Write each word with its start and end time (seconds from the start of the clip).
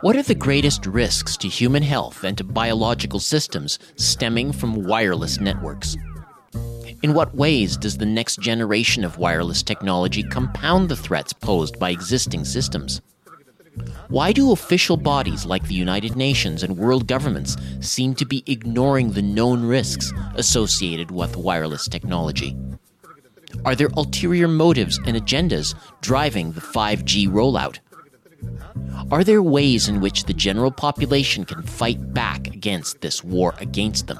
What 0.00 0.16
are 0.16 0.22
the 0.22 0.34
greatest 0.34 0.86
risks 0.86 1.36
to 1.38 1.48
human 1.48 1.82
health 1.82 2.24
and 2.24 2.38
to 2.38 2.44
biological 2.44 3.20
systems 3.20 3.78
stemming 3.96 4.52
from 4.52 4.84
wireless 4.84 5.40
networks? 5.40 5.96
In 7.02 7.12
what 7.12 7.34
ways 7.34 7.76
does 7.76 7.98
the 7.98 8.06
next 8.06 8.40
generation 8.40 9.04
of 9.04 9.18
wireless 9.18 9.62
technology 9.62 10.22
compound 10.22 10.88
the 10.88 10.96
threats 10.96 11.32
posed 11.32 11.78
by 11.78 11.90
existing 11.90 12.44
systems? 12.44 13.02
Why 14.08 14.32
do 14.32 14.52
official 14.52 14.96
bodies 14.96 15.44
like 15.44 15.66
the 15.68 15.74
United 15.74 16.16
Nations 16.16 16.62
and 16.62 16.78
world 16.78 17.06
governments 17.06 17.56
seem 17.80 18.14
to 18.14 18.24
be 18.24 18.42
ignoring 18.46 19.12
the 19.12 19.22
known 19.22 19.62
risks 19.62 20.12
associated 20.36 21.10
with 21.10 21.36
wireless 21.36 21.86
technology? 21.86 22.56
Are 23.64 23.74
there 23.74 23.90
ulterior 23.96 24.48
motives 24.48 24.98
and 25.06 25.16
agendas 25.16 25.74
driving 26.00 26.52
the 26.52 26.60
5G 26.60 27.28
rollout? 27.28 27.78
Are 29.10 29.24
there 29.24 29.42
ways 29.42 29.88
in 29.88 30.00
which 30.00 30.24
the 30.24 30.34
general 30.34 30.70
population 30.70 31.44
can 31.44 31.62
fight 31.62 32.12
back 32.12 32.48
against 32.48 33.00
this 33.00 33.22
war 33.22 33.54
against 33.58 34.06
them? 34.06 34.18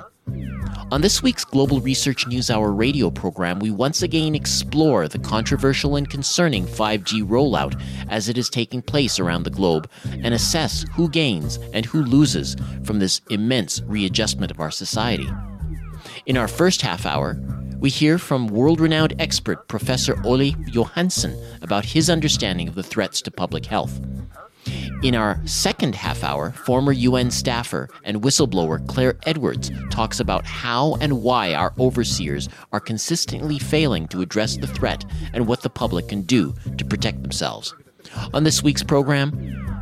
On 0.93 1.01
this 1.01 1.20
week's 1.20 1.45
Global 1.45 1.80
Research 1.80 2.29
News 2.29 2.48
Hour 2.48 2.71
radio 2.71 3.10
program, 3.10 3.59
we 3.59 3.73
once 3.73 4.02
again 4.02 4.37
explore 4.37 5.09
the 5.09 5.19
controversial 5.19 5.97
and 5.97 6.09
concerning 6.09 6.65
5G 6.65 7.27
rollout 7.27 7.80
as 8.09 8.29
it 8.29 8.38
is 8.38 8.48
taking 8.48 8.83
place 8.83 9.19
around 9.19 9.43
the 9.43 9.51
globe 9.51 9.91
and 10.23 10.33
assess 10.33 10.85
who 10.95 11.09
gains 11.09 11.57
and 11.73 11.85
who 11.85 12.05
loses 12.05 12.55
from 12.85 13.01
this 13.01 13.21
immense 13.30 13.83
readjustment 13.83 14.52
of 14.52 14.60
our 14.60 14.71
society. 14.71 15.29
In 16.27 16.37
our 16.37 16.46
first 16.46 16.83
half 16.83 17.05
hour, 17.05 17.37
we 17.80 17.91
hear 17.91 18.19
from 18.19 18.48
world 18.48 18.80
renowned 18.80 19.15
expert 19.19 19.69
Professor 19.69 20.21
Olle 20.25 20.53
Johansson 20.66 21.39
about 21.62 21.85
his 21.85 22.09
understanding 22.09 22.69
of 22.69 22.75
the 22.75 22.83
threats 22.83 23.21
to 23.23 23.30
public 23.30 23.66
health. 23.66 24.01
In 25.02 25.15
our 25.15 25.41
second 25.45 25.95
half 25.95 26.25
hour, 26.25 26.52
former 26.52 26.93
UN 26.93 27.30
staffer 27.30 27.88
and 28.02 28.23
whistleblower 28.23 28.85
Claire 28.88 29.18
Edwards 29.24 29.71
talks 29.91 30.21
about 30.21 30.45
how 30.46 30.95
and 31.01 31.23
why 31.23 31.55
our 31.55 31.74
overseers 31.79 32.49
are 32.73 32.80
consistently 32.80 33.59
failing 33.59 34.09
to 34.09 34.23
address 34.23 34.57
the 34.57 34.66
threat 34.66 35.05
and 35.35 35.46
what 35.46 35.63
the 35.63 35.71
public 35.71 36.09
can 36.09 36.23
do 36.23 36.55
to 36.79 36.85
protect 36.85 37.23
themselves. 37.23 37.74
On 38.33 38.45
this 38.45 38.63
week's 38.63 38.83
program, 38.83 39.33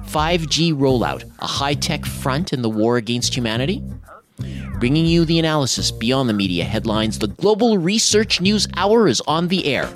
5G 0.07 0.75
rollout, 0.75 1.31
a 1.39 1.47
high 1.47 1.75
tech 1.75 2.05
front 2.05 2.53
in 2.53 2.63
the 2.63 2.71
war 2.71 2.97
against 2.97 3.35
humanity? 3.35 3.83
Bringing 4.79 5.07
you 5.07 5.25
the 5.25 5.39
analysis 5.39 5.91
beyond 5.91 6.29
the 6.29 6.35
media 6.35 6.65
headlines, 6.65 7.19
the 7.19 7.29
Global 7.29 7.79
Research 7.79 8.41
News 8.41 8.67
Hour 8.77 9.09
is 9.09 9.21
on 9.23 9.49
the 9.49 9.67
air. 9.67 9.89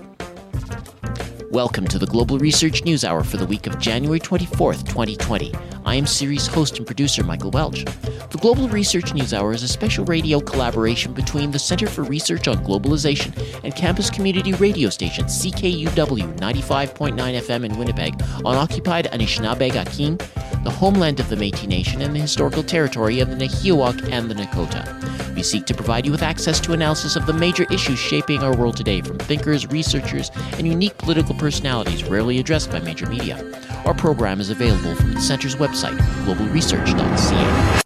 Welcome 1.50 1.86
to 1.88 1.98
the 1.98 2.06
Global 2.06 2.38
Research 2.38 2.84
News 2.84 3.06
Hour 3.06 3.24
for 3.24 3.38
the 3.38 3.46
week 3.46 3.66
of 3.66 3.78
January 3.78 4.20
24th, 4.20 4.86
2020. 4.86 5.54
I 5.86 5.94
am 5.94 6.06
series 6.06 6.46
host 6.46 6.76
and 6.76 6.86
producer 6.86 7.24
Michael 7.24 7.50
Welch. 7.50 7.86
The 7.86 8.38
Global 8.38 8.68
Research 8.68 9.14
News 9.14 9.32
Hour 9.32 9.54
is 9.54 9.62
a 9.62 9.68
special 9.68 10.04
radio 10.04 10.40
collaboration 10.40 11.14
between 11.14 11.50
the 11.50 11.58
Center 11.58 11.86
for 11.86 12.04
Research 12.04 12.48
on 12.48 12.62
Globalization 12.66 13.34
and 13.64 13.74
campus 13.74 14.10
community 14.10 14.52
radio 14.52 14.90
station 14.90 15.24
CKUW 15.24 16.36
95.9 16.36 17.16
FM 17.16 17.64
in 17.64 17.78
Winnipeg 17.78 18.22
on 18.44 18.56
occupied 18.56 19.06
Anishinaabe 19.06 19.74
Akin, 19.74 20.18
the 20.64 20.70
homeland 20.70 21.18
of 21.18 21.30
the 21.30 21.36
Métis 21.36 21.66
Nation 21.66 22.02
and 22.02 22.14
the 22.14 22.20
historical 22.20 22.62
territory 22.62 23.20
of 23.20 23.30
the 23.30 23.36
Nehiyawak 23.36 24.12
and 24.12 24.30
the 24.30 24.34
Nakota. 24.34 25.27
We 25.38 25.44
seek 25.44 25.66
to 25.66 25.74
provide 25.74 26.04
you 26.04 26.10
with 26.10 26.24
access 26.24 26.58
to 26.58 26.72
analysis 26.72 27.14
of 27.14 27.26
the 27.26 27.32
major 27.32 27.64
issues 27.70 27.96
shaping 27.96 28.42
our 28.42 28.56
world 28.56 28.76
today 28.76 29.02
from 29.02 29.18
thinkers, 29.18 29.68
researchers, 29.68 30.32
and 30.54 30.66
unique 30.66 30.98
political 30.98 31.32
personalities 31.36 32.02
rarely 32.02 32.40
addressed 32.40 32.72
by 32.72 32.80
major 32.80 33.06
media. 33.06 33.36
Our 33.84 33.94
program 33.94 34.40
is 34.40 34.50
available 34.50 34.96
from 34.96 35.14
the 35.14 35.20
Center's 35.20 35.54
website, 35.54 35.96
globalresearch.ca. 36.24 37.82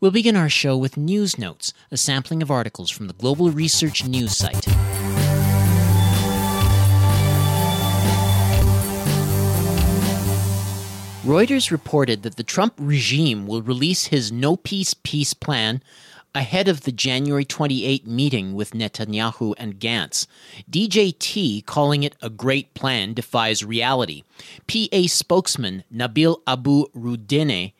We'll 0.00 0.10
begin 0.10 0.34
our 0.34 0.48
show 0.48 0.76
with 0.76 0.96
News 0.96 1.38
Notes, 1.38 1.72
a 1.92 1.96
sampling 1.96 2.42
of 2.42 2.50
articles 2.50 2.90
from 2.90 3.06
the 3.06 3.14
Global 3.14 3.52
Research 3.52 4.04
News 4.04 4.36
site. 4.36 4.66
Reuters 11.28 11.70
reported 11.70 12.22
that 12.22 12.36
the 12.36 12.42
Trump 12.42 12.72
regime 12.78 13.46
will 13.46 13.60
release 13.60 14.06
his 14.06 14.32
no 14.32 14.56
peace 14.56 14.94
peace 14.94 15.34
plan 15.34 15.82
ahead 16.34 16.68
of 16.68 16.84
the 16.84 16.90
January 16.90 17.44
28 17.44 18.06
meeting 18.06 18.54
with 18.54 18.70
Netanyahu 18.70 19.52
and 19.58 19.78
Gantz. 19.78 20.26
DJT, 20.70 21.66
calling 21.66 22.02
it 22.02 22.16
a 22.22 22.30
great 22.30 22.72
plan, 22.72 23.12
defies 23.12 23.62
reality. 23.62 24.22
PA 24.66 25.02
spokesman 25.06 25.84
Nabil 25.94 26.40
Abu 26.46 26.86
Rudeineh 26.96 27.74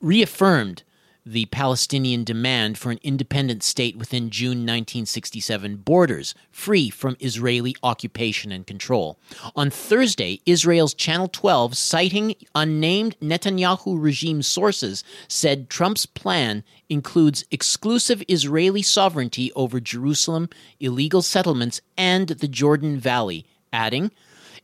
reaffirmed 0.00 0.82
the 1.26 1.46
Palestinian 1.46 2.22
demand 2.22 2.76
for 2.76 2.90
an 2.90 2.98
independent 3.02 3.62
state 3.62 3.96
within 3.96 4.28
June 4.28 4.58
1967 4.58 5.76
borders, 5.76 6.34
free 6.50 6.90
from 6.90 7.16
Israeli 7.18 7.74
occupation 7.82 8.52
and 8.52 8.66
control. 8.66 9.18
On 9.56 9.70
Thursday, 9.70 10.40
Israel's 10.44 10.92
Channel 10.92 11.28
12, 11.28 11.76
citing 11.76 12.34
unnamed 12.54 13.16
Netanyahu 13.20 14.00
regime 14.00 14.42
sources, 14.42 15.02
said 15.26 15.70
Trump's 15.70 16.04
plan 16.04 16.62
includes 16.90 17.46
exclusive 17.50 18.22
Israeli 18.28 18.82
sovereignty 18.82 19.50
over 19.54 19.80
Jerusalem, 19.80 20.50
illegal 20.78 21.22
settlements, 21.22 21.80
and 21.96 22.28
the 22.28 22.48
Jordan 22.48 22.98
Valley, 22.98 23.46
adding, 23.72 24.10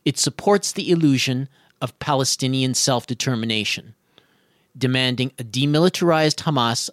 it 0.05 0.19
supports 0.19 0.71
the 0.71 0.91
illusion 0.91 1.49
of 1.81 1.97
Palestinian 1.97 2.75
self 2.75 3.07
determination 3.07 3.95
demanding 4.77 5.31
a 5.37 5.43
demilitarized 5.43 6.43
Hamas 6.43 6.89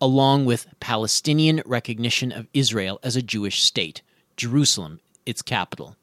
along 0.00 0.44
with 0.44 0.66
Palestinian 0.80 1.62
recognition 1.66 2.30
of 2.32 2.46
Israel 2.54 3.00
as 3.02 3.16
a 3.16 3.22
Jewish 3.22 3.62
state, 3.62 4.02
Jerusalem, 4.36 5.00
its 5.26 5.42
capital. 5.42 5.96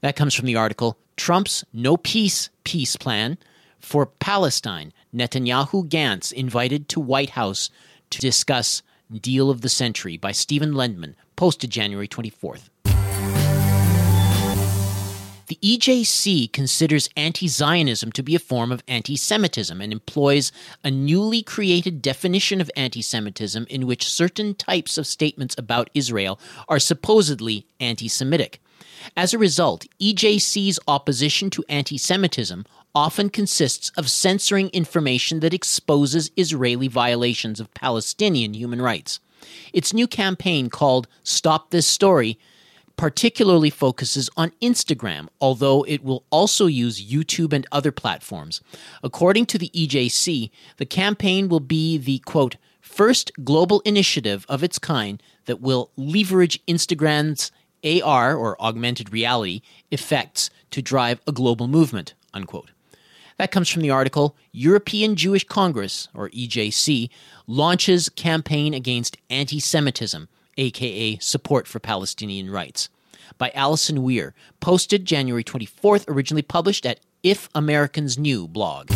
That 0.00 0.16
comes 0.16 0.34
from 0.34 0.46
the 0.46 0.56
article 0.56 0.98
Trump's 1.16 1.64
No 1.72 1.96
Peace 1.96 2.50
Peace 2.64 2.96
Plan 2.96 3.38
for 3.78 4.06
Palestine. 4.06 4.92
Netanyahu 5.14 5.88
Gantz 5.88 6.32
invited 6.32 6.88
to 6.90 7.00
White 7.00 7.30
House 7.30 7.70
to 8.10 8.18
discuss 8.20 8.82
Deal 9.12 9.50
of 9.50 9.60
the 9.60 9.68
Century 9.68 10.16
by 10.16 10.32
Stephen 10.32 10.72
Lendman, 10.72 11.14
posted 11.36 11.70
January 11.70 12.08
24th. 12.08 12.68
The 15.46 15.58
EJC 15.62 16.52
considers 16.52 17.10
anti 17.16 17.48
Zionism 17.48 18.12
to 18.12 18.22
be 18.22 18.34
a 18.34 18.38
form 18.38 18.72
of 18.72 18.82
anti 18.88 19.14
Semitism 19.14 19.78
and 19.78 19.92
employs 19.92 20.52
a 20.82 20.90
newly 20.90 21.42
created 21.42 22.00
definition 22.00 22.62
of 22.62 22.70
anti 22.76 23.02
Semitism 23.02 23.66
in 23.68 23.86
which 23.86 24.08
certain 24.08 24.54
types 24.54 24.96
of 24.96 25.06
statements 25.06 25.54
about 25.58 25.90
Israel 25.92 26.40
are 26.66 26.78
supposedly 26.78 27.66
anti 27.78 28.08
Semitic. 28.08 28.62
As 29.16 29.34
a 29.34 29.38
result, 29.38 29.86
EJC's 30.00 30.80
opposition 30.88 31.50
to 31.50 31.64
anti 31.68 31.98
Semitism 31.98 32.64
often 32.94 33.28
consists 33.28 33.90
of 33.98 34.08
censoring 34.08 34.70
information 34.70 35.40
that 35.40 35.52
exposes 35.52 36.30
Israeli 36.38 36.88
violations 36.88 37.60
of 37.60 37.74
Palestinian 37.74 38.54
human 38.54 38.80
rights. 38.80 39.20
Its 39.74 39.92
new 39.92 40.06
campaign 40.06 40.70
called 40.70 41.06
Stop 41.22 41.70
This 41.70 41.86
Story 41.86 42.38
particularly 42.96 43.70
focuses 43.70 44.30
on 44.36 44.52
Instagram, 44.62 45.28
although 45.40 45.84
it 45.84 46.04
will 46.04 46.24
also 46.30 46.66
use 46.66 47.04
YouTube 47.04 47.52
and 47.52 47.66
other 47.72 47.92
platforms. 47.92 48.60
According 49.02 49.46
to 49.46 49.58
the 49.58 49.70
EJC, 49.74 50.50
the 50.76 50.86
campaign 50.86 51.48
will 51.48 51.60
be 51.60 51.98
the 51.98 52.18
quote, 52.20 52.56
first 52.80 53.32
global 53.42 53.80
initiative 53.80 54.46
of 54.48 54.62
its 54.62 54.78
kind 54.78 55.22
that 55.46 55.60
will 55.60 55.90
leverage 55.96 56.64
Instagram's 56.66 57.50
AR 57.84 58.36
or 58.36 58.60
augmented 58.62 59.12
reality 59.12 59.60
effects 59.90 60.48
to 60.70 60.80
drive 60.80 61.20
a 61.26 61.32
global 61.32 61.68
movement, 61.68 62.14
unquote. 62.32 62.70
That 63.36 63.50
comes 63.50 63.68
from 63.68 63.82
the 63.82 63.90
article 63.90 64.36
European 64.52 65.16
Jewish 65.16 65.44
Congress, 65.44 66.08
or 66.14 66.30
EJC, 66.30 67.10
launches 67.46 68.08
campaign 68.08 68.72
against 68.72 69.16
anti 69.28 69.58
Semitism 69.58 70.28
aka 70.56 71.18
Support 71.18 71.66
for 71.66 71.78
Palestinian 71.78 72.50
Rights, 72.50 72.88
by 73.38 73.50
Allison 73.54 74.02
Weir, 74.02 74.34
posted 74.60 75.04
January 75.04 75.44
24th, 75.44 76.04
originally 76.08 76.42
published 76.42 76.86
at 76.86 77.00
If 77.22 77.48
Americans 77.54 78.18
Knew 78.18 78.46
blog. 78.46 78.90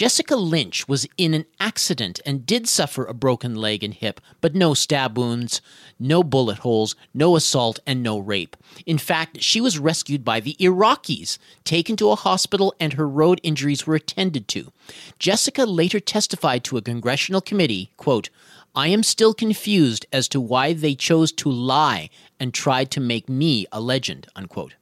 Jessica 0.00 0.34
Lynch 0.34 0.88
was 0.88 1.06
in 1.18 1.34
an 1.34 1.44
accident 1.60 2.20
and 2.24 2.46
did 2.46 2.66
suffer 2.66 3.04
a 3.04 3.12
broken 3.12 3.54
leg 3.54 3.84
and 3.84 3.92
hip, 3.92 4.18
but 4.40 4.54
no 4.54 4.72
stab 4.72 5.18
wounds, 5.18 5.60
no 5.98 6.22
bullet 6.22 6.60
holes, 6.60 6.96
no 7.12 7.36
assault, 7.36 7.78
and 7.86 8.02
no 8.02 8.18
rape. 8.18 8.56
In 8.86 8.96
fact, 8.96 9.42
she 9.42 9.60
was 9.60 9.78
rescued 9.78 10.24
by 10.24 10.40
the 10.40 10.56
Iraqis, 10.58 11.36
taken 11.64 11.96
to 11.96 12.08
a 12.08 12.16
hospital, 12.16 12.74
and 12.80 12.94
her 12.94 13.06
road 13.06 13.42
injuries 13.42 13.86
were 13.86 13.94
attended 13.94 14.48
to. 14.48 14.72
Jessica 15.18 15.66
later 15.66 16.00
testified 16.00 16.64
to 16.64 16.78
a 16.78 16.82
congressional 16.82 17.42
committee, 17.42 17.92
quote, 17.98 18.30
I 18.74 18.88
am 18.88 19.02
still 19.02 19.34
confused 19.34 20.06
as 20.12 20.28
to 20.28 20.40
why 20.40 20.72
they 20.72 20.94
chose 20.94 21.32
to 21.32 21.50
lie 21.50 22.08
and 22.38 22.54
tried 22.54 22.90
to 22.92 23.00
make 23.00 23.28
me 23.28 23.66
a 23.72 23.80
legend, 23.80 24.28
unquote. 24.36 24.74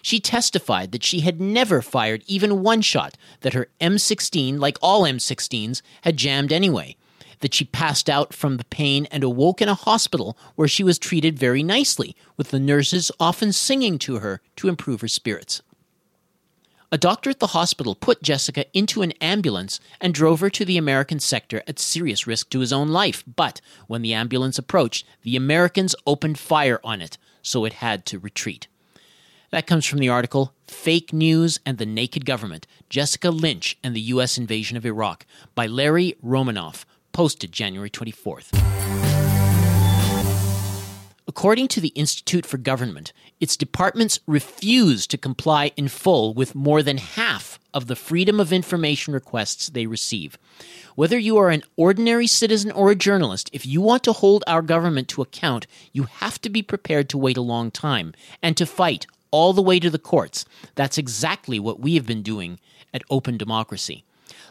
She 0.00 0.20
testified 0.20 0.92
that 0.92 1.04
she 1.04 1.20
had 1.20 1.40
never 1.40 1.82
fired 1.82 2.22
even 2.26 2.62
one 2.62 2.80
shot, 2.80 3.16
that 3.40 3.52
her 3.52 3.68
M16, 3.80 4.58
like 4.58 4.78
all 4.80 5.02
M16s, 5.02 5.82
had 6.02 6.16
jammed 6.16 6.52
anyway, 6.52 6.96
that 7.40 7.52
she 7.52 7.64
passed 7.64 8.08
out 8.08 8.32
from 8.32 8.56
the 8.56 8.64
pain 8.64 9.06
and 9.10 9.22
awoke 9.22 9.60
in 9.60 9.68
a 9.68 9.74
hospital 9.74 10.38
where 10.54 10.68
she 10.68 10.84
was 10.84 10.98
treated 10.98 11.38
very 11.38 11.62
nicely, 11.62 12.16
with 12.36 12.50
the 12.50 12.60
nurses 12.60 13.10
often 13.20 13.52
singing 13.52 13.98
to 13.98 14.20
her 14.20 14.40
to 14.56 14.68
improve 14.68 15.02
her 15.02 15.08
spirits. 15.08 15.60
A 16.96 16.98
doctor 16.98 17.28
at 17.28 17.40
the 17.40 17.48
hospital 17.48 17.94
put 17.94 18.22
Jessica 18.22 18.64
into 18.72 19.02
an 19.02 19.12
ambulance 19.20 19.80
and 20.00 20.14
drove 20.14 20.40
her 20.40 20.48
to 20.48 20.64
the 20.64 20.78
American 20.78 21.20
sector 21.20 21.62
at 21.68 21.78
serious 21.78 22.26
risk 22.26 22.48
to 22.48 22.60
his 22.60 22.72
own 22.72 22.88
life. 22.88 23.22
But 23.36 23.60
when 23.86 24.00
the 24.00 24.14
ambulance 24.14 24.58
approached, 24.58 25.04
the 25.20 25.36
Americans 25.36 25.94
opened 26.06 26.38
fire 26.38 26.80
on 26.82 27.02
it, 27.02 27.18
so 27.42 27.66
it 27.66 27.74
had 27.74 28.06
to 28.06 28.18
retreat. 28.18 28.68
That 29.50 29.66
comes 29.66 29.84
from 29.84 29.98
the 29.98 30.08
article 30.08 30.54
Fake 30.66 31.12
News 31.12 31.60
and 31.66 31.76
the 31.76 31.84
Naked 31.84 32.24
Government 32.24 32.66
Jessica 32.88 33.28
Lynch 33.28 33.76
and 33.84 33.94
the 33.94 34.00
U.S. 34.12 34.38
Invasion 34.38 34.78
of 34.78 34.86
Iraq 34.86 35.26
by 35.54 35.66
Larry 35.66 36.16
Romanoff, 36.22 36.86
posted 37.12 37.52
January 37.52 37.90
24th. 37.90 39.15
According 41.28 41.66
to 41.68 41.80
the 41.80 41.88
Institute 41.88 42.46
for 42.46 42.56
Government, 42.56 43.12
its 43.40 43.56
departments 43.56 44.20
refuse 44.28 45.08
to 45.08 45.18
comply 45.18 45.72
in 45.76 45.88
full 45.88 46.32
with 46.32 46.54
more 46.54 46.84
than 46.84 46.98
half 46.98 47.58
of 47.74 47.88
the 47.88 47.96
Freedom 47.96 48.38
of 48.38 48.52
Information 48.52 49.12
requests 49.12 49.68
they 49.68 49.86
receive. 49.86 50.38
Whether 50.94 51.18
you 51.18 51.36
are 51.38 51.50
an 51.50 51.64
ordinary 51.76 52.28
citizen 52.28 52.70
or 52.70 52.92
a 52.92 52.94
journalist, 52.94 53.50
if 53.52 53.66
you 53.66 53.80
want 53.80 54.04
to 54.04 54.12
hold 54.12 54.44
our 54.46 54.62
government 54.62 55.08
to 55.08 55.22
account, 55.22 55.66
you 55.92 56.04
have 56.04 56.40
to 56.42 56.48
be 56.48 56.62
prepared 56.62 57.08
to 57.08 57.18
wait 57.18 57.36
a 57.36 57.42
long 57.42 57.72
time 57.72 58.14
and 58.40 58.56
to 58.56 58.64
fight 58.64 59.08
all 59.32 59.52
the 59.52 59.60
way 59.60 59.80
to 59.80 59.90
the 59.90 59.98
courts. 59.98 60.44
That's 60.76 60.96
exactly 60.96 61.58
what 61.58 61.80
we 61.80 61.96
have 61.96 62.06
been 62.06 62.22
doing 62.22 62.60
at 62.94 63.02
Open 63.10 63.36
Democracy. 63.36 64.04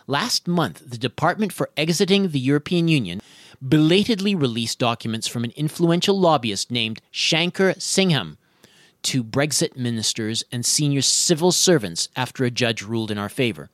Last 0.08 0.46
month, 0.46 0.84
the 0.86 0.98
Department 0.98 1.54
for 1.54 1.70
Exiting 1.78 2.30
the 2.30 2.40
European 2.40 2.90
Union 2.90 3.22
belatedly 3.68 4.36
released 4.36 4.80
documents 4.80 5.28
from 5.28 5.44
an 5.44 5.52
influential 5.56 6.20
lobbyist 6.20 6.70
named 6.70 7.02
Shankar 7.12 7.74
Singham 7.74 8.38
to 9.04 9.24
Brexit 9.24 9.76
ministers 9.76 10.44
and 10.52 10.66
senior 10.66 11.02
civil 11.02 11.52
servants 11.52 12.10
after 12.16 12.44
a 12.44 12.52
judge 12.52 12.82
ruled 12.82 13.12
in 13.12 13.18
our 13.18 13.30
favor. 13.30 13.70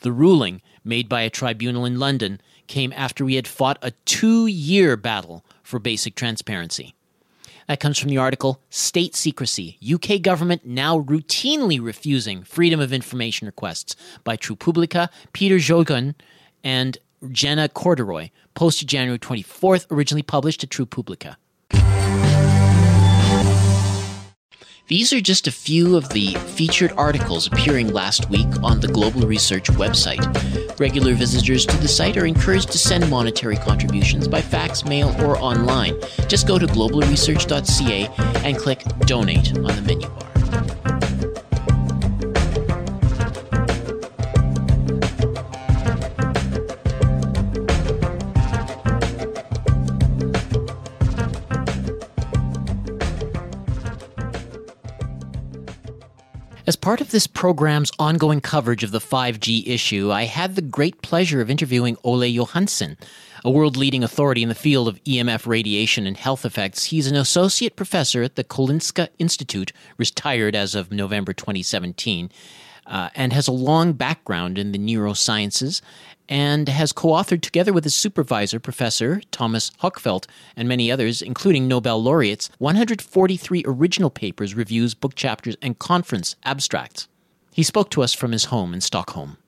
The 0.00 0.12
ruling, 0.12 0.62
made 0.84 1.08
by 1.08 1.22
a 1.22 1.30
tribunal 1.30 1.84
in 1.84 1.98
London, 1.98 2.40
came 2.66 2.92
after 2.96 3.24
we 3.24 3.36
had 3.36 3.46
fought 3.46 3.78
a 3.82 3.92
two 4.04 4.46
year 4.46 4.96
battle 4.96 5.44
for 5.62 5.78
basic 5.78 6.14
transparency. 6.14 6.94
That 7.68 7.80
comes 7.80 7.98
from 7.98 8.10
the 8.10 8.18
article 8.18 8.60
State 8.70 9.16
Secrecy 9.16 9.78
UK 9.92 10.22
Government 10.22 10.64
Now 10.64 11.00
Routinely 11.00 11.82
Refusing 11.82 12.42
Freedom 12.44 12.78
of 12.78 12.92
Information 12.92 13.46
Requests 13.46 13.96
by 14.22 14.36
TruePublica, 14.36 15.08
Peter 15.32 15.56
Geoghegan, 15.56 16.14
and 16.62 16.98
Jenna 17.32 17.68
Corderoy, 17.68 18.30
posted 18.54 18.88
January 18.88 19.18
24th, 19.18 19.86
originally 19.90 20.22
published 20.22 20.60
to 20.60 20.66
TruePublica. 20.66 21.36
These 24.88 25.12
are 25.12 25.20
just 25.20 25.48
a 25.48 25.52
few 25.52 25.96
of 25.96 26.08
the 26.10 26.34
featured 26.34 26.92
articles 26.96 27.48
appearing 27.48 27.92
last 27.92 28.30
week 28.30 28.46
on 28.62 28.78
the 28.78 28.86
Global 28.86 29.22
Research 29.22 29.64
website. 29.70 30.78
Regular 30.78 31.14
visitors 31.14 31.66
to 31.66 31.76
the 31.78 31.88
site 31.88 32.16
are 32.16 32.24
encouraged 32.24 32.70
to 32.70 32.78
send 32.78 33.10
monetary 33.10 33.56
contributions 33.56 34.28
by 34.28 34.40
fax, 34.40 34.84
mail, 34.84 35.12
or 35.24 35.38
online. 35.38 35.98
Just 36.28 36.46
go 36.46 36.56
to 36.56 36.66
globalresearch.ca 36.68 38.08
and 38.44 38.56
click 38.56 38.84
Donate 39.00 39.56
on 39.56 39.64
the 39.64 39.82
menu 39.82 40.08
bar. 40.08 40.85
As 56.66 56.74
part 56.74 57.00
of 57.00 57.12
this 57.12 57.28
program's 57.28 57.92
ongoing 57.96 58.40
coverage 58.40 58.82
of 58.82 58.90
the 58.90 58.98
5G 58.98 59.68
issue, 59.68 60.10
I 60.10 60.24
had 60.24 60.56
the 60.56 60.62
great 60.62 61.00
pleasure 61.00 61.40
of 61.40 61.48
interviewing 61.48 61.96
Olle 62.02 62.26
Johansson, 62.26 62.96
a 63.44 63.50
world 63.52 63.76
leading 63.76 64.02
authority 64.02 64.42
in 64.42 64.48
the 64.48 64.54
field 64.56 64.88
of 64.88 65.02
EMF 65.04 65.46
radiation 65.46 66.08
and 66.08 66.16
health 66.16 66.44
effects. 66.44 66.86
He's 66.86 67.06
an 67.06 67.14
associate 67.14 67.76
professor 67.76 68.24
at 68.24 68.34
the 68.34 68.42
Karolinska 68.42 69.10
Institute, 69.20 69.72
retired 69.96 70.56
as 70.56 70.74
of 70.74 70.90
November 70.90 71.32
2017, 71.32 72.32
uh, 72.86 73.10
and 73.14 73.32
has 73.32 73.48
a 73.48 73.52
long 73.52 73.92
background 73.92 74.58
in 74.58 74.72
the 74.72 74.78
neurosciences 74.78 75.80
and 76.28 76.68
has 76.68 76.92
co 76.92 77.08
authored 77.08 77.40
together 77.40 77.72
with 77.72 77.84
his 77.84 77.94
supervisor, 77.94 78.58
Professor 78.58 79.20
Tomas 79.30 79.70
Hökfelt, 79.82 80.26
and 80.56 80.68
many 80.68 80.90
others, 80.90 81.22
including 81.22 81.68
Nobel 81.68 82.02
laureates, 82.02 82.50
143 82.58 83.62
original 83.66 84.10
papers, 84.10 84.54
reviews, 84.54 84.94
book 84.94 85.14
chapters, 85.14 85.56
and 85.62 85.78
conference 85.78 86.36
abstracts. 86.44 87.08
He 87.52 87.62
spoke 87.62 87.90
to 87.90 88.02
us 88.02 88.12
from 88.12 88.32
his 88.32 88.46
home 88.46 88.74
in 88.74 88.80
Stockholm. 88.80 89.38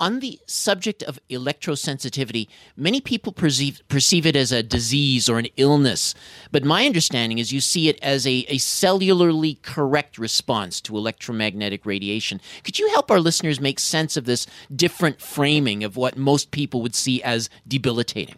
On 0.00 0.20
the 0.20 0.40
subject 0.46 1.02
of 1.02 1.20
electrosensitivity, 1.28 2.48
many 2.74 3.02
people 3.02 3.34
perceive, 3.34 3.82
perceive 3.88 4.24
it 4.24 4.34
as 4.34 4.50
a 4.50 4.62
disease 4.62 5.28
or 5.28 5.38
an 5.38 5.48
illness, 5.58 6.14
but 6.50 6.64
my 6.64 6.86
understanding 6.86 7.38
is 7.38 7.52
you 7.52 7.60
see 7.60 7.90
it 7.90 7.98
as 8.00 8.26
a, 8.26 8.46
a 8.48 8.56
cellularly 8.56 9.60
correct 9.60 10.16
response 10.16 10.80
to 10.80 10.96
electromagnetic 10.96 11.84
radiation. 11.84 12.40
Could 12.64 12.78
you 12.78 12.88
help 12.88 13.10
our 13.10 13.20
listeners 13.20 13.60
make 13.60 13.78
sense 13.78 14.16
of 14.16 14.24
this 14.24 14.46
different 14.74 15.20
framing 15.20 15.84
of 15.84 15.98
what 15.98 16.16
most 16.16 16.50
people 16.50 16.80
would 16.80 16.94
see 16.94 17.22
as 17.22 17.50
debilitating? 17.68 18.36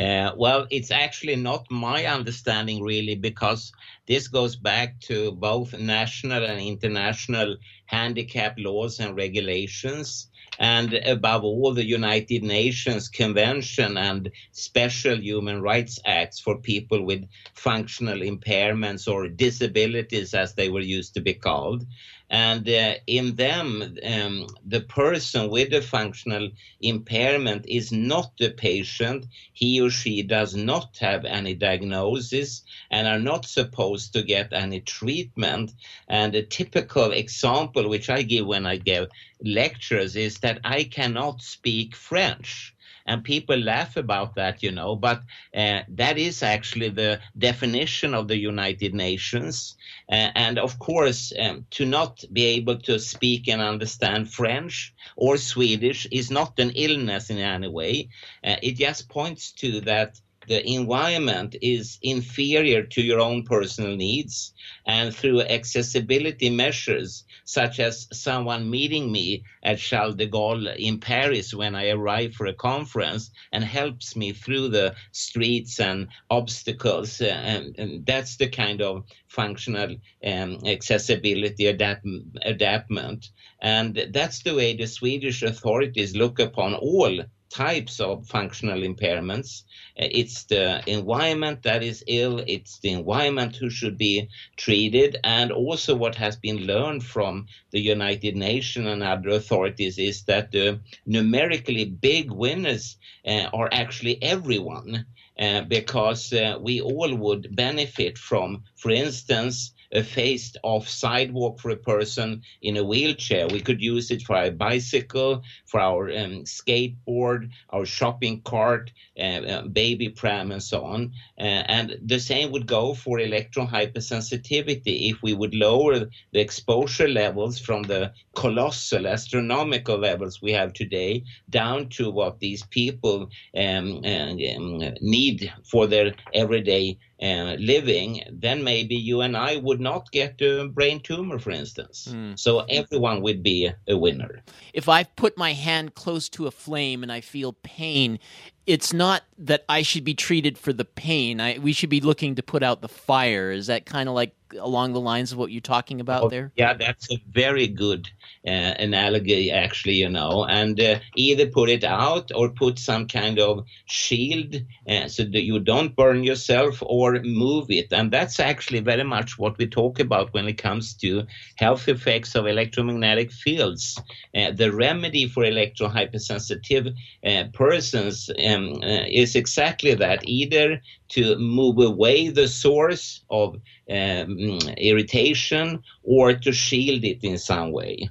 Uh, 0.00 0.32
well, 0.36 0.66
it's 0.70 0.90
actually 0.90 1.36
not 1.36 1.70
my 1.70 2.06
understanding 2.06 2.82
really, 2.82 3.14
because 3.14 3.70
this 4.08 4.26
goes 4.26 4.56
back 4.56 4.98
to 5.02 5.30
both 5.32 5.78
national 5.78 6.44
and 6.44 6.60
international 6.60 7.56
handicap 7.86 8.54
laws 8.58 8.98
and 8.98 9.16
regulations 9.16 10.30
and 10.58 10.94
above 10.94 11.44
all 11.44 11.72
the 11.72 11.84
United 11.84 12.42
Nations 12.42 13.08
Convention 13.08 13.96
and 13.96 14.30
special 14.52 15.18
human 15.18 15.60
rights 15.62 15.98
acts 16.04 16.40
for 16.40 16.58
people 16.58 17.04
with 17.04 17.28
functional 17.54 18.18
impairments 18.18 19.10
or 19.10 19.28
disabilities 19.28 20.34
as 20.34 20.54
they 20.54 20.68
were 20.68 20.80
used 20.80 21.14
to 21.14 21.20
be 21.20 21.34
called 21.34 21.86
and 22.32 22.66
uh, 22.66 22.94
in 23.06 23.36
them 23.36 23.96
um, 24.04 24.46
the 24.64 24.80
person 24.80 25.50
with 25.50 25.70
the 25.70 25.82
functional 25.82 26.48
impairment 26.80 27.66
is 27.68 27.92
not 27.92 28.32
the 28.38 28.48
patient 28.50 29.26
he 29.52 29.78
or 29.82 29.90
she 29.90 30.22
does 30.22 30.56
not 30.56 30.96
have 30.98 31.26
any 31.26 31.54
diagnosis 31.54 32.62
and 32.90 33.06
are 33.06 33.18
not 33.18 33.44
supposed 33.44 34.14
to 34.14 34.22
get 34.22 34.52
any 34.52 34.80
treatment. 34.80 35.72
And 36.08 36.34
a 36.34 36.42
typical 36.42 37.12
example 37.12 37.88
which 37.88 38.08
i 38.08 38.22
give 38.22 38.46
when 38.46 38.64
i 38.66 38.76
give 38.76 39.08
lectures 39.44 40.16
is 40.16 40.38
that 40.38 40.58
i 40.64 40.84
cannot 40.84 41.42
speak 41.42 41.94
french 41.94 42.71
and 43.06 43.24
people 43.24 43.56
laugh 43.56 43.96
about 43.96 44.34
that, 44.34 44.62
you 44.62 44.70
know, 44.70 44.96
but 44.96 45.22
uh, 45.54 45.80
that 45.88 46.18
is 46.18 46.42
actually 46.42 46.88
the 46.88 47.20
definition 47.36 48.14
of 48.14 48.28
the 48.28 48.36
United 48.36 48.94
Nations. 48.94 49.76
Uh, 50.10 50.30
and 50.34 50.58
of 50.58 50.78
course, 50.78 51.32
um, 51.38 51.66
to 51.70 51.84
not 51.84 52.24
be 52.32 52.44
able 52.44 52.78
to 52.78 52.98
speak 52.98 53.48
and 53.48 53.60
understand 53.60 54.32
French 54.32 54.94
or 55.16 55.36
Swedish 55.36 56.06
is 56.10 56.30
not 56.30 56.58
an 56.58 56.70
illness 56.70 57.30
in 57.30 57.38
any 57.38 57.68
way. 57.68 58.08
Uh, 58.44 58.56
it 58.62 58.76
just 58.76 59.08
points 59.08 59.52
to 59.52 59.80
that 59.82 60.20
the 60.48 60.66
environment 60.68 61.56
is 61.62 61.98
inferior 62.02 62.82
to 62.82 63.02
your 63.02 63.20
own 63.20 63.44
personal 63.44 63.96
needs. 63.96 64.52
And 64.86 65.14
through 65.14 65.42
accessibility 65.42 66.50
measures 66.50 67.24
such 67.44 67.80
as 67.80 68.08
someone 68.12 68.70
meeting 68.70 69.10
me 69.10 69.44
at 69.62 69.78
Charles 69.78 70.14
de 70.14 70.26
Gaulle 70.26 70.74
in 70.76 70.98
Paris 70.98 71.52
when 71.52 71.74
I 71.74 71.90
arrive 71.90 72.34
for 72.34 72.46
a 72.46 72.54
conference 72.54 73.30
and 73.52 73.64
helps 73.64 74.16
me 74.16 74.32
through 74.32 74.68
the 74.68 74.94
streets 75.12 75.80
and 75.80 76.08
obstacles 76.30 77.20
uh, 77.20 77.24
and, 77.24 77.78
and, 77.78 78.06
that's 78.06 78.36
the 78.36 78.48
kind 78.48 78.80
of 78.80 79.04
functional 79.28 79.96
um, 80.24 80.58
accessibility 80.66 81.66
adapt- 81.66 82.06
adaptment. 82.42 83.30
And 83.60 84.08
that's 84.10 84.42
the 84.42 84.54
way 84.54 84.76
the 84.76 84.86
Swedish 84.86 85.42
authorities 85.42 86.16
look 86.16 86.38
upon 86.38 86.74
all 86.74 87.22
types 87.52 88.00
of 88.00 88.26
functional 88.26 88.80
impairments. 88.80 89.62
Uh, 90.00 90.08
it's 90.10 90.44
the 90.44 90.82
environment 90.86 91.62
that 91.62 91.82
is 91.82 92.02
ill, 92.06 92.42
it's 92.46 92.78
the 92.78 92.90
environment 92.90 93.56
who 93.56 93.68
should 93.68 93.98
be 93.98 94.28
treated, 94.56 95.18
and 95.22 95.52
also 95.52 95.94
what 95.94 96.14
has 96.14 96.36
been 96.36 96.66
learned 96.66 97.04
from 97.04 97.46
the 97.70 97.80
United 97.80 98.36
Nations 98.36 98.86
and 98.86 99.02
other 99.02 99.30
authorities 99.30 99.98
is 99.98 100.24
that 100.24 100.50
the 100.50 100.80
numerically 101.06 101.84
big 101.84 102.30
winners 102.30 102.96
uh, 103.26 103.48
are 103.52 103.68
actually 103.72 104.22
everyone. 104.22 105.06
Uh, 105.38 105.62
because 105.62 106.30
uh, 106.34 106.58
we 106.60 106.82
all 106.82 107.14
would 107.16 107.56
benefit 107.56 108.18
from, 108.18 108.62
for 108.76 108.90
instance, 108.90 109.72
a 109.92 110.02
phased 110.02 110.58
off 110.62 110.88
sidewalk 110.88 111.60
for 111.60 111.70
a 111.70 111.76
person 111.76 112.42
in 112.62 112.76
a 112.76 112.84
wheelchair. 112.84 113.46
We 113.48 113.60
could 113.60 113.82
use 113.82 114.10
it 114.10 114.22
for 114.22 114.36
a 114.36 114.50
bicycle, 114.50 115.42
for 115.66 115.80
our 115.80 116.10
um, 116.10 116.44
skateboard, 116.44 117.50
our 117.70 117.84
shopping 117.84 118.40
cart, 118.42 118.90
uh, 119.18 119.22
uh, 119.22 119.62
baby 119.68 120.08
pram, 120.08 120.52
and 120.52 120.62
so 120.62 120.84
on. 120.84 121.12
Uh, 121.38 121.64
and 121.68 121.98
the 122.04 122.18
same 122.18 122.50
would 122.52 122.66
go 122.66 122.94
for 122.94 123.18
electrohypersensitivity 123.18 125.10
if 125.10 125.22
we 125.22 125.34
would 125.34 125.54
lower 125.54 126.06
the 126.32 126.40
exposure 126.40 127.08
levels 127.08 127.58
from 127.58 127.82
the 127.82 128.12
colossal 128.34 129.06
astronomical 129.06 129.98
levels 129.98 130.40
we 130.40 130.52
have 130.52 130.72
today 130.72 131.22
down 131.50 131.88
to 131.88 132.10
what 132.10 132.40
these 132.40 132.62
people 132.66 133.28
um, 133.56 134.00
uh, 134.04 134.32
um, 134.56 134.94
need 135.00 135.52
for 135.64 135.86
their 135.86 136.14
everyday 136.32 136.98
uh, 137.22 137.56
living, 137.58 138.22
then 138.30 138.64
maybe 138.64 138.96
you 138.96 139.20
and 139.20 139.36
I 139.36 139.56
would 139.56 139.80
not 139.80 140.10
get 140.10 140.40
a 140.42 140.66
brain 140.66 141.00
tumor, 141.00 141.38
for 141.38 141.50
instance. 141.50 142.08
Mm. 142.10 142.38
So 142.38 142.60
everyone 142.68 143.22
would 143.22 143.42
be 143.42 143.70
a 143.86 143.96
winner. 143.96 144.42
If 144.72 144.88
I 144.88 145.04
put 145.04 145.38
my 145.38 145.52
hand 145.52 145.94
close 145.94 146.28
to 146.30 146.46
a 146.46 146.50
flame 146.50 147.02
and 147.02 147.12
I 147.12 147.20
feel 147.20 147.52
pain, 147.62 148.18
it's 148.66 148.92
not 148.92 149.22
that 149.38 149.64
I 149.68 149.82
should 149.82 150.04
be 150.04 150.14
treated 150.14 150.58
for 150.58 150.72
the 150.72 150.84
pain. 150.84 151.40
I, 151.40 151.58
we 151.58 151.72
should 151.72 151.90
be 151.90 152.00
looking 152.00 152.34
to 152.36 152.42
put 152.42 152.62
out 152.62 152.80
the 152.80 152.88
fire. 152.88 153.52
Is 153.52 153.68
that 153.68 153.86
kind 153.86 154.08
of 154.08 154.14
like 154.14 154.34
along 154.58 154.92
the 154.92 155.00
lines 155.00 155.32
of 155.32 155.38
what 155.38 155.50
you're 155.50 155.60
talking 155.60 156.00
about 156.00 156.24
oh, 156.24 156.28
there? 156.28 156.52
Yeah, 156.56 156.74
that's 156.74 157.10
a 157.12 157.18
very 157.30 157.66
good 157.66 158.08
uh, 158.46 158.74
analogy, 158.78 159.50
actually, 159.50 159.94
you 159.94 160.08
know, 160.08 160.44
and 160.44 160.80
uh, 160.80 160.98
either 161.16 161.46
put 161.46 161.70
it 161.70 161.84
out 161.84 162.30
or 162.34 162.50
put 162.50 162.78
some 162.78 163.06
kind 163.06 163.38
of 163.38 163.64
shield 163.86 164.56
uh, 164.88 165.08
so 165.08 165.24
that 165.24 165.42
you 165.42 165.58
don't 165.60 165.96
burn 165.96 166.24
yourself 166.24 166.82
or 166.82 167.20
move 167.22 167.70
it. 167.70 167.92
And 167.92 168.10
that's 168.10 168.40
actually 168.40 168.80
very 168.80 169.04
much 169.04 169.38
what 169.38 169.58
we 169.58 169.66
talk 169.66 170.00
about 170.00 170.32
when 170.34 170.48
it 170.48 170.58
comes 170.58 170.94
to 170.94 171.26
health 171.56 171.88
effects 171.88 172.34
of 172.34 172.46
electromagnetic 172.46 173.32
fields. 173.32 174.00
Uh, 174.34 174.50
the 174.50 174.72
remedy 174.72 175.28
for 175.28 175.44
electrohypersensitive 175.44 176.94
uh, 177.24 177.44
persons 177.52 178.30
um, 178.46 178.74
uh, 178.82 179.04
is 179.08 179.36
exactly 179.36 179.94
that 179.94 180.20
either 180.24 180.80
to 181.12 181.36
move 181.36 181.78
away 181.78 182.30
the 182.30 182.48
source 182.48 183.22
of 183.30 183.54
um, 183.90 184.36
Mm, 184.42 184.76
irritation 184.76 185.80
or 186.02 186.34
to 186.34 186.50
shield 186.50 187.04
it 187.04 187.22
in 187.22 187.38
some 187.38 187.70
way. 187.70 188.10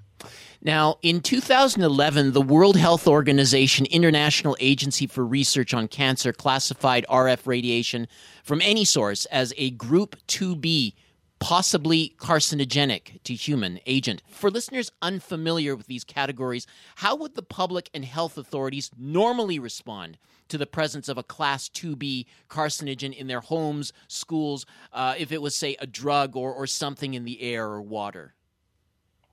Now, 0.63 0.97
in 1.01 1.19
2011, 1.19 2.31
the 2.31 2.41
World 2.41 2.77
Health 2.77 3.05
Organization 3.05 3.85
International 3.88 4.55
Agency 4.61 5.07
for 5.07 5.25
Research 5.25 5.73
on 5.73 5.89
Cancer 5.89 6.31
classified 6.31 7.05
RF 7.09 7.45
radiation 7.47 8.07
from 8.45 8.61
any 8.61 8.85
source 8.85 9.25
as 9.25 9.53
a 9.57 9.71
Group 9.71 10.15
2B 10.27 10.93
possibly 11.41 12.13
carcinogenic 12.19 13.21
to 13.24 13.33
human 13.33 13.79
agent. 13.88 14.21
For 14.29 14.51
listeners 14.51 14.91
unfamiliar 15.01 15.75
with 15.75 15.88
these 15.88 16.03
categories, 16.03 16.67
how 16.95 17.15
would 17.15 17.33
the 17.36 17.41
public 17.41 17.89
and 17.95 18.05
health 18.05 18.38
authorities 18.38 18.91
normally 18.98 19.57
respond 19.57 20.19
to 20.50 20.60
the 20.60 20.67
presence 20.67 21.10
of 21.10 21.17
a 21.17 21.24
class 21.24 21.67
2B 21.67 22.27
carcinogen 22.48 23.12
in 23.13 23.25
their 23.25 23.39
homes, 23.39 23.91
schools, 24.07 24.67
uh, 24.93 25.15
if 25.17 25.31
it 25.31 25.41
was, 25.41 25.55
say, 25.55 25.75
a 25.79 25.88
drug 25.88 26.36
or, 26.36 26.53
or 26.53 26.67
something 26.67 27.15
in 27.15 27.25
the 27.25 27.41
air 27.41 27.65
or 27.65 27.81
water? 27.81 28.36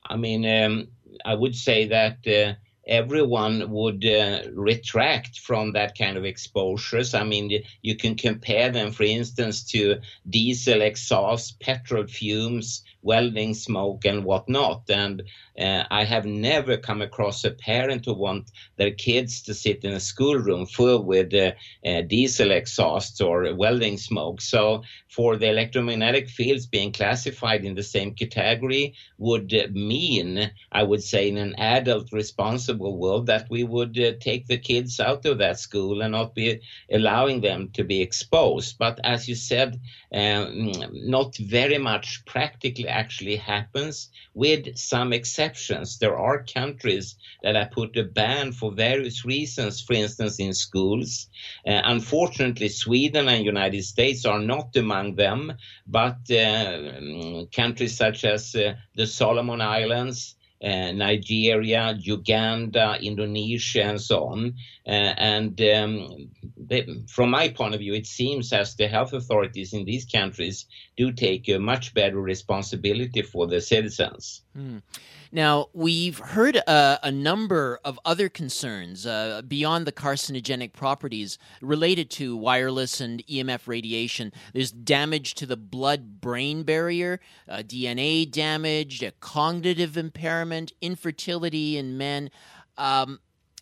I 0.07 0.17
mean, 0.17 0.47
um, 0.47 0.89
I 1.27 1.35
would 1.35 1.55
say 1.55 1.87
that. 1.89 2.27
Uh, 2.27 2.55
everyone 2.89 3.71
would 3.71 4.05
uh, 4.05 4.43
retract 4.53 5.39
from 5.39 5.73
that 5.73 5.97
kind 5.97 6.17
of 6.17 6.25
exposures. 6.25 7.15
I 7.15 7.25
mean, 7.25 7.63
you 7.83 7.97
can 7.97 8.17
compare 8.17 8.71
them, 8.71 8.91
for 8.91 9.05
instance, 9.05 9.63
to 9.73 10.01
diesel 10.29 10.81
exhaust, 10.81 11.61
petrol 11.61 12.07
fumes, 12.07 12.83
welding 13.03 13.55
smoke, 13.55 14.05
and 14.05 14.25
whatnot. 14.25 14.83
And 14.91 15.23
uh, 15.59 15.85
I 15.91 16.05
have 16.05 16.25
never 16.25 16.77
come 16.77 17.03
across 17.03 17.45
a 17.45 17.51
parent 17.51 18.05
who 18.05 18.15
want 18.15 18.51
their 18.77 18.91
kids 18.91 19.43
to 19.43 19.55
sit 19.55 19.85
in 19.85 19.93
a 19.93 20.01
schoolroom 20.01 20.67
full 20.67 21.05
with 21.05 21.33
uh, 21.35 21.53
uh, 21.87 22.03
diesel 22.03 22.51
exhausts 22.51 23.21
or 23.21 23.55
welding 23.55 23.99
smoke. 23.99 24.41
So, 24.41 24.83
for 25.09 25.37
the 25.37 25.49
electromagnetic 25.49 26.29
fields 26.29 26.67
being 26.67 26.93
classified 26.93 27.65
in 27.65 27.75
the 27.75 27.83
same 27.83 28.15
category 28.15 28.95
would 29.19 29.53
mean, 29.73 30.51
I 30.71 30.83
would 30.83 31.03
say, 31.03 31.29
in 31.29 31.37
an 31.37 31.55
adult 31.59 32.13
responsible 32.13 32.99
world, 32.99 33.27
that 33.27 33.49
we 33.51 33.65
would 33.65 33.99
uh, 33.99 34.13
take 34.21 34.47
the 34.47 34.59
kids 34.59 35.01
out 35.01 35.25
of 35.27 35.39
that 35.39 35.59
school 35.59 36.03
and 36.03 36.13
not 36.13 36.35
be 36.35 36.61
allowing 36.93 37.41
them 37.41 37.71
to 37.75 37.85
be 37.85 38.01
exposed. 38.01 38.77
But 38.79 39.01
as 39.05 39.29
you 39.29 39.35
said, 39.35 39.81
um, 40.13 40.73
not 40.93 41.37
very 41.37 41.79
much 41.79 42.25
practically 42.27 42.88
actually 42.89 43.37
happens, 43.37 44.11
with 44.35 44.77
some 44.77 45.13
exceptions. 45.13 45.99
There 45.99 46.17
are 46.17 46.45
countries 46.45 47.17
that 47.43 47.55
have 47.55 47.71
put 47.71 47.97
a 47.97 48.05
ban 48.05 48.53
for 48.53 48.73
various 48.73 49.25
reasons, 49.25 49.81
for 49.81 49.95
instance, 49.95 50.39
in 50.39 50.55
schools. 50.55 51.29
Uh, 51.67 51.81
unfortunately, 51.85 52.69
Sweden 52.69 53.29
and 53.29 53.45
United 53.45 53.85
States 53.85 54.25
are 54.25 54.41
not 54.41 54.77
among 54.77 55.15
them, 55.17 55.53
but 55.87 56.19
uh, 56.31 57.45
countries 57.55 57.97
such 57.97 58.25
as 58.25 58.55
uh, 58.55 58.75
the 58.95 59.07
Solomon 59.07 59.61
Islands, 59.61 60.37
uh, 60.63 60.93
Nigeria, 60.93 61.97
Uganda, 61.99 62.99
Indonesia, 63.01 63.83
and 63.85 64.01
so 64.01 64.25
on. 64.25 64.55
Uh, 64.87 64.91
and 64.91 65.61
um, 65.61 66.31
they, 66.57 66.87
from 67.09 67.31
my 67.31 67.49
point 67.49 67.75
of 67.75 67.81
view, 67.81 67.95
it 67.95 68.07
seems 68.07 68.53
as 68.53 68.75
the 68.75 68.89
health 68.89 69.13
authorities 69.13 69.73
in 69.73 69.85
these 69.85 70.05
countries 70.05 70.67
do 70.97 71.13
take 71.13 71.49
a 71.49 71.59
much 71.59 71.95
better 71.95 72.21
responsibility 72.21 73.23
for 73.23 73.47
the 73.47 73.61
citizens. 73.61 74.43
Mm. 74.57 74.83
Now, 75.31 75.69
we've 75.75 76.19
heard 76.19 76.57
uh, 76.67 76.99
a 77.03 77.11
number 77.11 77.79
of 77.85 78.01
other 78.05 78.29
concerns 78.29 79.07
uh, 79.07 79.43
beyond 79.47 79.87
the 79.87 79.93
carcinogenic 79.93 80.73
properties 80.73 81.39
related 81.61 82.11
to 82.13 82.37
wireless 82.37 83.01
and 83.01 83.25
EMF 83.27 83.67
radiation. 83.67 84.33
There's 84.55 84.73
damage 84.73 85.35
to 85.35 85.47
the 85.47 85.57
blood 85.57 86.23
brain 86.23 86.63
barrier, 86.63 87.21
uh, 87.47 87.59
DNA 87.59 88.31
damage, 88.31 89.05
cognitive 89.21 89.99
impairment, 89.99 90.73
infertility 90.81 91.77
in 91.77 91.99
men. 91.99 92.31
Um, 92.79 93.21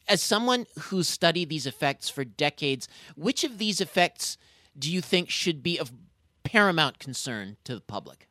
as 0.09 0.23
someone 0.23 0.67
who's 0.79 1.09
studied 1.09 1.49
these 1.49 1.67
effects 1.67 2.09
for 2.09 2.25
decades, 2.25 2.89
which 3.17 3.43
of 3.43 3.59
these 3.59 3.81
effects 3.81 4.39
do 4.79 4.93
you 4.93 5.01
think 5.01 5.31
should 5.31 5.65
be 5.65 5.79
of 5.79 5.93
paramount 6.45 7.01
concern 7.01 7.57
to 7.65 7.75
the 7.75 7.81
public? 7.81 8.29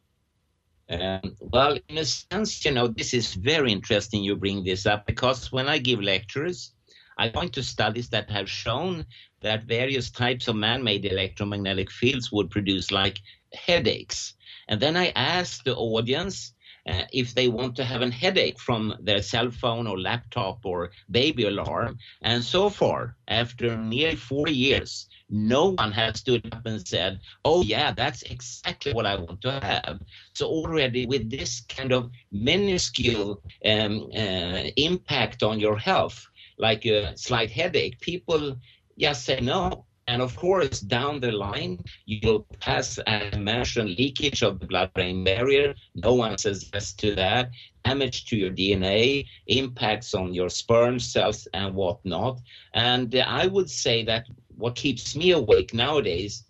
Um, 0.90 1.36
well, 1.40 1.78
in 1.90 1.98
a 1.98 2.06
sense, 2.06 2.64
you 2.64 2.72
know, 2.72 2.88
this 2.88 3.14
is 3.14 3.34
very 3.34 3.72
interesting 3.72 4.24
you 4.24 4.36
bring 4.36 4.64
this 4.64 4.86
up 4.86 5.08
because 5.08 5.52
when 5.52 5.68
I 5.68 5.80
give 5.80 6.00
lectures, 6.02 6.74
I 7.18 7.30
point 7.30 7.54
to 7.54 7.64
studies 7.64 8.10
that 8.10 8.30
have 8.30 8.50
shown 8.50 9.06
that 9.42 9.64
various 9.64 10.12
types 10.12 10.48
of 10.48 10.56
man 10.56 10.84
made 10.84 11.06
electromagnetic 11.06 11.90
fields 11.90 12.32
would 12.32 12.52
produce 12.52 12.92
like 12.92 13.20
headaches. 13.54 14.34
And 14.68 14.80
then 14.80 14.98
I 14.98 15.12
ask 15.16 15.64
the 15.64 15.76
audience 15.76 16.54
uh, 16.88 17.04
if 17.12 17.34
they 17.34 17.48
want 17.48 17.76
to 17.78 17.86
have 17.86 18.02
a 18.02 18.12
headache 18.12 18.60
from 18.60 18.96
their 19.00 19.22
cell 19.22 19.50
phone 19.50 19.88
or 19.88 20.00
laptop 20.00 20.66
or 20.66 20.92
baby 21.10 21.46
alarm. 21.46 21.98
And 22.22 22.44
so 22.44 22.70
far, 22.70 23.16
after 23.28 23.76
nearly 23.76 24.18
four 24.18 24.48
years, 24.48 25.08
no 25.30 25.72
one 25.72 25.92
has 25.92 26.20
stood 26.20 26.54
up 26.54 26.66
and 26.66 26.88
said, 26.88 27.20
oh, 27.44 27.64
yeah, 27.64 27.92
that's 27.92 28.22
exactly 28.24 28.94
what 28.94 29.06
I 29.06 29.16
want 29.16 29.42
to 29.42 29.60
have. 29.60 30.00
So 30.34 30.48
already 30.48 31.06
with 31.06 31.30
this 31.30 31.62
kind 31.62 31.92
of 31.92 32.12
minuscule 32.32 33.42
um, 33.66 34.10
uh, 34.16 34.64
impact 34.78 35.44
on 35.44 35.60
your 35.60 35.78
health, 35.78 36.28
like 36.58 36.86
a 36.86 37.18
slight 37.18 37.52
headache, 37.52 38.00
people 38.02 38.56
just 38.98 39.26
say 39.26 39.40
no. 39.42 39.86
And 40.08 40.22
of 40.22 40.36
course, 40.36 40.82
down 40.82 41.20
the 41.20 41.32
line, 41.32 41.80
you'll 42.06 42.46
pass, 42.60 43.00
as 43.08 43.34
I 43.34 43.38
mentioned, 43.38 43.98
leakage 43.98 44.44
of 44.44 44.60
the 44.60 44.68
blood-brain 44.68 45.24
barrier. 45.24 45.74
No 45.96 46.14
one 46.14 46.38
says 46.38 46.70
yes 46.72 46.94
to 46.94 47.16
that. 47.16 47.50
Damage 47.84 48.26
to 48.26 48.36
your 48.38 48.52
DNA, 48.52 49.26
impacts 49.48 50.14
on 50.14 50.32
your 50.32 50.50
sperm 50.50 51.00
cells 51.00 51.48
and 51.56 51.74
whatnot. 51.74 52.40
And 52.76 53.16
I 53.16 53.48
would 53.48 53.70
say 53.70 54.04
that 54.06 54.28
what 54.58 54.76
keeps 54.76 55.16
me 55.16 55.32
awake 55.32 55.74
nowadays 55.74 56.44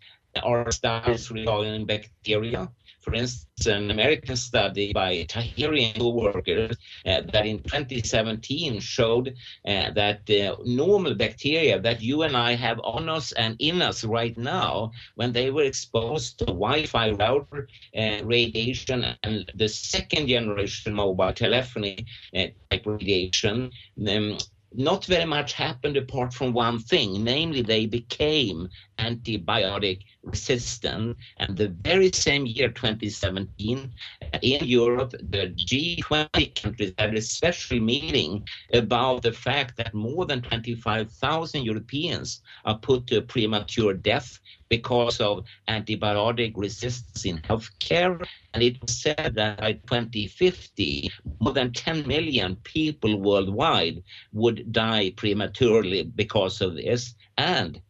are 0.44 0.72
studies 0.72 1.32
regarding 1.32 1.86
bacteria. 1.86 2.70
For 3.02 3.14
instance, 3.14 3.68
an 3.68 3.92
American 3.92 4.36
study 4.36 4.92
by 4.92 5.26
Taheri 5.30 5.92
and 5.92 6.02
co-workers 6.02 6.76
uh, 7.06 7.22
that 7.32 7.46
in 7.46 7.60
2017 7.60 8.80
showed 8.80 9.30
uh, 9.68 9.92
that 9.92 10.28
uh, 10.28 10.56
normal 10.66 11.14
bacteria 11.14 11.80
that 11.80 12.02
you 12.02 12.24
and 12.24 12.36
I 12.36 12.56
have 12.56 12.80
on 12.84 13.08
us 13.08 13.32
and 13.34 13.56
in 13.60 13.84
us 13.84 14.04
right 14.04 14.36
now, 14.38 14.92
when 15.14 15.32
they 15.32 15.52
were 15.52 15.64
exposed 15.66 16.40
to 16.40 16.46
Wi-Fi 16.46 17.12
router 17.12 17.68
uh, 17.96 18.22
radiation 18.24 19.06
and 19.22 19.52
the 19.54 19.70
second 19.70 20.28
generation 20.28 20.92
mobile 20.92 21.32
telephony 21.32 22.08
uh, 22.36 22.48
type 22.72 22.88
radiation, 22.88 23.72
um, 24.10 24.38
not 24.78 25.06
very 25.06 25.26
much 25.26 25.54
happened 25.54 25.98
apart 25.98 26.34
from 26.34 26.54
one 26.54 26.80
thing, 26.80 27.24
namely 27.24 27.62
they 27.62 27.86
became 27.86 28.70
antibiotic 29.00 30.02
resistant. 30.24 31.18
And 31.38 31.58
the 31.58 31.70
very 31.82 32.12
same 32.12 32.46
year, 32.46 32.70
2017, 32.70 33.94
in 34.42 34.66
Europe, 34.66 35.12
the 35.12 35.54
G20 35.58 36.62
countries 36.62 36.94
had 36.98 37.16
a 37.16 37.22
special 37.22 37.80
meeting 37.80 38.48
about 38.74 39.22
the 39.22 39.32
fact 39.32 39.78
that 39.78 39.94
more 39.94 40.26
than 40.26 40.42
25,000 40.42 41.64
Europeans 41.64 42.42
are 42.66 42.78
put 42.80 43.08
to 43.08 43.22
premature 43.22 43.94
death 43.94 44.40
because 44.70 45.20
of 45.20 45.46
antibiotic 45.68 46.54
resistance 46.56 47.26
in 47.26 47.38
healthcare. 47.40 48.26
And 48.54 48.64
it 48.64 48.82
was 48.82 49.02
said 49.02 49.34
that 49.36 49.60
by 49.60 49.74
2050, 49.74 51.12
more 51.40 51.54
than 51.54 51.74
10 51.74 52.08
million 52.08 52.56
people 52.58 53.20
worldwide 53.22 54.04
would 54.34 54.72
die 54.72 55.12
prematurely 55.16 56.04
because 56.04 56.62
of 56.62 56.76
this. 56.76 57.16
And 57.38 57.82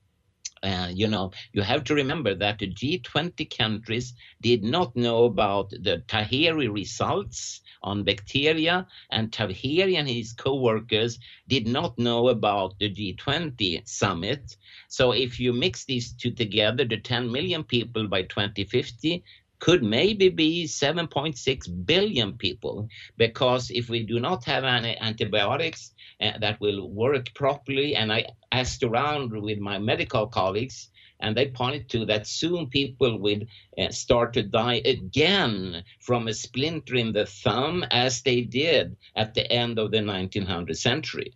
you 0.93 1.07
know, 1.07 1.31
you 1.53 1.61
have 1.61 1.83
to 1.85 1.95
remember 1.95 2.35
that 2.35 2.59
the 2.59 2.67
G20 2.67 3.57
countries 3.57 4.13
did 4.41 4.63
not 4.63 4.95
know 4.95 5.25
about 5.25 5.69
the 5.69 6.03
Taheri 6.07 6.71
results 6.73 7.61
on 7.83 8.03
bacteria, 8.03 8.87
and 9.11 9.31
Taheri 9.31 9.97
and 9.97 10.07
his 10.07 10.33
co-workers 10.33 11.19
did 11.47 11.67
not 11.67 11.97
know 11.97 12.29
about 12.29 12.77
the 12.79 12.89
G20 12.89 13.87
summit. 13.87 14.57
So 14.87 15.11
if 15.11 15.39
you 15.39 15.53
mix 15.53 15.85
these 15.85 16.13
two 16.13 16.31
together, 16.31 16.85
the 16.85 16.97
10 16.97 17.31
million 17.31 17.63
people 17.63 18.07
by 18.07 18.23
2050 18.23 19.23
could 19.59 19.83
maybe 19.83 20.29
be 20.29 20.65
7.6 20.65 21.85
billion 21.85 22.33
people 22.33 22.87
because 23.17 23.71
if 23.71 23.89
we 23.89 24.03
do 24.03 24.19
not 24.19 24.43
have 24.45 24.63
any 24.63 24.97
antibiotics 24.99 25.93
uh, 26.21 26.31
that 26.39 26.59
will 26.59 26.89
work 26.89 27.33
properly 27.33 27.95
and 27.95 28.11
i 28.11 28.25
asked 28.51 28.83
around 28.83 29.31
with 29.31 29.59
my 29.59 29.77
medical 29.77 30.27
colleagues 30.27 30.89
and 31.21 31.35
they 31.35 31.47
pointed 31.47 31.87
to 31.89 32.05
that 32.05 32.27
soon 32.27 32.67
people 32.67 33.17
would 33.19 33.47
uh, 33.77 33.89
start 33.89 34.33
to 34.33 34.43
die 34.43 34.81
again 34.85 35.83
from 36.01 36.27
a 36.27 36.33
splinter 36.33 36.95
in 36.95 37.13
the 37.13 37.25
thumb 37.25 37.85
as 37.91 38.21
they 38.21 38.41
did 38.41 38.95
at 39.15 39.33
the 39.33 39.49
end 39.51 39.79
of 39.79 39.91
the 39.91 39.97
1900th 39.97 40.77
century 40.77 41.33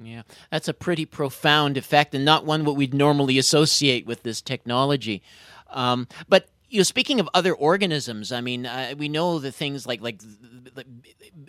yeah, 0.00 0.22
that's 0.50 0.68
a 0.68 0.74
pretty 0.74 1.04
profound 1.04 1.76
effect, 1.76 2.14
and 2.14 2.24
not 2.24 2.46
one 2.46 2.64
what 2.64 2.76
we'd 2.76 2.94
normally 2.94 3.36
associate 3.38 4.06
with 4.06 4.22
this 4.22 4.40
technology. 4.40 5.22
Um, 5.70 6.08
but 6.28 6.48
you 6.72 6.78
know, 6.78 6.84
speaking 6.84 7.20
of 7.20 7.28
other 7.34 7.52
organisms, 7.52 8.32
I 8.32 8.40
mean, 8.40 8.64
uh, 8.64 8.94
we 8.96 9.10
know 9.10 9.38
the 9.38 9.52
things 9.52 9.86
like 9.86 10.00
like, 10.00 10.22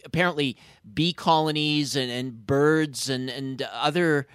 apparently 0.04 0.58
bee 0.94 1.14
colonies 1.14 1.96
and, 1.96 2.12
and 2.12 2.46
birds 2.46 3.10
and 3.10 3.30
and 3.30 3.62
other 3.62 4.28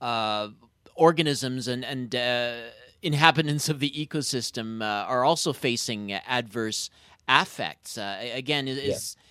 uh, 0.00 0.48
organisms 0.96 1.68
and 1.68 1.84
and 1.84 2.16
uh, 2.16 2.56
inhabitants 3.02 3.68
of 3.68 3.78
the 3.78 3.90
ecosystem 3.90 4.82
uh, 4.82 5.06
are 5.06 5.24
also 5.24 5.52
facing 5.52 6.12
adverse 6.12 6.90
affects. 7.28 7.96
Uh, 7.96 8.18
again, 8.34 8.66
is. 8.66 9.14
Yeah. 9.16 9.22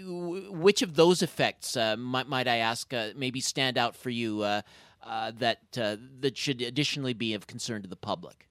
Which 0.00 0.82
of 0.82 0.94
those 0.94 1.22
effects, 1.22 1.76
uh, 1.76 1.96
might, 1.96 2.28
might, 2.28 2.46
I 2.46 2.58
ask, 2.58 2.92
maybe 3.16 3.40
stand 3.40 3.76
out 3.76 3.96
for 3.96 4.10
you 4.10 4.42
that 4.42 5.58
that 5.72 6.36
should 6.36 6.62
additionally 6.62 7.14
be 7.14 7.34
of 7.34 7.48
concern 7.48 7.82
to 7.82 7.88
the 7.88 7.96
public? 7.96 8.47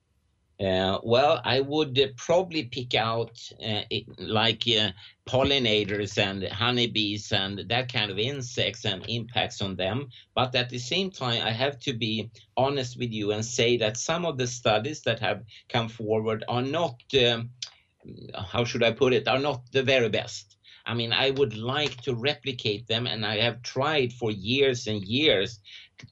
Uh, 0.60 0.98
well, 1.04 1.40
I 1.44 1.62
would 1.62 2.00
uh, 2.00 2.08
probably 2.18 2.64
pick 2.64 2.96
out 2.96 3.40
uh, 3.62 3.84
it, 3.92 4.06
like 4.18 4.64
uh, 4.68 4.92
pollinators 5.28 6.18
and 6.18 6.44
honeybees 6.48 7.32
and 7.32 7.64
that 7.70 7.94
kind 7.94 8.10
of 8.10 8.18
insects 8.18 8.84
and 8.84 9.06
impacts 9.08 9.62
on 9.62 9.76
them. 9.76 10.10
But 10.34 10.56
at 10.56 10.70
the 10.70 10.80
same 10.80 11.12
time, 11.12 11.44
I 11.46 11.52
have 11.52 11.80
to 11.82 11.94
be 11.94 12.32
honest 12.56 12.98
with 12.98 13.12
you 13.12 13.34
and 13.34 13.46
say 13.46 13.78
that 13.78 13.98
some 13.98 14.26
of 14.26 14.40
the 14.40 14.48
studies 14.48 15.02
that 15.04 15.20
have 15.20 15.44
come 15.70 15.90
forward 15.90 16.44
are 16.48 16.64
not, 16.64 17.04
um, 17.22 17.52
how 18.34 18.64
should 18.64 18.84
I 18.84 18.94
put 18.94 19.14
it, 19.14 19.28
are 19.28 19.40
not 19.40 19.62
the 19.72 19.84
very 19.84 20.10
best. 20.10 20.58
I 20.88 20.96
mean, 20.96 21.14
I 21.14 21.32
would 21.32 21.56
like 21.56 22.02
to 22.04 22.16
replicate 22.16 22.88
them, 22.88 23.06
and 23.06 23.26
I 23.26 23.42
have 23.42 23.62
tried 23.62 24.14
for 24.14 24.32
years 24.32 24.88
and 24.88 25.04
years 25.04 25.60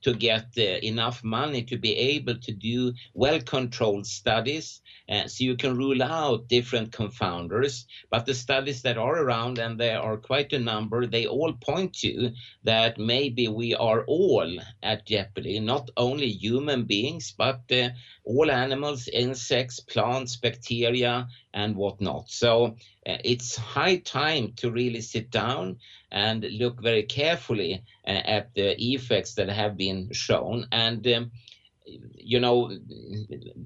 to 0.01 0.13
get 0.13 0.47
uh, 0.57 0.61
enough 0.61 1.23
money 1.23 1.63
to 1.63 1.77
be 1.77 1.95
able 1.95 2.37
to 2.39 2.51
do 2.51 2.93
well 3.13 3.39
controlled 3.41 4.05
studies 4.05 4.81
uh, 5.09 5.27
so 5.27 5.43
you 5.43 5.55
can 5.55 5.77
rule 5.77 6.01
out 6.01 6.47
different 6.47 6.91
confounders. 6.91 7.85
But 8.09 8.25
the 8.25 8.33
studies 8.33 8.81
that 8.83 8.97
are 8.97 9.17
around 9.17 9.59
and 9.59 9.79
there 9.79 9.99
are 10.01 10.17
quite 10.17 10.53
a 10.53 10.59
number 10.59 11.05
they 11.05 11.27
all 11.27 11.53
point 11.53 11.93
to 11.93 12.31
that 12.63 12.97
maybe 12.97 13.47
we 13.47 13.75
are 13.75 14.03
all 14.05 14.49
at 14.81 15.05
jeopardy 15.05 15.59
not 15.59 15.89
only 15.97 16.29
human 16.29 16.83
beings 16.83 17.33
but 17.37 17.61
uh, 17.71 17.89
all 18.25 18.49
animals 18.49 19.07
insects 19.07 19.79
plants 19.79 20.35
bacteria 20.35 21.27
and 21.53 21.75
whatnot 21.75 22.29
so 22.29 22.75
uh, 23.07 23.17
it's 23.23 23.55
high 23.55 23.97
time 23.97 24.51
to 24.55 24.71
really 24.71 25.01
sit 25.01 25.29
down 25.29 25.77
and 26.11 26.45
look 26.51 26.81
very 26.81 27.03
carefully 27.03 27.83
uh, 28.07 28.11
at 28.11 28.53
the 28.55 28.75
effects 28.81 29.35
that 29.35 29.49
have 29.49 29.77
been 29.77 30.11
shown. 30.11 30.65
And 30.71 31.05
um, 31.07 31.31
you 32.15 32.39
know, 32.39 32.71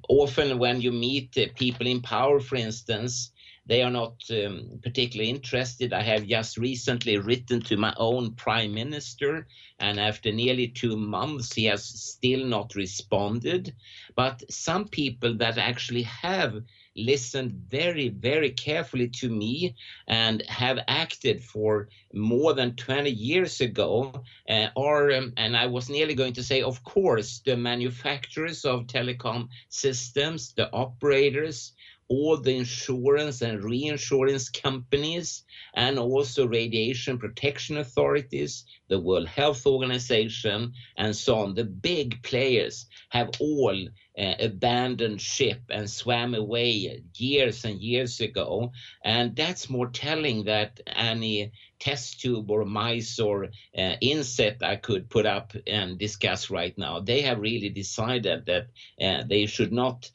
often 0.09 0.59
when 0.59 0.81
you 0.81 0.91
meet 0.91 1.37
uh, 1.37 1.45
people 1.55 1.87
in 1.87 2.01
power, 2.01 2.39
for 2.39 2.55
instance, 2.55 3.31
they 3.65 3.83
are 3.83 3.91
not 3.91 4.15
um, 4.31 4.79
particularly 4.81 5.29
interested. 5.29 5.93
I 5.93 6.01
have 6.01 6.25
just 6.25 6.57
recently 6.57 7.17
written 7.17 7.61
to 7.61 7.77
my 7.77 7.93
own 7.97 8.33
prime 8.33 8.73
minister, 8.73 9.47
and 9.79 9.99
after 9.99 10.31
nearly 10.31 10.69
two 10.69 10.97
months, 10.97 11.53
he 11.53 11.65
has 11.65 11.85
still 11.85 12.45
not 12.45 12.73
responded. 12.73 13.75
But 14.19 14.43
some 14.51 14.89
people 14.89 15.37
that 15.37 15.57
actually 15.57 16.01
have 16.01 16.61
listened 16.93 17.53
very, 17.69 18.09
very 18.09 18.49
carefully 18.49 19.07
to 19.21 19.29
me 19.29 19.77
and 20.09 20.43
have 20.49 20.79
acted 20.89 21.41
for 21.41 21.87
more 22.13 22.53
than 22.53 22.75
20 22.75 23.09
years 23.09 23.61
ago 23.61 24.11
uh, 24.49 24.67
are, 24.75 25.09
um, 25.13 25.31
and 25.37 25.55
I 25.55 25.67
was 25.67 25.89
nearly 25.89 26.15
going 26.15 26.33
to 26.33 26.43
say, 26.43 26.61
of 26.61 26.83
course, 26.83 27.39
the 27.45 27.55
manufacturers 27.55 28.65
of 28.65 28.87
telecom 28.87 29.47
systems, 29.69 30.51
the 30.51 30.69
operators, 30.73 31.71
all 32.09 32.35
the 32.35 32.57
insurance 32.57 33.41
and 33.41 33.63
reinsurance 33.63 34.49
companies 34.49 35.43
and 35.75 35.97
also 35.97 36.45
radiation 36.45 37.17
protection 37.17 37.77
authorities, 37.77 38.65
the 38.89 38.99
World 38.99 39.27
Health 39.27 39.65
Organization, 39.65 40.73
and 40.97 41.15
so 41.15 41.37
on. 41.37 41.55
The 41.55 41.63
big 41.63 42.21
players 42.23 42.87
have 43.09 43.29
all 43.39 43.87
uh, 44.17 44.33
abandoned 44.39 45.21
ship 45.21 45.61
and 45.69 45.89
swam 45.89 46.35
away 46.35 47.01
years 47.15 47.63
and 47.63 47.79
years 47.79 48.19
ago. 48.19 48.71
And 49.05 49.35
that's 49.35 49.69
more 49.69 49.87
telling 49.87 50.43
that 50.45 50.79
any 50.87 51.51
test 51.79 52.19
tube 52.19 52.51
or 52.51 52.65
mice 52.65 53.19
or 53.19 53.45
uh, 53.77 53.95
insect 54.01 54.61
I 54.61 54.75
could 54.75 55.09
put 55.09 55.25
up 55.25 55.53
and 55.65 55.97
discuss 55.97 56.49
right 56.49 56.77
now, 56.77 56.99
they 56.99 57.21
have 57.21 57.39
really 57.39 57.69
decided 57.69 58.45
that 58.47 58.67
uh, 59.01 59.23
they 59.27 59.45
should 59.45 59.71
not 59.71 60.11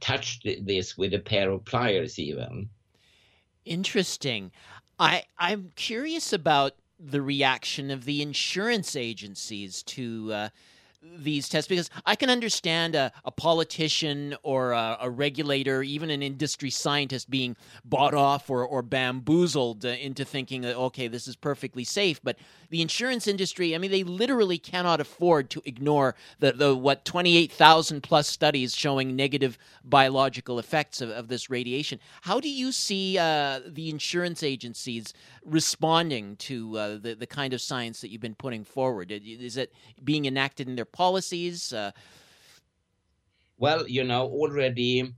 touch 0.00 0.40
this 0.44 0.96
with 0.96 1.14
a 1.14 1.18
pair 1.18 1.50
of 1.50 1.64
pliers 1.64 2.18
even. 2.18 2.68
Interesting. 3.64 4.52
I, 4.98 5.24
I'm 5.38 5.72
curious 5.74 6.32
about 6.32 6.74
the 7.06 7.22
reaction 7.22 7.90
of 7.90 8.04
the 8.04 8.22
insurance 8.22 8.96
agencies 8.96 9.82
to 9.82 10.32
uh, 10.32 10.48
these 11.16 11.48
tests 11.48 11.68
because 11.68 11.90
I 12.06 12.16
can 12.16 12.30
understand 12.30 12.94
a, 12.94 13.12
a 13.24 13.30
politician 13.30 14.36
or 14.42 14.72
a, 14.72 14.98
a, 15.02 15.10
regulator, 15.10 15.82
even 15.82 16.10
an 16.10 16.22
industry 16.22 16.70
scientist 16.70 17.30
being 17.30 17.56
bought 17.84 18.14
off 18.14 18.50
or, 18.50 18.64
or 18.64 18.82
bamboozled 18.82 19.84
uh, 19.84 19.88
into 19.88 20.24
thinking 20.24 20.62
that, 20.62 20.76
okay, 20.76 21.08
this 21.08 21.28
is 21.28 21.36
perfectly 21.36 21.84
safe. 21.84 22.20
But 22.22 22.36
the 22.70 22.82
insurance 22.82 23.26
industry, 23.26 23.74
I 23.74 23.78
mean, 23.78 23.90
they 23.90 24.04
literally 24.04 24.58
cannot 24.58 25.00
afford 25.00 25.50
to 25.50 25.62
ignore 25.64 26.14
the, 26.40 26.52
the 26.52 26.74
what, 26.74 27.04
28,000 27.04 28.02
plus 28.02 28.28
studies 28.28 28.74
showing 28.74 29.14
negative 29.14 29.58
biological 29.84 30.58
effects 30.58 31.00
of, 31.00 31.10
of 31.10 31.28
this 31.28 31.50
radiation. 31.50 32.00
How 32.22 32.40
do 32.40 32.48
you 32.48 32.72
see 32.72 33.18
uh, 33.18 33.60
the 33.66 33.90
insurance 33.90 34.42
agencies 34.42 35.14
responding 35.44 36.36
to 36.36 36.78
uh, 36.78 36.88
the, 36.98 37.14
the 37.14 37.26
kind 37.26 37.52
of 37.52 37.60
science 37.60 38.00
that 38.00 38.10
you've 38.10 38.20
been 38.20 38.34
putting 38.34 38.64
forward? 38.64 39.12
Is 39.12 39.56
it 39.56 39.72
being 40.02 40.24
enacted 40.26 40.68
in 40.68 40.76
their 40.76 40.84
policies? 40.94 41.72
Uh, 41.72 41.92
well, 43.58 43.88
you 43.88 44.04
know, 44.04 44.26
already 44.26 45.12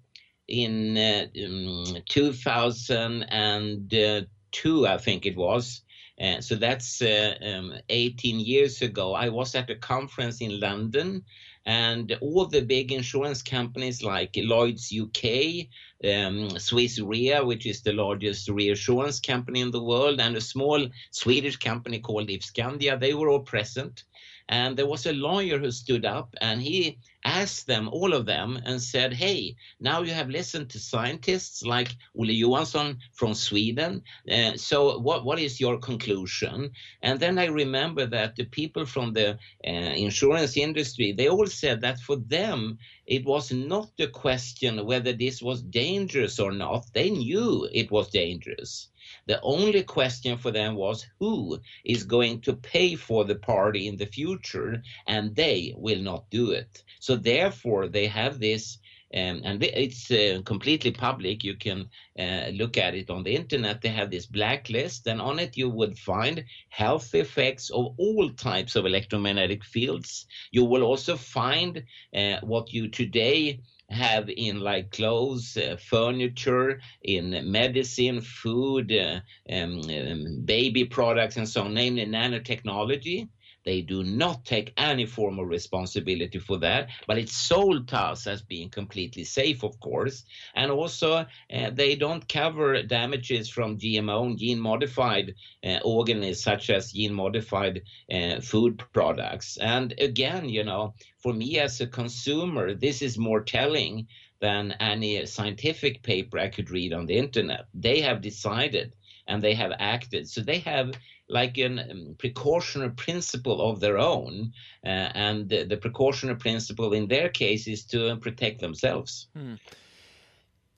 in 0.49 0.97
uh, 0.97 1.27
um, 1.45 1.97
2002, 2.07 4.87
I 4.87 4.99
think 4.99 5.27
it 5.27 5.37
was. 5.37 5.83
Uh, 6.21 6.41
so 6.41 6.55
that's 6.55 7.03
uh, 7.03 7.35
um, 7.43 7.75
18 7.91 8.41
years 8.41 8.81
ago. 8.81 9.13
I 9.15 9.29
was 9.29 9.55
at 9.55 9.69
a 9.71 9.77
conference 9.77 10.41
in 10.41 10.59
London, 10.61 11.25
and 11.67 12.17
all 12.21 12.47
the 12.47 12.63
big 12.63 12.93
insurance 12.93 13.43
companies 13.43 14.03
like 14.03 14.31
Lloyd's 14.37 14.95
UK, 14.97 15.67
um, 16.05 16.59
Swiss 16.59 17.01
Re, 17.01 17.41
which 17.41 17.67
is 17.67 17.83
the 17.83 17.93
largest 17.93 18.49
reinsurance 18.49 19.21
company 19.21 19.61
in 19.61 19.73
the 19.73 19.83
world, 19.83 20.21
and 20.21 20.37
a 20.37 20.41
small 20.41 20.89
Swedish 21.11 21.57
company 21.57 21.99
called 21.99 22.31
If 22.31 22.43
Skandia, 22.43 22.99
they 22.99 23.13
were 23.13 23.29
all 23.29 23.41
present. 23.41 24.05
And 24.49 24.77
there 24.77 24.87
was 24.87 25.07
a 25.07 25.13
lawyer 25.13 25.59
who 25.59 25.73
stood 25.73 26.05
up 26.05 26.35
and 26.41 26.63
he 26.63 26.99
asked 27.25 27.67
them, 27.67 27.89
all 27.89 28.15
of 28.15 28.27
them, 28.27 28.61
and 28.65 28.81
said, 28.81 29.13
Hey, 29.13 29.57
now 29.81 30.03
you 30.03 30.13
have 30.13 30.29
listened 30.29 30.71
to 30.71 30.79
scientists 30.79 31.65
like 31.65 31.97
Olle 32.17 32.31
Johansson 32.31 32.99
from 33.13 33.35
Sweden. 33.35 34.03
Uh, 34.31 34.57
so, 34.57 34.99
what, 34.99 35.25
what 35.25 35.41
is 35.41 35.61
your 35.61 35.79
conclusion? 35.79 36.71
And 37.03 37.19
then 37.19 37.39
I 37.39 37.47
remember 37.47 38.07
that 38.07 38.37
the 38.37 38.45
people 38.45 38.87
from 38.87 39.13
the 39.13 39.39
uh, 39.67 39.71
insurance 40.07 40.57
industry, 40.57 41.13
they 41.13 41.29
all 41.29 41.49
said 41.49 41.81
that 41.81 41.99
for 41.99 42.17
them, 42.17 42.79
it 43.07 43.25
was 43.25 43.51
not 43.53 43.91
a 43.99 44.07
question 44.07 44.87
whether 44.87 45.13
this 45.13 45.43
was 45.43 45.63
dangerous 45.63 46.39
or 46.39 46.53
not. 46.53 46.87
They 46.93 47.11
knew 47.11 47.69
it 47.73 47.91
was 47.91 48.11
dangerous. 48.11 48.89
The 49.27 49.41
only 49.43 49.83
question 49.83 50.39
for 50.39 50.51
them 50.51 50.75
was 50.75 51.07
who 51.19 51.61
is 51.85 52.05
going 52.05 52.41
to 52.43 52.55
pay 52.55 52.95
for 52.95 53.25
the 53.25 53.37
party 53.37 53.89
in 53.89 53.97
the 53.97 54.07
future, 54.07 54.83
and 55.07 55.35
they 55.35 55.75
will 55.77 56.01
not 56.01 56.31
do 56.31 56.53
it. 56.53 56.85
So 57.01 57.17
therefore, 57.17 57.89
they 57.89 58.07
have 58.07 58.39
this 58.39 58.79
um, 59.15 59.41
and 59.45 59.63
it's 59.63 60.11
uh, 60.11 60.41
completely 60.45 60.91
public. 60.91 61.45
You 61.45 61.55
can 61.55 61.89
uh, 62.19 62.49
look 62.53 62.77
at 62.77 62.95
it 62.95 63.09
on 63.09 63.23
the 63.23 63.35
internet. 63.35 63.81
They 63.81 63.89
have 63.91 64.11
this 64.11 64.27
blacklist, 64.27 65.07
and 65.07 65.21
on 65.21 65.39
it 65.39 65.57
you 65.57 65.71
would 65.71 65.97
find 65.99 66.45
health 66.71 67.15
effects 67.15 67.71
of 67.71 67.95
all 67.99 68.31
types 68.31 68.75
of 68.75 68.85
electromagnetic 68.85 69.65
fields. 69.65 70.27
You 70.51 70.65
will 70.65 70.83
also 70.83 71.17
find 71.17 71.83
uh, 72.15 72.39
what 72.43 72.73
you 72.73 72.89
today 72.89 73.61
have 73.91 74.29
in 74.29 74.61
like 74.61 74.91
clothes, 74.91 75.57
uh, 75.57 75.77
furniture, 75.77 76.81
in 77.03 77.51
medicine, 77.51 78.21
food, 78.21 78.93
uh, 78.93 79.21
um, 79.51 79.81
um, 79.91 80.43
baby 80.45 80.85
products, 80.85 81.37
and 81.37 81.49
so 81.49 81.63
on, 81.63 81.75
namely 81.75 82.05
nanotechnology. 82.07 83.29
They 83.67 83.83
do 83.83 84.05
not 84.05 84.45
take 84.45 84.73
any 84.77 85.07
form 85.07 85.41
of 85.41 85.49
responsibility 85.49 86.39
for 86.39 86.57
that, 86.59 86.89
but 87.09 87.19
it's 87.19 87.37
sold 87.37 87.89
to 87.89 87.99
us 87.99 88.29
as 88.29 88.41
being 88.41 88.71
completely 88.71 89.25
safe, 89.25 89.65
of 89.65 89.79
course. 89.81 90.25
And 90.55 90.71
also, 90.71 91.27
uh, 91.53 91.71
they 91.73 91.97
don't 91.97 92.29
cover 92.29 92.81
damages 92.85 93.49
from 93.51 93.77
GMO, 93.77 94.27
and 94.27 94.39
gene 94.39 94.61
modified 94.61 95.35
uh, 95.65 95.81
organisms, 95.85 96.45
such 96.45 96.71
as 96.71 96.93
gene 96.93 97.13
modified 97.13 97.83
uh, 98.13 98.41
food 98.41 98.79
products. 98.93 99.57
And 99.57 99.93
again, 99.99 100.49
you 100.49 100.63
know, 100.63 100.95
for 101.19 101.35
me 101.35 101.59
as 101.59 101.81
a 101.81 101.89
consumer, 101.89 102.73
this 102.73 103.03
is 103.03 103.19
more 103.19 103.41
telling 103.43 104.07
than 104.41 104.73
any 104.79 105.27
scientific 105.27 106.05
paper 106.05 106.39
I 106.39 106.49
could 106.49 106.71
read 106.71 106.93
on 106.93 107.07
the 107.07 107.17
internet. 107.17 107.67
They 107.75 108.01
have 108.03 108.21
decided 108.21 108.95
and 109.27 109.43
they 109.43 109.55
have 109.55 109.73
acted. 109.79 110.29
So 110.29 110.41
they 110.41 110.59
have 110.61 110.95
like 111.29 111.59
a 111.59 111.67
um, 111.67 112.15
precautionary 112.19 112.93
principle 112.93 113.61
of 113.69 113.81
their 113.81 113.99
own, 113.99 114.53
uh, 114.85 115.11
and 115.15 115.49
the, 115.49 115.65
the, 115.65 115.77
precautionary 115.77 116.39
principle 116.39 116.93
in 116.93 117.09
their 117.09 117.29
case 117.29 117.67
is 117.67 117.85
to 117.85 118.17
protect 118.17 118.61
themselves. 118.61 119.27
Hmm. 119.35 119.55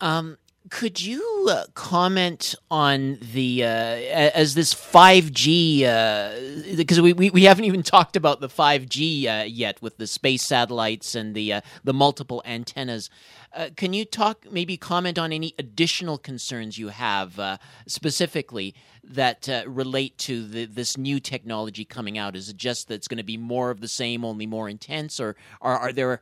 Um, 0.00 0.38
could 0.70 1.00
you 1.00 1.46
uh, 1.50 1.64
comment 1.74 2.54
on 2.70 3.18
the 3.32 3.64
uh, 3.64 3.68
as 3.68 4.54
this 4.54 4.74
5G 4.74 5.84
uh, 5.84 6.76
because 6.76 7.00
we, 7.00 7.12
we, 7.12 7.30
we 7.30 7.44
haven't 7.44 7.64
even 7.64 7.82
talked 7.82 8.16
about 8.16 8.40
the 8.40 8.48
5G 8.48 9.26
uh, 9.26 9.44
yet 9.44 9.80
with 9.80 9.96
the 9.96 10.06
space 10.06 10.42
satellites 10.42 11.14
and 11.14 11.34
the 11.34 11.54
uh, 11.54 11.60
the 11.84 11.94
multiple 11.94 12.42
antennas. 12.44 13.08
Uh, 13.52 13.68
can 13.76 13.92
you 13.92 14.04
talk 14.04 14.46
maybe 14.50 14.76
comment 14.76 15.18
on 15.18 15.32
any 15.32 15.54
additional 15.58 16.18
concerns 16.18 16.78
you 16.78 16.88
have 16.88 17.58
specifically 17.86 18.74
that 19.02 19.48
relate 19.66 20.18
to 20.18 20.46
the, 20.46 20.66
this 20.66 20.96
new 20.96 21.18
technology 21.18 21.84
coming 21.84 22.18
out? 22.18 22.36
Is 22.36 22.48
it 22.48 22.56
just 22.56 22.88
that 22.88 22.94
it's 22.94 23.08
going 23.08 23.18
to 23.18 23.24
be 23.24 23.38
more 23.38 23.70
of 23.70 23.80
the 23.80 23.88
same, 23.88 24.24
only 24.24 24.46
more 24.46 24.68
intense, 24.68 25.18
or 25.18 25.36
are, 25.62 25.92
there 25.92 26.20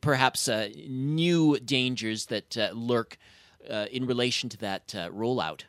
perhaps 0.00 0.48
new 0.86 1.58
dangers 1.58 2.26
that 2.26 2.56
lurk? 2.74 3.18
uh, 3.68 3.86
in 3.90 4.06
relation 4.06 4.48
to 4.50 4.56
that 4.58 4.94
uh, 4.94 5.10
rollout? 5.10 5.62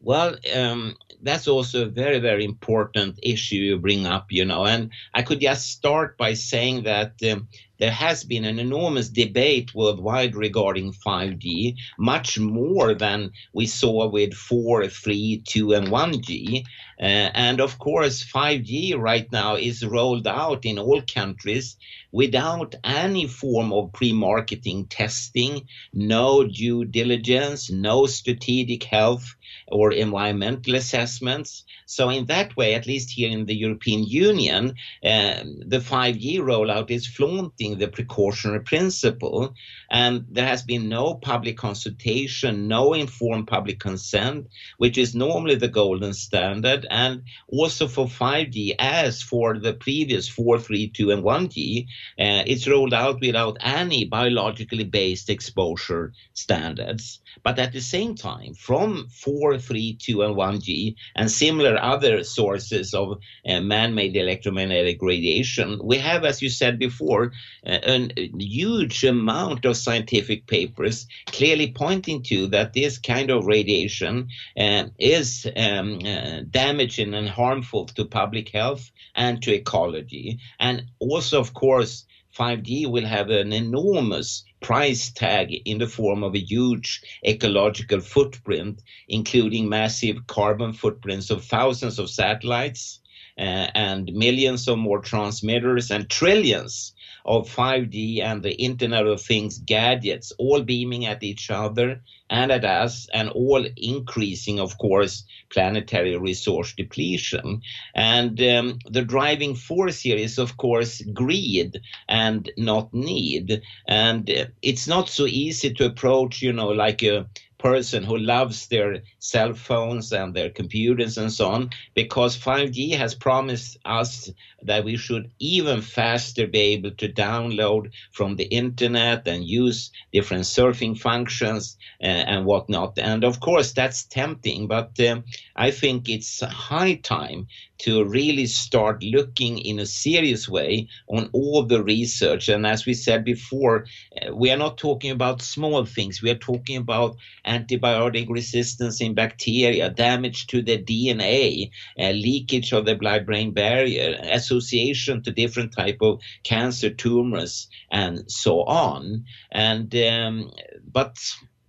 Well, 0.00 0.36
um, 0.52 0.96
that's 1.22 1.46
also 1.46 1.82
a 1.82 1.88
very, 1.88 2.18
very 2.18 2.44
important 2.44 3.20
issue 3.22 3.56
you 3.56 3.78
bring 3.78 4.04
up, 4.04 4.26
you 4.30 4.44
know. 4.44 4.66
And 4.66 4.90
I 5.14 5.22
could 5.22 5.40
just 5.40 5.70
start 5.70 6.18
by 6.18 6.34
saying 6.34 6.82
that 6.84 7.14
um, 7.30 7.46
there 7.82 7.90
has 7.90 8.22
been 8.22 8.44
an 8.44 8.60
enormous 8.60 9.08
debate 9.08 9.74
worldwide 9.74 10.36
regarding 10.36 10.92
5G, 10.92 11.74
much 11.98 12.38
more 12.38 12.94
than 12.94 13.32
we 13.52 13.66
saw 13.66 14.08
with 14.08 14.34
4, 14.34 14.86
3, 14.86 15.42
2, 15.44 15.72
and 15.72 15.88
1G. 15.88 16.64
Uh, 17.00 17.30
and 17.34 17.60
of 17.60 17.80
course, 17.80 18.22
5G 18.22 18.96
right 18.96 19.26
now 19.32 19.56
is 19.56 19.84
rolled 19.84 20.28
out 20.28 20.64
in 20.64 20.78
all 20.78 21.02
countries 21.02 21.76
without 22.12 22.76
any 22.84 23.26
form 23.26 23.72
of 23.72 23.92
pre 23.92 24.12
marketing 24.12 24.86
testing, 24.86 25.66
no 25.92 26.46
due 26.46 26.84
diligence, 26.84 27.70
no 27.70 28.06
strategic 28.06 28.84
health 28.84 29.34
or 29.66 29.92
environmental 29.92 30.74
assessments. 30.74 31.64
So, 31.86 32.10
in 32.10 32.26
that 32.26 32.56
way, 32.56 32.74
at 32.74 32.86
least 32.86 33.10
here 33.10 33.30
in 33.30 33.46
the 33.46 33.54
European 33.54 34.04
Union, 34.04 34.74
uh, 35.04 35.42
the 35.66 35.80
5G 35.80 36.38
rollout 36.38 36.90
is 36.90 37.06
flaunting 37.06 37.71
the 37.78 37.88
precautionary 37.88 38.60
principle. 38.60 39.54
And 39.90 40.26
there 40.30 40.46
has 40.46 40.62
been 40.62 40.88
no 40.88 41.14
public 41.14 41.56
consultation, 41.56 42.68
no 42.68 42.94
informed 42.94 43.48
public 43.48 43.78
consent, 43.80 44.48
which 44.78 44.98
is 44.98 45.14
normally 45.14 45.56
the 45.56 45.68
golden 45.68 46.14
standard. 46.14 46.86
And 46.90 47.22
also 47.48 47.88
for 47.88 48.06
5G, 48.06 48.76
as 48.78 49.22
for 49.22 49.58
the 49.58 49.74
previous 49.74 50.28
4, 50.28 50.58
3, 50.58 50.88
2, 50.88 51.10
and 51.10 51.22
1G, 51.22 51.84
uh, 52.18 52.44
it's 52.46 52.68
rolled 52.68 52.94
out 52.94 53.20
without 53.20 53.58
any 53.60 54.04
biologically 54.04 54.84
based 54.84 55.30
exposure 55.30 56.12
standards. 56.34 57.20
But 57.42 57.58
at 57.58 57.72
the 57.72 57.80
same 57.80 58.14
time, 58.14 58.54
from 58.54 59.08
4, 59.08 59.58
3, 59.58 59.98
2, 60.00 60.22
and 60.22 60.36
1G, 60.36 60.96
and 61.16 61.30
similar 61.30 61.76
other 61.80 62.24
sources 62.24 62.94
of 62.94 63.18
uh, 63.46 63.60
man 63.60 63.94
made 63.94 64.16
electromagnetic 64.16 64.98
radiation, 65.00 65.80
we 65.82 65.98
have, 65.98 66.24
as 66.24 66.42
you 66.42 66.48
said 66.48 66.78
before, 66.78 67.32
uh, 67.64 67.78
a 67.84 68.30
huge 68.38 69.04
amount 69.04 69.64
of 69.64 69.76
scientific 69.76 70.46
papers 70.46 71.06
clearly 71.26 71.72
pointing 71.72 72.22
to 72.22 72.46
that 72.48 72.72
this 72.72 72.98
kind 72.98 73.30
of 73.30 73.46
radiation 73.46 74.28
uh, 74.58 74.84
is 74.98 75.46
um, 75.56 75.98
uh, 76.04 76.40
damaging 76.50 77.14
and 77.14 77.28
harmful 77.28 77.86
to 77.86 78.04
public 78.04 78.48
health 78.48 78.90
and 79.14 79.42
to 79.42 79.54
ecology. 79.54 80.38
And 80.58 80.84
also, 80.98 81.38
of 81.38 81.54
course, 81.54 82.04
5G 82.36 82.90
will 82.90 83.04
have 83.06 83.30
an 83.30 83.52
enormous 83.52 84.44
price 84.60 85.12
tag 85.12 85.52
in 85.66 85.78
the 85.78 85.86
form 85.86 86.24
of 86.24 86.34
a 86.34 86.40
huge 86.40 87.02
ecological 87.26 88.00
footprint, 88.00 88.82
including 89.08 89.68
massive 89.68 90.26
carbon 90.26 90.72
footprints 90.72 91.30
of 91.30 91.44
thousands 91.44 91.98
of 91.98 92.08
satellites 92.08 93.00
uh, 93.38 93.68
and 93.74 94.12
millions 94.12 94.66
of 94.68 94.78
more 94.78 95.00
transmitters 95.00 95.90
and 95.90 96.08
trillions 96.08 96.94
of 97.24 97.48
5G 97.48 98.22
and 98.22 98.42
the 98.42 98.54
Internet 98.54 99.06
of 99.06 99.20
Things 99.20 99.58
gadgets, 99.58 100.32
all 100.38 100.62
beaming 100.62 101.06
at 101.06 101.22
each 101.22 101.50
other 101.50 102.00
and 102.30 102.50
at 102.50 102.64
us, 102.64 103.08
and 103.12 103.28
all 103.30 103.64
increasing, 103.76 104.58
of 104.58 104.78
course, 104.78 105.24
planetary 105.50 106.16
resource 106.16 106.72
depletion. 106.72 107.62
And 107.94 108.40
um, 108.42 108.78
the 108.88 109.02
driving 109.02 109.54
force 109.54 110.00
here 110.00 110.16
is, 110.16 110.38
of 110.38 110.56
course, 110.56 111.02
greed 111.12 111.80
and 112.08 112.50
not 112.56 112.92
need. 112.94 113.62
And 113.86 114.28
uh, 114.30 114.46
it's 114.62 114.88
not 114.88 115.08
so 115.08 115.26
easy 115.26 115.74
to 115.74 115.86
approach, 115.86 116.42
you 116.42 116.52
know, 116.52 116.68
like 116.68 117.02
a 117.02 117.26
person 117.62 118.02
who 118.02 118.18
loves 118.18 118.66
their 118.66 118.98
cell 119.20 119.54
phones 119.54 120.12
and 120.12 120.34
their 120.34 120.50
computers 120.50 121.16
and 121.16 121.32
so 121.32 121.48
on, 121.48 121.70
because 121.94 122.36
5G 122.36 122.96
has 122.96 123.14
promised 123.14 123.78
us 123.84 124.30
that 124.62 124.84
we 124.84 124.96
should 124.96 125.30
even 125.38 125.80
faster 125.80 126.46
be 126.46 126.58
able 126.74 126.90
to 126.90 127.08
download 127.08 127.92
from 128.10 128.36
the 128.36 128.44
internet 128.44 129.28
and 129.28 129.44
use 129.44 129.92
different 130.12 130.44
surfing 130.44 130.98
functions 130.98 131.76
uh, 132.02 132.06
and 132.06 132.44
whatnot. 132.44 132.98
And 132.98 133.22
of 133.22 133.38
course, 133.38 133.72
that's 133.72 134.04
tempting, 134.04 134.66
but 134.66 134.98
um, 135.08 135.24
I 135.54 135.70
think 135.70 136.08
it's 136.08 136.40
high 136.40 136.94
time 136.94 137.46
to 137.82 138.04
really 138.04 138.46
start 138.46 139.02
looking 139.02 139.58
in 139.58 139.80
a 139.80 139.86
serious 139.86 140.48
way 140.48 140.88
on 141.08 141.28
all 141.32 141.64
the 141.64 141.82
research. 141.82 142.48
And 142.48 142.64
as 142.64 142.86
we 142.86 142.94
said 142.94 143.24
before, 143.24 143.86
uh, 144.20 144.34
we 144.34 144.52
are 144.52 144.56
not 144.56 144.78
talking 144.78 145.10
about 145.10 145.42
small 145.42 145.84
things. 145.84 146.22
We 146.22 146.30
are 146.30 146.36
talking 146.36 146.76
about 146.76 147.16
antibiotic 147.44 148.28
resistance 148.30 149.00
in 149.00 149.14
bacteria, 149.14 149.90
damage 149.90 150.46
to 150.48 150.62
the 150.62 150.78
DNA, 150.78 151.70
uh, 151.98 152.10
leakage 152.10 152.72
of 152.72 152.84
the 152.84 152.94
blood-brain 152.94 153.52
barrier, 153.52 154.16
association 154.30 155.22
to 155.24 155.32
different 155.32 155.72
type 155.76 155.98
of 156.02 156.20
cancer 156.44 156.90
tumors, 156.90 157.68
and 157.90 158.30
so 158.30 158.62
on. 158.62 159.24
And 159.50 159.92
um, 159.96 160.52
but 160.84 161.16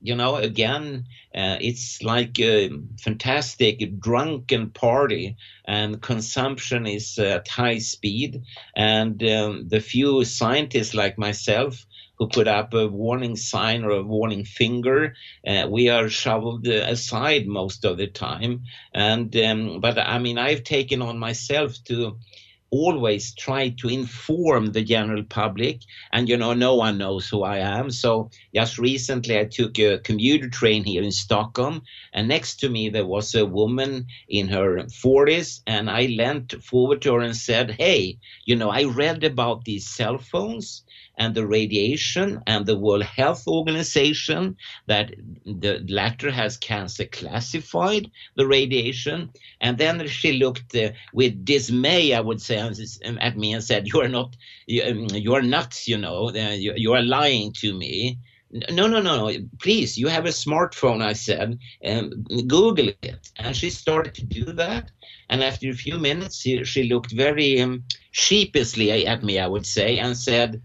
you 0.04 0.16
know, 0.16 0.36
again, 0.36 1.06
uh, 1.34 1.58
it's 1.62 2.04
like 2.04 2.38
a 2.39 2.70
fantastic 3.00 4.00
drunken 4.00 4.70
party, 4.70 5.38
and 5.66 6.02
consumption 6.02 6.86
is 6.86 7.18
at 7.18 7.48
high 7.48 7.78
speed. 7.78 8.44
And 8.76 9.24
um, 9.24 9.70
the 9.70 9.80
few 9.80 10.26
scientists 10.26 10.94
like 10.94 11.18
myself 11.18 11.86
who 12.20 12.28
put 12.28 12.48
up 12.48 12.74
a 12.74 12.88
warning 12.88 13.38
sign 13.38 13.86
or 13.86 13.92
a 13.92 14.04
warning 14.04 14.44
finger, 14.44 15.16
uh, 15.48 15.68
we 15.70 15.88
are 15.89 16.10
shoveled 16.10 16.68
aside 16.68 17.48
most 17.48 17.86
of 17.86 17.98
the 17.98 18.08
time. 18.08 18.63
And 18.94 19.34
um, 19.38 19.80
but 19.80 19.98
I 19.98 20.20
mean, 20.20 20.38
I've 20.38 20.63
taken 20.66 21.02
on 21.02 21.18
myself 21.18 21.82
to 21.86 22.18
always 22.73 23.36
try 23.36 23.69
to 23.69 23.88
inform 23.88 24.71
the 24.71 24.83
general 24.83 25.23
public 25.23 25.81
and 26.12 26.27
you 26.27 26.36
know 26.38 26.53
no 26.53 26.73
one 26.73 26.97
knows 26.97 27.29
who 27.29 27.43
i 27.43 27.57
am. 27.57 27.91
So 27.91 28.31
just 28.53 28.79
recently 28.79 29.38
i 29.38 29.45
took 29.45 29.77
a 29.77 29.99
commuter 29.99 30.49
train 30.49 30.83
here 30.83 31.03
in 31.03 31.12
stockholm 31.12 31.83
and 32.13 32.27
next 32.27 32.55
to 32.62 32.69
me 32.69 32.89
there 32.89 33.05
was 33.05 33.36
a 33.36 33.45
woman 33.45 34.07
in 34.27 34.47
her 34.47 34.77
40s 34.86 35.62
and 35.67 35.89
i 35.89 36.07
leant 36.07 36.53
forward 36.63 37.01
to 37.03 37.13
her 37.13 37.21
and 37.21 37.36
said 37.36 37.71
hey 37.71 38.17
you 38.45 38.55
know 38.55 38.69
i 38.69 38.83
read 38.86 39.23
about 39.23 39.65
these 39.65 39.88
cell 39.88 40.17
phones 40.17 40.83
and 41.17 41.36
the 41.36 41.45
radiation 41.45 42.41
and 42.47 42.65
the 42.65 42.78
World 42.78 43.04
Health 43.04 43.47
Organization 43.47 44.58
that 44.88 45.13
the 45.45 45.86
latter 45.88 46.32
has 46.32 46.58
cancer 46.58 47.06
classified 47.06 48.10
the 48.36 48.47
radiation. 48.47 49.30
And 49.62 49.78
then 49.78 50.08
she 50.08 50.34
looked 50.34 50.76
uh, 50.76 50.91
with 51.13 51.45
dismay, 51.45 52.13
I 52.13 52.19
would 52.19 52.41
say, 52.41 52.58
at 52.58 53.38
me 53.38 53.54
and 53.54 53.63
said, 53.63 53.88
"You 53.88 54.02
are 54.02 54.10
not, 54.10 54.36
you, 54.65 54.84
um, 54.84 55.49
nuts. 55.49 55.88
You 55.88 55.97
know, 55.97 56.32
you, 56.32 56.73
you 56.76 56.93
are 56.93 57.04
lying 57.04 57.54
to 57.54 57.73
me." 57.73 58.19
No, 58.69 58.86
no, 58.86 59.02
no, 59.02 59.17
no. 59.17 59.36
Please, 59.60 59.97
you 59.97 60.08
have 60.08 60.26
a 60.26 60.30
smartphone, 60.30 61.02
I 61.02 61.13
said. 61.13 61.58
Um, 61.84 62.23
Google 62.47 62.89
it. 63.02 63.32
And 63.38 63.58
she 63.58 63.71
started 63.71 64.13
to 64.13 64.26
do 64.26 64.45
that. 64.54 64.91
And 65.30 65.43
after 65.43 65.69
a 65.69 65.73
few 65.73 65.97
minutes, 65.97 66.41
she, 66.41 66.63
she 66.63 66.84
looked 66.84 67.12
very 67.13 67.60
um, 67.62 67.84
sheepishly 68.12 69.08
at 69.08 69.23
me, 69.23 69.39
I 69.39 69.47
would 69.47 69.65
say, 69.65 69.97
and 69.97 70.15
said, 70.15 70.62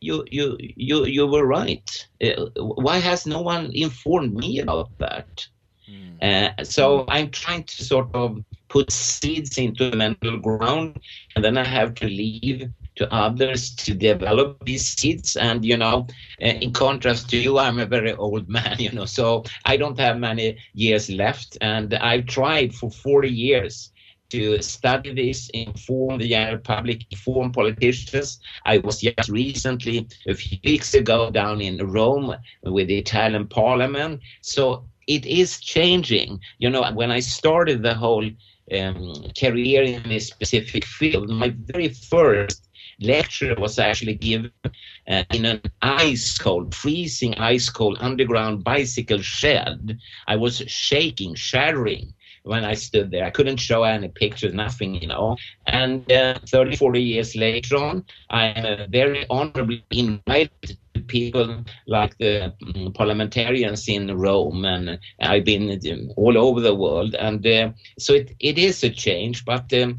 you 0.00 0.24
you 0.30 0.56
you 0.58 1.04
you 1.06 1.26
were 1.26 1.46
right. 1.46 2.06
Uh, 2.22 2.46
why 2.56 2.98
has 2.98 3.26
no 3.26 3.40
one 3.40 3.70
informed 3.72 4.34
me 4.34 4.60
about 4.60 4.90
that? 4.98 5.46
Mm. 5.88 6.22
Uh, 6.22 6.64
so 6.64 7.04
I'm 7.08 7.30
trying 7.30 7.64
to 7.64 7.84
sort 7.84 8.08
of 8.14 8.42
put 8.68 8.90
seeds 8.90 9.58
into 9.58 9.90
the 9.90 9.96
mental 9.96 10.38
ground, 10.38 10.98
and 11.34 11.44
then 11.44 11.56
I 11.56 11.64
have 11.64 11.94
to 11.96 12.06
leave 12.06 12.70
to 12.96 13.12
others 13.12 13.74
to 13.76 13.94
develop 13.94 14.64
these 14.64 14.86
seeds. 14.86 15.36
And 15.36 15.64
you 15.64 15.76
know, 15.76 16.06
uh, 16.42 16.46
in 16.46 16.72
contrast 16.72 17.30
to 17.30 17.36
you, 17.36 17.58
I'm 17.58 17.78
a 17.78 17.86
very 17.86 18.14
old 18.14 18.48
man. 18.56 18.76
You 18.78 18.92
know, 18.92 19.04
so 19.04 19.44
I 19.64 19.76
don't 19.76 19.98
have 19.98 20.18
many 20.18 20.58
years 20.74 21.08
left, 21.10 21.56
and 21.60 21.94
I've 21.94 22.26
tried 22.26 22.74
for 22.74 22.90
40 22.90 23.28
years 23.28 23.92
to 24.30 24.60
study 24.62 25.14
this, 25.14 25.48
inform 25.50 26.18
the 26.18 26.28
general 26.28 26.58
public, 26.58 27.04
inform 27.10 27.52
politicians. 27.52 28.40
I 28.64 28.78
was 28.78 29.00
just 29.00 29.28
recently, 29.28 30.08
a 30.26 30.34
few 30.34 30.58
weeks 30.64 30.94
ago, 30.94 31.30
down 31.30 31.60
in 31.60 31.78
Rome 31.78 32.34
with 32.62 32.88
the 32.88 32.98
Italian 32.98 33.46
parliament. 33.46 34.20
So 34.40 34.84
it 35.06 35.24
is 35.26 35.60
changing. 35.60 36.40
You 36.58 36.70
know, 36.70 36.90
when 36.92 37.10
I 37.10 37.20
started 37.20 37.82
the 37.82 37.94
whole 37.94 38.28
um, 38.72 39.30
career 39.38 39.82
in 39.82 40.02
this 40.08 40.26
specific 40.26 40.84
field, 40.84 41.28
my 41.30 41.54
very 41.66 41.88
first 41.88 42.68
lecture 43.00 43.54
was 43.58 43.78
actually 43.78 44.14
given 44.14 44.50
uh, 45.08 45.22
in 45.32 45.44
an 45.44 45.60
ice 45.82 46.38
cold, 46.38 46.74
freezing 46.74 47.34
ice 47.34 47.68
cold 47.68 47.98
underground 48.00 48.64
bicycle 48.64 49.20
shed. 49.20 49.98
I 50.26 50.36
was 50.36 50.62
shaking, 50.66 51.34
shattering 51.34 52.14
when 52.46 52.64
I 52.64 52.74
stood 52.74 53.10
there. 53.10 53.24
I 53.24 53.30
couldn't 53.30 53.58
show 53.58 53.82
any 53.82 54.08
pictures, 54.08 54.54
nothing, 54.54 54.94
you 54.94 55.08
know. 55.08 55.36
And 55.66 56.10
uh, 56.10 56.38
30, 56.46 56.76
40 56.76 57.02
years 57.02 57.34
later 57.34 57.76
on, 57.76 58.04
I'm 58.30 58.64
uh, 58.64 58.86
very 58.88 59.26
honorably 59.28 59.84
invited 59.90 60.78
to 60.94 61.00
people 61.00 61.64
like 61.86 62.16
the 62.18 62.54
um, 62.74 62.92
parliamentarians 62.92 63.88
in 63.88 64.16
Rome, 64.16 64.64
and 64.64 64.98
I've 65.20 65.44
been 65.44 65.70
um, 65.90 66.12
all 66.16 66.38
over 66.38 66.60
the 66.60 66.74
world. 66.74 67.14
And 67.16 67.44
uh, 67.46 67.72
so 67.98 68.14
it, 68.14 68.34
it 68.38 68.58
is 68.58 68.84
a 68.84 68.90
change, 68.90 69.44
but 69.44 69.72
um, 69.74 69.98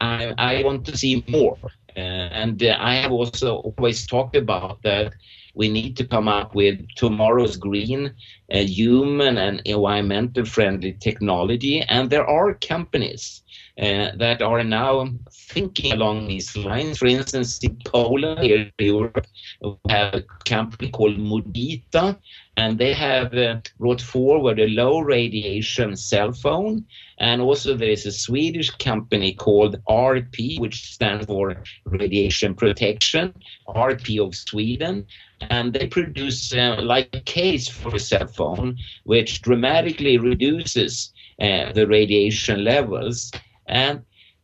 I, 0.00 0.34
I 0.38 0.62
want 0.62 0.86
to 0.86 0.96
see 0.96 1.24
more. 1.28 1.58
Uh, 1.94 2.00
and 2.00 2.62
uh, 2.62 2.76
I 2.80 2.94
have 2.94 3.12
also 3.12 3.56
always 3.56 4.06
talked 4.06 4.34
about 4.34 4.82
that 4.82 5.12
we 5.54 5.68
need 5.68 5.96
to 5.96 6.06
come 6.06 6.28
up 6.28 6.54
with 6.54 6.80
tomorrow's 6.96 7.56
green, 7.56 8.12
uh, 8.52 8.58
human, 8.58 9.38
and 9.38 9.60
environmental 9.64 10.44
friendly 10.44 10.94
technology. 10.94 11.82
And 11.82 12.08
there 12.08 12.26
are 12.26 12.54
companies 12.54 13.42
uh, 13.80 14.10
that 14.16 14.42
are 14.42 14.62
now 14.62 15.08
thinking 15.30 15.92
along 15.92 16.28
these 16.28 16.54
lines. 16.56 16.98
For 16.98 17.06
instance, 17.06 17.58
in 17.62 17.78
Poland, 17.86 18.40
here 18.40 18.70
in 18.78 18.86
Europe, 18.86 19.26
we 19.62 19.76
have 19.88 20.14
a 20.14 20.22
company 20.44 20.90
called 20.90 21.16
Modita, 21.16 22.18
and 22.56 22.78
they 22.78 22.92
have 22.92 23.32
uh, 23.34 23.60
brought 23.78 24.00
forward 24.00 24.60
a 24.60 24.68
low 24.68 25.00
radiation 25.00 25.96
cell 25.96 26.32
phone. 26.32 26.84
And 27.18 27.40
also, 27.40 27.74
there 27.74 27.88
is 27.90 28.04
a 28.04 28.12
Swedish 28.12 28.70
company 28.70 29.32
called 29.32 29.80
RP, 29.88 30.60
which 30.60 30.92
stands 30.92 31.26
for 31.26 31.56
Radiation 31.86 32.54
Protection, 32.54 33.32
RP 33.68 34.22
of 34.22 34.34
Sweden. 34.34 35.06
And 35.50 35.72
they 35.72 35.86
produce 35.86 36.52
uh, 36.52 36.80
like 36.82 37.10
a 37.12 37.20
case 37.20 37.68
for 37.68 37.94
a 37.94 37.98
cell 37.98 38.26
phone, 38.26 38.76
which 39.04 39.42
dramatically 39.42 40.18
reduces 40.18 41.12
uh, 41.40 41.72
the 41.72 41.86
radiation 41.86 42.64
levels. 42.64 43.32
And 43.66 44.02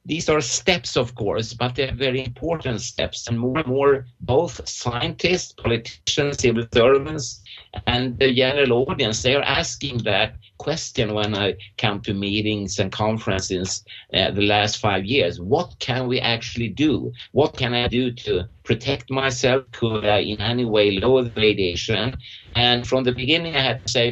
these 0.08 0.30
are 0.30 0.40
steps, 0.40 0.96
of 0.96 1.14
course, 1.14 1.52
but 1.52 1.74
they're 1.74 1.94
very 1.94 2.24
important 2.24 2.80
steps. 2.80 3.28
And 3.28 3.38
more 3.38 3.58
and 3.58 3.66
more, 3.66 4.06
both 4.22 4.66
scientists, 4.66 5.52
politicians, 5.52 6.38
civil 6.38 6.66
servants, 6.72 7.42
and 7.86 8.18
the 8.18 8.32
general 8.34 8.86
audience, 8.88 9.22
they 9.22 9.34
are 9.34 9.42
asking 9.42 9.98
that 9.98 10.36
question 10.56 11.12
when 11.12 11.34
I 11.34 11.56
come 11.76 12.00
to 12.02 12.14
meetings 12.14 12.78
and 12.78 12.90
conferences 12.90 13.84
uh, 14.14 14.30
the 14.30 14.46
last 14.46 14.78
five 14.78 15.04
years. 15.04 15.40
What 15.40 15.78
can 15.78 16.08
we 16.08 16.20
actually 16.20 16.68
do? 16.68 17.12
What 17.32 17.56
can 17.56 17.74
I 17.74 17.86
do 17.88 18.10
to 18.12 18.48
protect 18.68 19.10
myself? 19.10 19.64
Could 19.72 20.04
I 20.04 20.20
in 20.32 20.40
any 20.42 20.66
way 20.66 20.86
lower 20.98 21.22
the 21.22 21.40
radiation? 21.48 22.14
And 22.54 22.86
from 22.86 23.02
the 23.04 23.12
beginning, 23.22 23.56
I 23.56 23.62
had 23.70 23.80
to 23.82 23.88
say, 23.90 24.06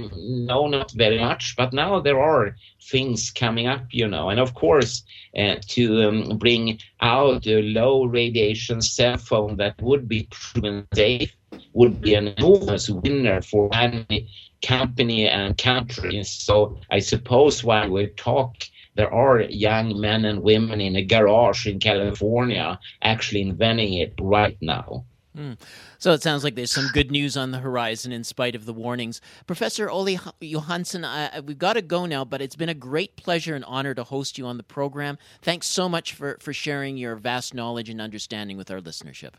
no, 0.51 0.67
not 0.67 0.91
very 0.93 1.21
much. 1.21 1.55
But 1.57 1.75
now 1.75 2.01
there 2.01 2.21
are 2.21 2.57
things 2.91 3.31
coming 3.31 3.67
up, 3.67 3.85
you 3.91 4.09
know. 4.09 4.31
And 4.31 4.41
of 4.41 4.55
course, 4.55 5.03
uh, 5.39 5.57
to 5.75 5.85
um, 6.09 6.39
bring 6.39 6.79
out 7.03 7.47
a 7.47 7.61
low 7.81 8.07
radiation 8.07 8.81
cell 8.81 9.19
phone 9.19 9.59
that 9.59 9.75
would 9.83 10.09
be 10.09 10.27
proven 10.31 10.87
safe 10.95 11.37
would 11.75 12.01
be 12.01 12.15
an 12.15 12.29
enormous 12.29 12.89
winner 12.89 13.43
for 13.43 13.69
any 13.75 14.29
company 14.63 15.29
and 15.29 15.59
country. 15.59 16.25
So 16.25 16.81
I 16.91 17.01
suppose 17.01 17.63
while 17.63 17.91
we 17.91 18.07
talk, 18.31 18.55
there 18.97 19.13
are 19.13 19.43
young 19.43 20.01
men 20.01 20.25
and 20.25 20.43
women 20.43 20.81
in 20.81 20.97
a 20.97 21.05
garage 21.05 21.67
in 21.67 21.79
California 21.79 22.79
actually 23.03 23.43
inventing 23.43 23.95
it 23.95 24.15
right 24.21 24.57
now. 24.61 25.05
Mm. 25.37 25.59
So 25.99 26.13
it 26.13 26.23
sounds 26.23 26.45
like 26.45 26.55
there's 26.55 26.73
some 26.73 26.89
good 26.95 27.11
news 27.11 27.37
on 27.37 27.51
the 27.51 27.59
horizon 27.59 28.11
in 28.11 28.25
spite 28.25 28.55
of 28.55 28.65
the 28.65 28.73
warnings. 28.73 29.21
Professor 29.47 29.91
Olle 29.91 30.19
Johansson, 30.41 31.05
uh, 31.05 31.43
we've 31.45 31.59
got 31.59 31.75
to 31.75 31.83
go 31.83 32.07
now, 32.07 32.25
but 32.25 32.41
it's 32.41 32.57
been 32.57 32.71
a 32.71 32.75
great 32.75 33.17
pleasure 33.17 33.55
and 33.55 33.65
honor 33.67 33.95
to 33.95 34.05
host 34.05 34.39
you 34.39 34.47
on 34.47 34.57
the 34.57 34.63
program. 34.63 35.19
Thanks 35.43 35.67
so 35.67 35.89
much 35.89 36.15
for, 36.15 36.39
for 36.41 36.55
sharing 36.55 36.97
your 36.97 37.17
vast 37.17 37.53
knowledge 37.53 37.91
and 37.91 38.01
understanding 38.01 38.57
with 38.57 38.71
our 38.71 38.81
listenership. 38.81 39.35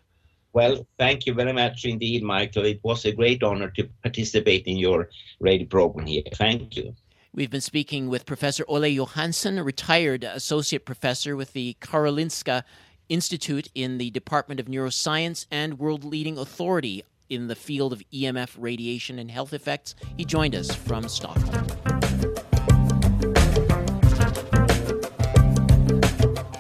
Well, 0.54 0.88
thank 0.98 1.26
you 1.26 1.34
very 1.34 1.54
much 1.54 1.86
indeed, 1.86 2.24
Michael. 2.24 2.66
It 2.66 2.80
was 2.84 3.06
a 3.06 3.12
great 3.12 3.42
honor 3.44 3.72
to 3.72 3.90
participate 4.04 4.66
in 4.66 4.78
your 4.78 5.10
radio 5.40 5.68
program 5.68 6.06
here. 6.06 6.24
Thank 6.34 6.76
you. 6.76 6.96
We've 7.38 7.52
been 7.52 7.62
speaking 7.62 8.10
with 8.10 8.26
Professor 8.26 8.66
Olle 8.68 8.88
Johansson, 8.88 9.60
a 9.60 9.64
retired 9.64 10.24
associate 10.24 10.86
professor 10.86 11.36
with 11.36 11.54
the 11.54 11.78
Karolinska 11.80 12.64
Institute 13.10 13.68
in 13.76 14.00
the 14.00 14.10
Department 14.10 14.60
of 14.60 14.66
Neuroscience 14.66 15.46
and 15.52 15.78
world 15.78 16.04
leading 16.04 16.40
authority 16.40 17.04
in 17.30 17.46
the 17.46 17.54
field 17.54 17.94
of 17.94 18.02
EMF 18.12 18.56
radiation 18.58 19.20
and 19.20 19.30
health 19.30 19.54
effects. 19.54 19.94
He 20.18 20.26
joined 20.26 20.56
us 20.56 20.74
from 20.74 21.08
Stockholm. 21.08 21.68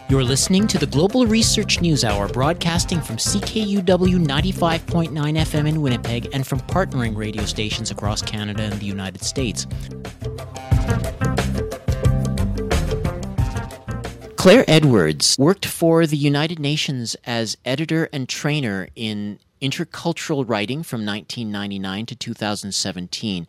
You're 0.09 0.23
listening 0.23 0.67
to 0.67 0.77
the 0.77 0.87
Global 0.87 1.25
Research 1.25 1.81
News 1.81 2.05
Hour, 2.05 2.27
broadcasting 2.27 3.01
from 3.01 3.17
CKUW 3.17 3.83
95.9 3.83 5.09
FM 5.11 5.67
in 5.67 5.81
Winnipeg 5.81 6.29
and 6.33 6.45
from 6.45 6.59
partnering 6.59 7.17
radio 7.17 7.45
stations 7.45 7.89
across 7.89 8.21
Canada 8.21 8.61
and 8.61 8.73
the 8.73 8.85
United 8.85 9.23
States. 9.23 9.65
Claire 14.37 14.63
Edwards 14.67 15.35
worked 15.39 15.65
for 15.65 16.05
the 16.05 16.15
United 16.15 16.59
Nations 16.59 17.15
as 17.25 17.57
editor 17.65 18.07
and 18.13 18.29
trainer 18.29 18.87
in 18.95 19.39
Intercultural 19.63 20.47
Writing 20.47 20.83
from 20.83 21.03
1999 21.03 22.05
to 22.05 22.15
2017. 22.15 23.47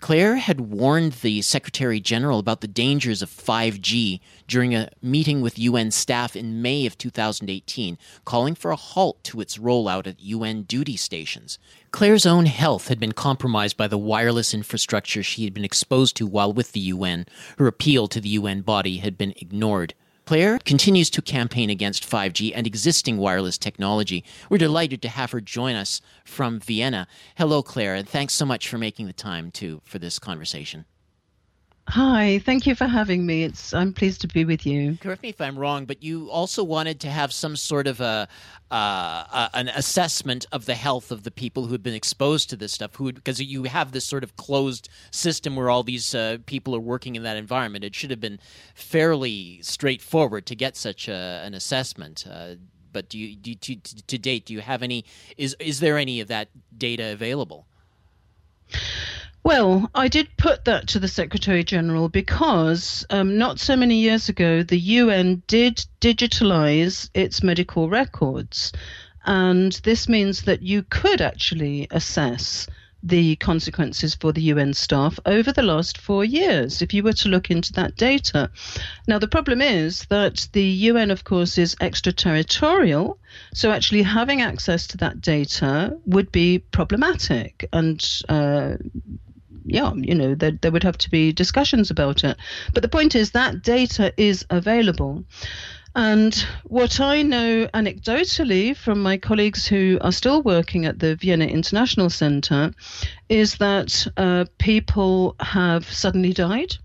Claire 0.00 0.36
had 0.36 0.72
warned 0.72 1.12
the 1.12 1.42
Secretary 1.42 2.00
General 2.00 2.38
about 2.38 2.62
the 2.62 2.66
dangers 2.66 3.20
of 3.20 3.30
5G 3.30 4.20
during 4.48 4.74
a 4.74 4.90
meeting 5.02 5.42
with 5.42 5.58
UN 5.58 5.90
staff 5.90 6.34
in 6.34 6.62
May 6.62 6.86
of 6.86 6.96
2018, 6.96 7.98
calling 8.24 8.54
for 8.54 8.70
a 8.70 8.76
halt 8.76 9.22
to 9.24 9.40
its 9.42 9.58
rollout 9.58 10.06
at 10.06 10.20
UN 10.20 10.62
duty 10.62 10.96
stations. 10.96 11.58
Claire's 11.92 12.26
own 12.26 12.46
health 12.46 12.88
had 12.88 12.98
been 12.98 13.12
compromised 13.12 13.76
by 13.76 13.86
the 13.86 13.98
wireless 13.98 14.54
infrastructure 14.54 15.22
she 15.22 15.44
had 15.44 15.54
been 15.54 15.64
exposed 15.64 16.16
to 16.16 16.26
while 16.26 16.52
with 16.52 16.72
the 16.72 16.80
UN. 16.80 17.26
Her 17.58 17.66
appeal 17.66 18.08
to 18.08 18.20
the 18.20 18.30
UN 18.30 18.62
body 18.62 18.98
had 18.98 19.18
been 19.18 19.34
ignored. 19.36 19.94
Claire 20.26 20.58
continues 20.64 21.08
to 21.08 21.22
campaign 21.22 21.70
against 21.70 22.02
5G 22.02 22.50
and 22.52 22.66
existing 22.66 23.16
wireless 23.16 23.56
technology. 23.56 24.24
We're 24.50 24.58
delighted 24.58 25.00
to 25.02 25.08
have 25.08 25.30
her 25.30 25.40
join 25.40 25.76
us 25.76 26.00
from 26.24 26.58
Vienna. 26.58 27.06
Hello, 27.36 27.62
Claire, 27.62 27.94
and 27.94 28.08
thanks 28.08 28.34
so 28.34 28.44
much 28.44 28.66
for 28.66 28.76
making 28.76 29.06
the 29.06 29.12
time 29.12 29.52
to 29.52 29.80
for 29.84 30.00
this 30.00 30.18
conversation. 30.18 30.84
Hi, 31.88 32.40
thank 32.40 32.66
you 32.66 32.74
for 32.74 32.86
having 32.86 33.24
me. 33.24 33.44
It's 33.44 33.72
I'm 33.72 33.92
pleased 33.92 34.20
to 34.22 34.28
be 34.28 34.44
with 34.44 34.66
you. 34.66 34.98
Correct 35.00 35.22
me 35.22 35.28
if 35.28 35.40
I'm 35.40 35.56
wrong, 35.56 35.84
but 35.84 36.02
you 36.02 36.28
also 36.30 36.64
wanted 36.64 36.98
to 37.00 37.10
have 37.10 37.32
some 37.32 37.54
sort 37.54 37.86
of 37.86 38.00
a 38.00 38.26
uh, 38.72 39.48
an 39.54 39.68
assessment 39.68 40.46
of 40.50 40.66
the 40.66 40.74
health 40.74 41.12
of 41.12 41.22
the 41.22 41.30
people 41.30 41.66
who 41.66 41.72
had 41.72 41.84
been 41.84 41.94
exposed 41.94 42.50
to 42.50 42.56
this 42.56 42.72
stuff. 42.72 42.96
Who 42.96 43.12
because 43.12 43.40
you 43.40 43.64
have 43.64 43.92
this 43.92 44.04
sort 44.04 44.24
of 44.24 44.36
closed 44.36 44.88
system 45.12 45.54
where 45.54 45.70
all 45.70 45.84
these 45.84 46.12
uh, 46.12 46.38
people 46.46 46.74
are 46.74 46.80
working 46.80 47.14
in 47.14 47.22
that 47.22 47.36
environment. 47.36 47.84
It 47.84 47.94
should 47.94 48.10
have 48.10 48.20
been 48.20 48.40
fairly 48.74 49.60
straightforward 49.62 50.44
to 50.46 50.56
get 50.56 50.76
such 50.76 51.06
a, 51.08 51.42
an 51.44 51.54
assessment. 51.54 52.26
Uh, 52.28 52.56
but 52.92 53.08
do 53.08 53.18
you, 53.18 53.36
do 53.36 53.50
you, 53.50 53.56
to, 53.56 53.76
to 54.06 54.18
date, 54.18 54.46
do 54.46 54.54
you 54.54 54.60
have 54.60 54.82
any? 54.82 55.04
Is 55.36 55.54
is 55.60 55.78
there 55.78 55.98
any 55.98 56.20
of 56.20 56.26
that 56.28 56.48
data 56.76 57.12
available? 57.12 57.64
Well, 59.46 59.88
I 59.94 60.08
did 60.08 60.36
put 60.36 60.64
that 60.64 60.88
to 60.88 60.98
the 60.98 61.06
Secretary 61.06 61.62
General 61.62 62.08
because 62.08 63.06
um, 63.10 63.38
not 63.38 63.60
so 63.60 63.76
many 63.76 63.94
years 63.94 64.28
ago, 64.28 64.64
the 64.64 64.76
UN 64.76 65.44
did 65.46 65.86
digitalize 66.00 67.08
its 67.14 67.44
medical 67.44 67.88
records. 67.88 68.72
And 69.24 69.70
this 69.84 70.08
means 70.08 70.42
that 70.42 70.62
you 70.62 70.82
could 70.82 71.20
actually 71.20 71.86
assess 71.92 72.66
the 73.04 73.36
consequences 73.36 74.16
for 74.16 74.32
the 74.32 74.42
UN 74.42 74.74
staff 74.74 75.16
over 75.26 75.52
the 75.52 75.62
last 75.62 75.96
four 75.96 76.24
years 76.24 76.82
if 76.82 76.92
you 76.92 77.04
were 77.04 77.12
to 77.12 77.28
look 77.28 77.48
into 77.48 77.72
that 77.74 77.94
data. 77.94 78.50
Now, 79.06 79.20
the 79.20 79.28
problem 79.28 79.62
is 79.62 80.06
that 80.06 80.48
the 80.54 80.64
UN, 80.90 81.12
of 81.12 81.22
course, 81.22 81.56
is 81.56 81.76
extraterritorial, 81.80 83.16
so 83.54 83.70
actually 83.70 84.02
having 84.02 84.42
access 84.42 84.88
to 84.88 84.96
that 84.96 85.20
data 85.20 85.96
would 86.04 86.32
be 86.32 86.58
problematic. 86.58 87.68
And 87.72 88.04
uh, 88.28 88.78
yeah, 89.66 89.92
you 89.94 90.14
know, 90.14 90.34
there, 90.34 90.52
there 90.52 90.70
would 90.70 90.84
have 90.84 90.98
to 90.98 91.10
be 91.10 91.32
discussions 91.32 91.90
about 91.90 92.24
it. 92.24 92.36
But 92.72 92.82
the 92.82 92.88
point 92.88 93.14
is 93.14 93.32
that 93.32 93.62
data 93.62 94.12
is 94.16 94.44
available. 94.50 95.24
And 95.94 96.34
what 96.64 97.00
I 97.00 97.22
know 97.22 97.68
anecdotally 97.72 98.76
from 98.76 99.02
my 99.02 99.16
colleagues 99.16 99.66
who 99.66 99.98
are 100.02 100.12
still 100.12 100.42
working 100.42 100.84
at 100.84 100.98
the 100.98 101.16
Vienna 101.16 101.46
International 101.46 102.10
Center 102.10 102.74
is 103.30 103.56
that 103.56 104.06
uh, 104.18 104.44
people 104.58 105.36
have 105.40 105.90
suddenly 105.90 106.34
died, 106.34 106.76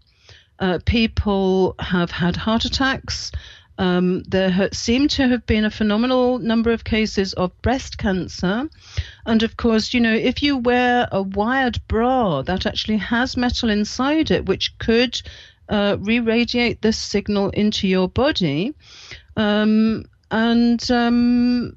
uh, 0.60 0.80
people 0.86 1.76
have 1.80 2.10
had 2.10 2.38
heart 2.38 2.64
attacks, 2.64 3.34
um, 3.82 4.22
there 4.28 4.70
seem 4.72 5.08
to 5.08 5.28
have 5.28 5.44
been 5.48 5.66
a 5.66 5.72
phenomenal 5.72 6.38
number 6.38 6.72
of 6.72 6.84
cases 6.84 7.34
of 7.34 7.60
breast 7.64 7.98
cancer. 7.98 8.70
And 9.26 9.42
of 9.42 9.58
course, 9.58 9.92
you 9.92 10.00
know, 10.00 10.14
if 10.14 10.44
you 10.44 10.58
wear 10.58 11.10
a 11.12 11.24
wired 11.24 11.80
bra 11.88 12.44
that 12.44 12.68
actually 12.68 12.98
has 12.98 13.36
metal 13.36 13.72
inside 13.72 14.30
it, 14.30 14.46
which 14.46 14.78
could 14.78 15.20
uh, 15.68 15.98
re 16.00 16.20
radiate 16.20 16.84
this 16.84 16.98
signal 16.98 17.50
into 17.50 17.88
your 17.88 18.08
body. 18.08 18.76
Um, 19.36 20.06
and 20.30 20.92
um, 20.92 21.76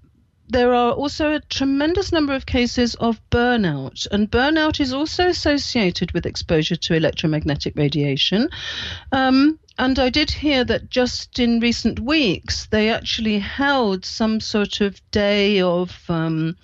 there 0.49 0.75
are 0.75 0.93
also 0.93 1.33
a 1.33 1.41
tremendous 1.41 2.13
number 2.13 2.35
of 2.35 2.45
cases 2.45 2.95
of 2.97 3.19
burnout, 3.31 4.07
and 4.13 4.31
burnout 4.31 4.79
is 4.79 4.93
also 4.93 5.29
associated 5.29 6.13
with 6.13 6.27
exposure 6.27 6.77
to 6.77 6.95
electromagnetic 6.95 7.75
radiation. 7.77 8.51
Um, 9.11 9.59
and 9.79 9.99
I 9.99 10.09
did 10.09 10.31
hear 10.31 10.65
that 10.65 10.91
just 10.91 11.39
in 11.39 11.61
recent 11.61 11.99
weeks 11.99 12.67
they 12.67 12.91
actually 12.91 13.39
held 13.39 14.05
some 14.05 14.41
sort 14.41 14.81
of 14.81 15.01
day 15.11 15.61
of 15.61 15.99
um, 16.09 16.57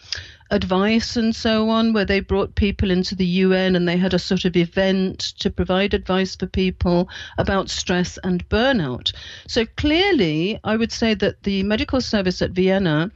advice 0.51 1.16
and 1.16 1.35
so 1.35 1.68
on, 1.68 1.92
where 1.92 2.05
they 2.05 2.20
brought 2.20 2.55
people 2.55 2.90
into 2.90 3.14
the 3.14 3.27
UN 3.27 3.77
and 3.77 3.88
they 3.88 3.96
had 3.96 4.14
a 4.14 4.18
sort 4.18 4.44
of 4.44 4.57
event 4.57 5.20
to 5.38 5.51
provide 5.51 5.94
advice 5.94 6.37
for 6.37 6.46
people 6.46 7.09
about 7.38 7.70
stress 7.70 8.18
and 8.25 8.49
burnout. 8.49 9.12
So 9.46 9.64
clearly, 9.77 10.59
I 10.64 10.77
would 10.77 10.92
say 10.92 11.14
that 11.14 11.42
the 11.42 11.62
medical 11.62 12.01
service 12.01 12.42
at 12.42 12.51
Vienna 12.51 13.11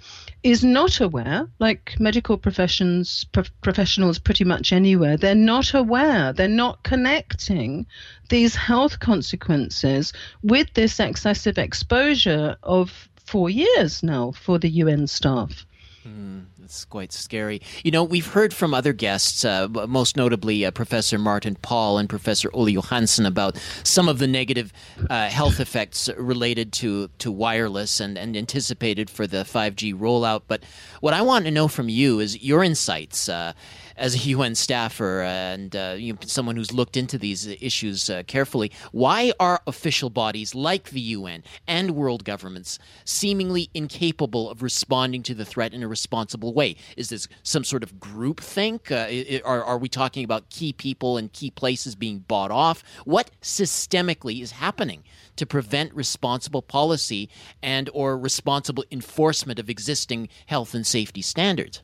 is 0.45 0.63
not 0.63 1.01
aware, 1.01 1.49
like 1.59 1.97
medical 1.99 2.37
professions 2.37 3.25
pro- 3.33 3.45
professionals 3.63 4.19
pretty 4.19 4.45
much 4.45 4.73
anywhere, 4.73 5.17
they're 5.17 5.35
not 5.35 5.73
aware, 5.73 6.35
they're 6.35 6.49
not 6.49 6.83
connecting 6.83 7.87
these 8.29 8.55
health 8.55 9.01
consequences 9.01 10.13
with 10.43 10.73
this 10.75 11.01
excessive 11.01 11.57
exposure 11.57 12.57
of 12.63 13.09
four 13.17 13.49
years 13.49 14.03
now 14.03 14.33
for 14.33 14.59
the 14.59 14.69
UN 14.69 15.07
staff. 15.07 15.65
Mm, 16.07 16.45
it's 16.64 16.85
quite 16.85 17.12
scary. 17.12 17.61
You 17.85 17.90
know, 17.90 18.03
we've 18.03 18.27
heard 18.27 18.55
from 18.55 18.72
other 18.72 18.92
guests, 18.92 19.44
uh, 19.44 19.68
most 19.68 20.16
notably 20.16 20.64
uh, 20.64 20.70
Professor 20.70 21.18
Martin 21.18 21.57
Pall 21.57 21.98
and 21.98 22.09
Professor 22.09 22.50
Olle 22.55 22.70
Johansson, 22.70 23.27
about 23.27 23.59
some 23.83 24.09
of 24.09 24.18
the 24.18 24.27
negative 24.27 24.72
uh, 25.11 25.29
health 25.29 25.61
effects 25.61 26.09
related 26.16 26.72
to, 26.74 27.09
to 27.18 27.31
wireless 27.31 28.00
and, 28.00 28.16
and 28.16 28.37
anticipated 28.37 29.11
for 29.11 29.27
the 29.27 29.44
5G 29.44 29.94
rollout. 29.94 30.42
But 30.48 30.64
what 31.00 31.12
I 31.12 31.22
want 31.22 31.44
to 31.44 31.50
know 31.50 31.68
from 31.68 31.88
you 31.88 32.18
is 32.20 32.42
your 32.42 32.64
insights 32.64 33.29
uh, 33.29 33.53
as 33.97 34.15
a 34.15 34.19
UN 34.19 34.55
staffer 34.55 35.23
and 35.23 35.75
uh, 35.77 35.95
you 35.97 36.13
know, 36.13 36.19
someone 36.25 36.57
who's 36.57 36.73
looked 36.73 36.97
into 36.97 37.19
these 37.19 37.47
issues 37.47 38.11
uh, 38.11 38.23
carefully, 38.27 38.73
why 38.93 39.33
are 39.39 39.61
official 39.67 40.11
bodies 40.11 40.55
like 40.55 40.91
the 40.91 41.01
UN 41.01 41.43
and 41.67 41.93
world 41.93 42.25
governments 42.25 42.79
seemingly 43.05 43.71
incapable 43.75 44.51
of 44.51 44.63
responding 44.63 45.23
to 45.23 45.35
the 45.35 45.45
threat 45.45 45.73
in 45.73 45.83
a 45.83 45.89
responsible 45.89 46.53
way? 46.53 46.77
Is 46.97 47.09
this 47.09 47.29
some 47.43 47.65
sort 47.65 47.83
of 47.83 48.01
group 48.01 48.41
think? 48.41 48.91
Uh, 48.91 49.09
are, 49.45 49.63
are 49.63 49.79
we 49.79 49.89
talking 49.89 50.25
about 50.25 50.51
key 50.51 50.73
people 50.73 51.17
and 51.17 51.33
key 51.33 51.51
places 51.51 51.95
being 51.95 52.21
bought 52.21 52.51
off? 52.51 52.83
What 53.05 53.31
systemically 53.43 54.43
is 54.43 54.53
happening? 54.53 55.05
to 55.37 55.47
prevent 55.47 55.93
responsible 55.95 56.63
policy 56.63 57.29
and 57.61 57.91
or 57.93 58.17
responsible 58.17 58.85
enforcement 58.91 59.59
of 59.59 59.69
existing 59.69 60.29
health 60.47 60.75
and 60.75 60.87
safety 60.87 61.23
standards 61.23 61.83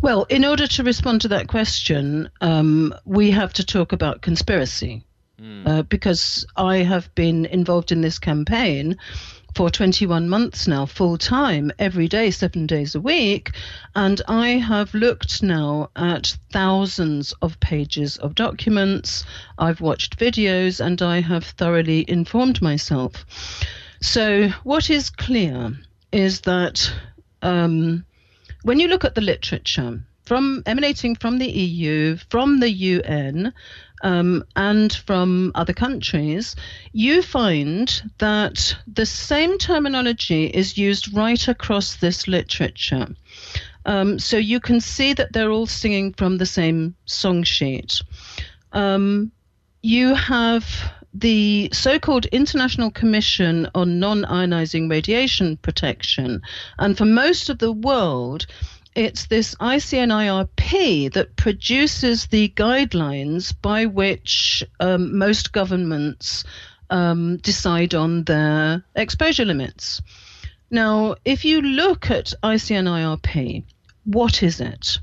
well, 0.00 0.24
in 0.24 0.44
order 0.44 0.66
to 0.66 0.82
respond 0.82 1.22
to 1.22 1.28
that 1.28 1.48
question, 1.48 2.30
um, 2.40 2.94
we 3.04 3.30
have 3.30 3.52
to 3.54 3.64
talk 3.64 3.92
about 3.92 4.22
conspiracy. 4.22 5.04
Mm. 5.40 5.68
Uh, 5.68 5.82
because 5.82 6.46
I 6.56 6.78
have 6.78 7.14
been 7.14 7.44
involved 7.44 7.92
in 7.92 8.00
this 8.00 8.18
campaign 8.18 8.96
for 9.56 9.70
21 9.70 10.28
months 10.28 10.68
now, 10.68 10.84
full 10.84 11.16
time, 11.16 11.72
every 11.78 12.08
day, 12.08 12.30
seven 12.30 12.66
days 12.66 12.94
a 12.94 13.00
week. 13.00 13.52
And 13.94 14.20
I 14.28 14.48
have 14.48 14.92
looked 14.92 15.42
now 15.42 15.90
at 15.96 16.36
thousands 16.52 17.32
of 17.40 17.58
pages 17.60 18.18
of 18.18 18.34
documents. 18.34 19.24
I've 19.58 19.80
watched 19.80 20.18
videos 20.18 20.84
and 20.84 21.00
I 21.00 21.20
have 21.20 21.44
thoroughly 21.44 22.04
informed 22.08 22.60
myself. 22.60 23.24
So, 24.02 24.48
what 24.62 24.90
is 24.90 25.08
clear 25.08 25.72
is 26.12 26.42
that 26.42 26.92
um, 27.40 28.04
when 28.66 28.80
you 28.80 28.88
look 28.88 29.04
at 29.04 29.14
the 29.14 29.20
literature 29.20 30.00
from 30.24 30.64
emanating 30.66 31.14
from 31.14 31.38
the 31.38 31.48
EU, 31.48 32.16
from 32.30 32.58
the 32.58 32.68
UN, 32.68 33.52
um, 34.02 34.42
and 34.56 34.92
from 34.92 35.52
other 35.54 35.72
countries, 35.72 36.56
you 36.92 37.22
find 37.22 38.02
that 38.18 38.76
the 38.92 39.06
same 39.06 39.56
terminology 39.58 40.46
is 40.46 40.76
used 40.76 41.14
right 41.14 41.46
across 41.46 41.94
this 41.94 42.26
literature. 42.26 43.06
Um, 43.84 44.18
so 44.18 44.36
you 44.36 44.58
can 44.58 44.80
see 44.80 45.12
that 45.12 45.32
they're 45.32 45.52
all 45.52 45.68
singing 45.68 46.12
from 46.14 46.38
the 46.38 46.46
same 46.46 46.96
song 47.04 47.44
sheet. 47.44 48.02
Um, 48.72 49.30
you 49.80 50.16
have 50.16 50.66
the 51.20 51.70
so 51.72 51.98
called 51.98 52.26
International 52.26 52.90
Commission 52.90 53.68
on 53.74 53.98
Non 53.98 54.22
Ionizing 54.24 54.90
Radiation 54.90 55.56
Protection. 55.56 56.42
And 56.78 56.96
for 56.96 57.04
most 57.04 57.48
of 57.48 57.58
the 57.58 57.72
world, 57.72 58.46
it's 58.94 59.26
this 59.26 59.54
ICNIRP 59.56 61.12
that 61.12 61.36
produces 61.36 62.26
the 62.26 62.52
guidelines 62.56 63.54
by 63.60 63.86
which 63.86 64.62
um, 64.80 65.16
most 65.16 65.52
governments 65.52 66.44
um, 66.90 67.36
decide 67.38 67.94
on 67.94 68.24
their 68.24 68.84
exposure 68.94 69.44
limits. 69.44 70.02
Now, 70.70 71.16
if 71.24 71.44
you 71.44 71.62
look 71.62 72.10
at 72.10 72.32
ICNIRP, 72.42 73.64
what 74.04 74.42
is 74.42 74.60
it? 74.60 74.98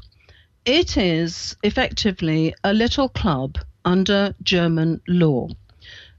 It 0.65 0.97
is 0.97 1.55
effectively 1.63 2.53
a 2.63 2.73
little 2.73 3.09
club 3.09 3.57
under 3.85 4.33
German 4.43 5.01
law. 5.07 5.49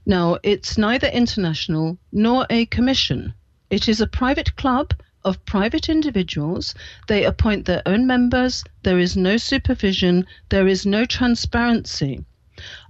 Now, 0.05 0.37
it's 0.43 0.77
neither 0.77 1.07
international 1.07 1.97
nor 2.11 2.45
a 2.49 2.67
commission. 2.67 3.33
It 3.71 3.89
is 3.89 4.01
a 4.01 4.07
private 4.07 4.55
club 4.55 4.93
of 5.23 5.43
private 5.45 5.89
individuals. 5.89 6.75
They 7.07 7.23
appoint 7.23 7.65
their 7.65 7.81
own 7.87 8.05
members. 8.05 8.63
There 8.83 8.99
is 8.99 9.17
no 9.17 9.37
supervision. 9.37 10.27
There 10.49 10.67
is 10.67 10.85
no 10.85 11.05
transparency. 11.05 12.23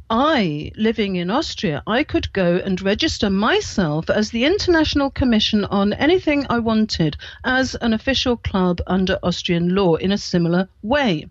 I, 0.10 0.72
living 0.76 1.16
in 1.16 1.32
Austria, 1.32 1.82
I 1.88 2.04
could 2.04 2.32
go 2.34 2.58
and 2.58 2.82
register 2.82 3.30
myself 3.30 4.10
as 4.10 4.30
the 4.30 4.44
International 4.44 5.10
Commission 5.10 5.66
on 5.66 5.94
anything 5.94 6.46
I 6.50 6.60
wanted 6.60 7.18
as 7.44 7.76
an 7.76 7.94
official 7.94 8.38
club 8.38 8.82
under 8.86 9.18
Austrian 9.24 9.74
law 9.74 9.96
in 9.96 10.12
a 10.12 10.18
similar 10.18 10.68
way. 10.84 11.26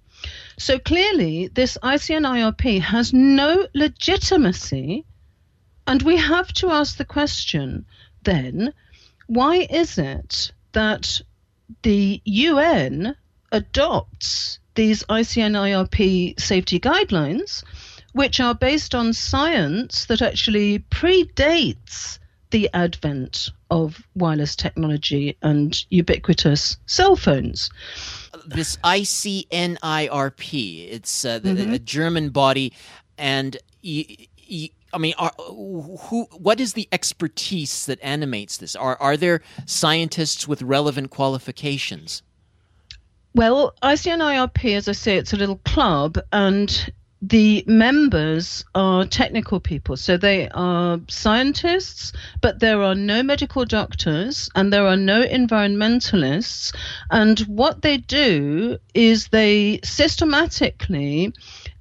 So 0.59 0.79
clearly, 0.79 1.49
this 1.49 1.79
ICNIRP 1.83 2.81
has 2.81 3.13
no 3.13 3.69
legitimacy, 3.75 5.05
and 5.87 6.03
we 6.03 6.17
have 6.17 6.53
to 6.53 6.71
ask 6.71 6.97
the 6.97 7.05
question 7.05 7.85
then 8.23 8.73
why 9.27 9.67
is 9.71 9.99
it 9.99 10.53
that 10.73 11.21
the 11.83 12.21
UN 12.25 13.17
adopts 13.53 14.59
these 14.75 15.05
ICNIRP 15.05 16.39
safety 16.41 16.81
guidelines, 16.81 17.63
which 18.13 18.41
are 18.41 18.55
based 18.55 18.95
on 18.95 19.13
science 19.13 20.07
that 20.07 20.21
actually 20.21 20.81
predates 20.91 22.19
the 22.51 22.69
advent 22.75 23.51
of 23.71 24.07
wireless 24.15 24.55
technology 24.57 25.37
and 25.43 25.85
ubiquitous 25.91 26.77
cell 26.87 27.17
phones 27.17 27.71
this 28.47 28.77
ICNIRP. 28.85 30.49
It's 30.91 31.25
uh, 31.25 31.41
mm-hmm. 31.41 31.73
a 31.73 31.79
German 31.79 32.29
body, 32.31 32.73
and 33.17 33.57
I 34.95 34.99
mean, 34.99 35.15
are, 35.19 35.33
who? 35.39 36.27
What 36.39 36.61
is 36.61 36.75
the 36.75 36.89
expertise 36.93 37.87
that 37.87 37.99
animates 38.03 38.57
this? 38.57 38.77
Are 38.77 38.97
are 39.01 39.17
there 39.17 39.43
scientists 39.67 40.47
with 40.47 40.63
relevant 40.63 41.11
qualifications? 41.11 42.23
Well, 43.35 43.75
ICNIRP, 43.83 44.77
as 44.77 44.89
I 44.89 44.93
say, 44.93 45.17
it's 45.17 45.33
a 45.33 45.37
little 45.37 45.59
club, 45.65 46.19
and 46.33 46.93
the 47.21 47.65
members 47.67 48.65
are 48.75 49.07
technical 49.07 49.59
people. 49.59 49.97
So 49.97 50.17
they 50.17 50.49
are 50.51 51.01
scientists, 51.09 52.13
but 52.43 52.61
there 52.61 52.83
are 52.83 52.95
no 52.95 53.23
medical 53.23 53.65
doctors 53.65 54.51
and 54.55 54.73
there 54.73 54.87
are 54.87 54.97
no 54.97 55.25
environmentalists. 55.25 56.75
And 57.11 57.41
what 57.41 57.81
they 57.81 57.97
do 57.97 58.77
is 58.93 59.29
they 59.29 59.81
systematically 59.83 61.33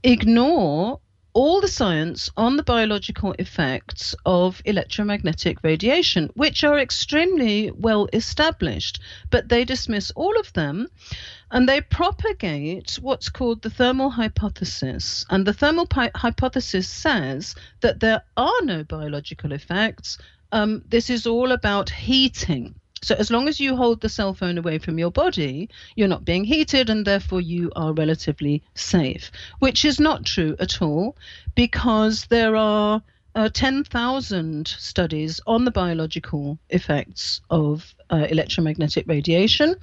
ignore 0.03 0.99
all 1.33 1.61
the 1.61 1.67
science 1.67 2.29
on 2.37 2.57
the 2.57 2.63
biological 2.63 3.33
effects 3.39 4.13
of 4.25 4.61
electromagnetic 4.65 5.57
radiation, 5.63 6.29
which 6.35 6.63
are 6.63 6.77
extremely 6.77 7.71
well 7.71 8.07
established, 8.13 8.99
but 9.31 9.49
they 9.49 9.65
dismiss 9.65 10.11
all 10.11 10.39
of 10.39 10.53
them 10.53 10.87
and 11.51 11.67
they 11.67 11.81
propagate 11.81 12.99
what's 13.01 13.29
called 13.29 13.61
the 13.61 13.69
thermal 13.69 14.11
hypothesis. 14.11 15.25
And 15.29 15.45
the 15.45 15.53
thermal 15.53 15.87
pi- 15.87 16.11
hypothesis 16.15 16.87
says 16.87 17.55
that 17.81 17.99
there 17.99 18.23
are 18.37 18.61
no 18.63 18.83
biological 18.83 19.51
effects. 19.51 20.17
Um, 20.51 20.83
this 20.87 21.09
is 21.09 21.25
all 21.25 21.51
about 21.51 21.89
heating. 21.89 22.75
So, 23.03 23.15
as 23.15 23.29
long 23.29 23.49
as 23.49 23.59
you 23.59 23.75
hold 23.75 23.99
the 23.99 24.07
cell 24.07 24.33
phone 24.33 24.57
away 24.57 24.77
from 24.77 24.97
your 24.97 25.11
body, 25.11 25.69
you're 25.95 26.07
not 26.07 26.23
being 26.23 26.45
heated 26.45 26.89
and 26.89 27.05
therefore 27.05 27.41
you 27.41 27.69
are 27.75 27.91
relatively 27.91 28.63
safe, 28.75 29.29
which 29.59 29.83
is 29.83 29.99
not 29.99 30.25
true 30.25 30.55
at 30.57 30.81
all 30.81 31.17
because 31.53 32.25
there 32.27 32.55
are 32.55 33.03
uh, 33.35 33.49
10,000 33.49 34.67
studies 34.67 35.41
on 35.45 35.65
the 35.65 35.71
biological 35.71 36.57
effects 36.69 37.41
of 37.49 37.93
uh, 38.09 38.27
electromagnetic 38.29 39.05
radiation. 39.07 39.75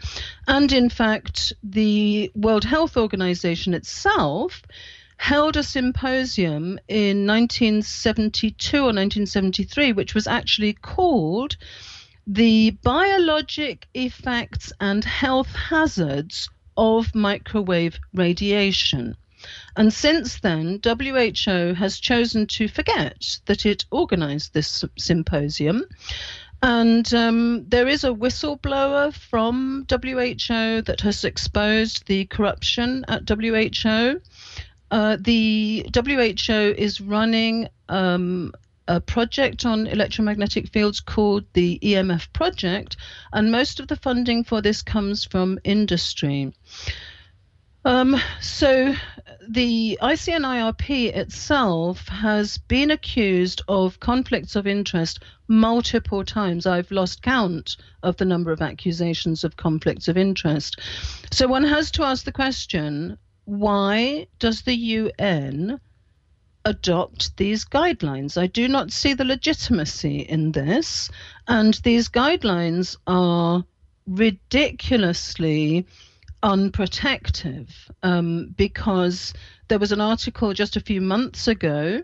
And 0.49 0.73
in 0.73 0.89
fact, 0.89 1.53
the 1.63 2.33
World 2.35 2.65
Health 2.65 2.97
Organization 2.97 3.75
itself 3.75 4.63
held 5.19 5.59
a 5.59 5.63
symposium 5.63 6.79
in 6.89 7.27
1972 7.27 8.79
or 8.79 8.85
1973, 8.85 9.93
which 9.93 10.15
was 10.15 10.27
actually 10.27 10.73
called 10.73 11.59
the 12.33 12.71
biologic 12.85 13.89
effects 13.93 14.73
and 14.79 15.05
health 15.05 15.53
hazards 15.53 16.49
of 16.77 17.13
microwave 17.13 17.99
radiation. 18.15 19.17
And 19.77 19.93
since 19.93 20.39
then, 20.39 20.79
WHO 20.85 21.75
has 21.75 21.99
chosen 21.99 22.47
to 22.47 22.69
forget 22.69 23.41
that 23.47 23.67
it 23.67 23.85
organized 23.91 24.55
this 24.55 24.85
symposium. 24.97 25.85
And 26.63 27.13
um, 27.15 27.65
there 27.67 27.89
is 27.89 28.05
a 28.05 28.15
whistleblower 28.15 29.13
from 29.13 29.87
WHO 29.91 30.83
that 30.83 31.01
has 31.01 31.25
exposed 31.25 32.07
the 32.07 32.27
corruption 32.27 33.05
at 33.09 33.29
WHO. 33.29 34.21
Uh, 34.93 35.17
the 35.19 35.85
WHO 35.93 36.75
is 36.79 37.01
running 37.01 37.69
um, 37.89 38.53
a 38.91 39.01
project 39.01 39.65
on 39.65 39.87
electromagnetic 39.87 40.67
fields 40.67 40.99
called 40.99 41.45
the 41.53 41.79
EMF 41.81 42.33
Project, 42.33 42.97
and 43.33 43.53
most 43.53 43.79
of 43.79 43.87
the 43.87 43.95
funding 43.95 44.43
for 44.43 44.61
this 44.61 44.83
comes 44.83 45.25
from 45.25 45.61
industry. 45.63 46.53
Um, 47.85 48.21
so 48.41 48.97
the 49.49 49.97
ICNIRP 50.03 51.15
itself 51.15 52.09
has 52.09 52.59
been 52.59 52.91
accused 52.91 53.63
of 53.69 54.01
conflicts 54.01 54.57
of 54.57 54.67
interest 54.67 55.21
multiple 55.47 56.25
times. 56.25 56.67
I've 56.67 56.91
lost 56.91 57.23
count 57.23 57.77
of 58.03 58.17
the 58.17 58.25
number 58.25 58.51
of 58.51 58.61
accusations 58.61 59.45
of 59.45 59.57
conflicts 59.57 60.09
of 60.09 60.19
interest. 60.19 60.81
So 61.31 61.47
one 61.47 61.65
has 61.65 61.93
to 61.93 62.03
ask 62.03 62.25
the 62.25 62.33
question 62.33 63.19
why 63.45 64.27
does 64.41 64.63
the 64.63 64.75
UN 64.75 65.81
adopt 66.65 67.37
these 67.37 67.65
guidelines. 67.65 68.41
I 68.41 68.47
do 68.47 68.69
not 68.69 68.93
see 68.93 69.15
the 69.15 69.25
legitimacy 69.25 70.21
in 70.21 70.53
this, 70.53 71.11
and 71.49 71.75
these 71.83 72.09
guidelines 72.09 72.97
are 73.07 73.65
ridiculously 74.07 75.87
unprotective 76.43 77.69
um, 78.03 78.55
because 78.57 79.35
there 79.69 79.79
was 79.79 79.93
an 79.93 80.01
article 80.01 80.53
just 80.53 80.77
a 80.77 80.81
few 80.81 81.01
months 81.01 81.49
ago 81.49 82.03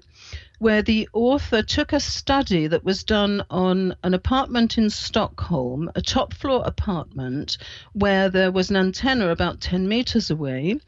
where 0.59 0.83
the 0.83 1.09
author 1.13 1.63
took 1.63 1.93
a 1.93 2.01
study 2.01 2.67
that 2.67 2.85
was 2.85 3.05
done 3.05 3.45
on 3.51 3.95
an 4.03 4.15
apartment 4.15 4.79
in 4.79 4.89
Stockholm, 4.89 5.91
a 5.95 6.03
top 6.03 6.33
floor 6.35 6.63
apartment, 6.65 7.59
where 7.93 8.29
there 8.29 8.51
was 8.51 8.71
an 8.71 8.77
antenna 8.77 9.29
about 9.29 9.61
10 9.61 9.89
meters 9.89 10.31
away. 10.31 10.79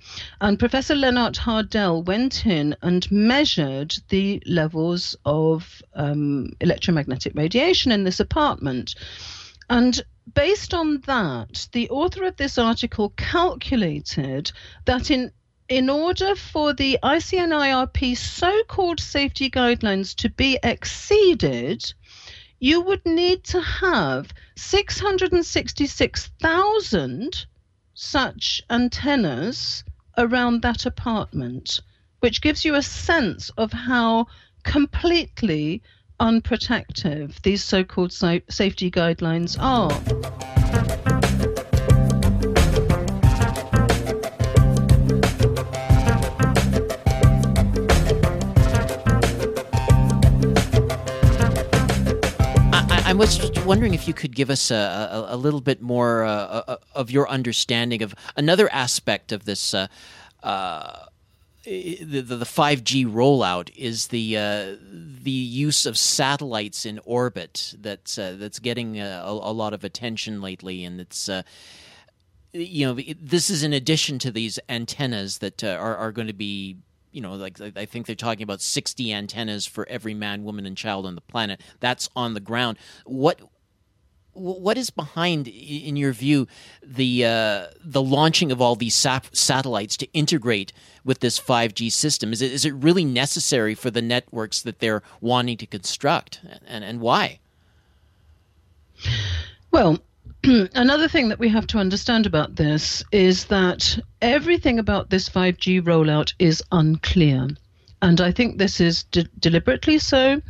And 0.40 0.58
Professor 0.58 0.94
Lennart 0.94 1.36
Hardell 1.36 2.02
went 2.02 2.46
in 2.46 2.76
and 2.82 3.10
measured 3.10 3.94
the 4.08 4.42
levels 4.46 5.16
of 5.24 5.82
um, 5.94 6.52
electromagnetic 6.60 7.34
radiation 7.34 7.92
in 7.92 8.04
this 8.04 8.20
apartment. 8.20 8.94
And 9.70 10.02
based 10.34 10.72
on 10.74 11.00
that, 11.06 11.68
the 11.72 11.90
author 11.90 12.24
of 12.24 12.36
this 12.36 12.58
article 12.58 13.10
calculated 13.10 14.50
that 14.86 15.10
in 15.10 15.32
in 15.68 15.90
order 15.90 16.34
for 16.34 16.72
the 16.72 16.98
ICNIRP 17.02 18.16
so 18.16 18.62
called 18.68 19.00
safety 19.00 19.50
guidelines 19.50 20.14
to 20.16 20.30
be 20.30 20.58
exceeded, 20.62 21.92
you 22.58 22.80
would 22.80 23.04
need 23.04 23.44
to 23.44 23.60
have 23.60 24.32
666,000 24.56 27.46
such 27.94 28.62
antennas 28.70 29.84
around 30.16 30.62
that 30.62 30.86
apartment, 30.86 31.82
which 32.20 32.40
gives 32.40 32.64
you 32.64 32.74
a 32.74 32.82
sense 32.82 33.50
of 33.58 33.70
how 33.72 34.26
completely 34.64 35.82
unprotective 36.18 37.42
these 37.42 37.62
so 37.62 37.84
called 37.84 38.12
safety 38.12 38.90
guidelines 38.90 39.56
are. 39.60 40.57
Was 53.18 53.50
wondering 53.66 53.94
if 53.94 54.06
you 54.06 54.14
could 54.14 54.34
give 54.34 54.48
us 54.48 54.70
a, 54.70 54.74
a, 54.76 55.34
a 55.34 55.36
little 55.36 55.60
bit 55.60 55.82
more 55.82 56.24
uh, 56.24 56.62
uh, 56.68 56.76
of 56.94 57.10
your 57.10 57.28
understanding 57.28 58.02
of 58.02 58.14
another 58.36 58.72
aspect 58.72 59.32
of 59.32 59.44
this. 59.44 59.74
Uh, 59.74 59.88
uh, 60.42 61.06
the, 61.64 62.22
the 62.22 62.44
5G 62.44 63.04
rollout 63.06 63.70
is 63.76 64.06
the 64.06 64.38
uh, 64.38 64.76
the 64.80 65.30
use 65.30 65.84
of 65.84 65.98
satellites 65.98 66.86
in 66.86 66.98
orbit 67.04 67.74
that's 67.80 68.16
uh, 68.16 68.36
that's 68.38 68.58
getting 68.58 68.98
uh, 68.98 69.22
a, 69.26 69.30
a, 69.30 69.52
lot 69.52 69.74
of 69.74 69.84
attention 69.84 70.40
lately, 70.40 70.84
and 70.84 71.00
it's 71.00 71.28
uh, 71.28 71.42
you 72.52 72.86
know 72.86 73.02
this 73.20 73.50
is 73.50 73.62
in 73.62 73.74
addition 73.74 74.18
to 74.20 74.30
these 74.30 74.58
antennas 74.68 75.38
that 75.38 75.62
uh, 75.62 75.76
are 75.78 75.96
are 75.96 76.12
going 76.12 76.28
to 76.28 76.32
be 76.32 76.78
you 77.18 77.22
know 77.22 77.34
like 77.34 77.60
I 77.76 77.84
think 77.84 78.06
they're 78.06 78.14
talking 78.14 78.44
about 78.44 78.60
60 78.60 79.12
antennas 79.12 79.66
for 79.66 79.88
every 79.88 80.14
man, 80.14 80.44
woman, 80.44 80.66
and 80.66 80.76
child 80.76 81.04
on 81.04 81.16
the 81.16 81.20
planet. 81.20 81.60
That's 81.80 82.08
on 82.14 82.34
the 82.34 82.40
ground. 82.40 82.78
What 83.06 83.40
what 84.34 84.78
is 84.78 84.90
behind, 84.90 85.48
in 85.48 85.96
your 85.96 86.12
view, 86.12 86.46
the 86.80 87.24
uh, 87.24 87.66
the 87.82 88.00
launching 88.00 88.52
of 88.52 88.60
all 88.62 88.76
these 88.76 88.94
sap- 88.94 89.34
satellites 89.34 89.96
to 89.96 90.12
integrate 90.12 90.72
with 91.04 91.18
this 91.18 91.40
5G 91.40 91.90
system? 91.90 92.32
Is 92.32 92.40
it 92.40 92.52
is 92.52 92.64
it 92.64 92.74
really 92.74 93.04
necessary 93.04 93.74
for 93.74 93.90
the 93.90 94.00
networks 94.00 94.62
that 94.62 94.78
they're 94.78 95.02
wanting 95.20 95.56
to 95.56 95.66
construct, 95.66 96.40
and 96.68 96.84
and 96.84 97.00
why? 97.00 97.40
Well, 99.72 99.98
another 100.44 101.08
thing 101.08 101.28
that 101.28 101.38
we 101.38 101.48
have 101.48 101.66
to 101.68 101.78
understand 101.78 102.26
about 102.26 102.56
this 102.56 103.02
is 103.12 103.46
that 103.46 103.98
everything 104.22 104.78
about 104.78 105.10
this 105.10 105.28
5G 105.28 105.82
rollout 105.82 106.32
is 106.38 106.62
unclear. 106.70 107.48
And 108.00 108.20
I 108.20 108.30
think 108.30 108.58
this 108.58 108.80
is 108.80 109.04
de- 109.04 109.24
deliberately 109.38 109.98
so. 109.98 110.40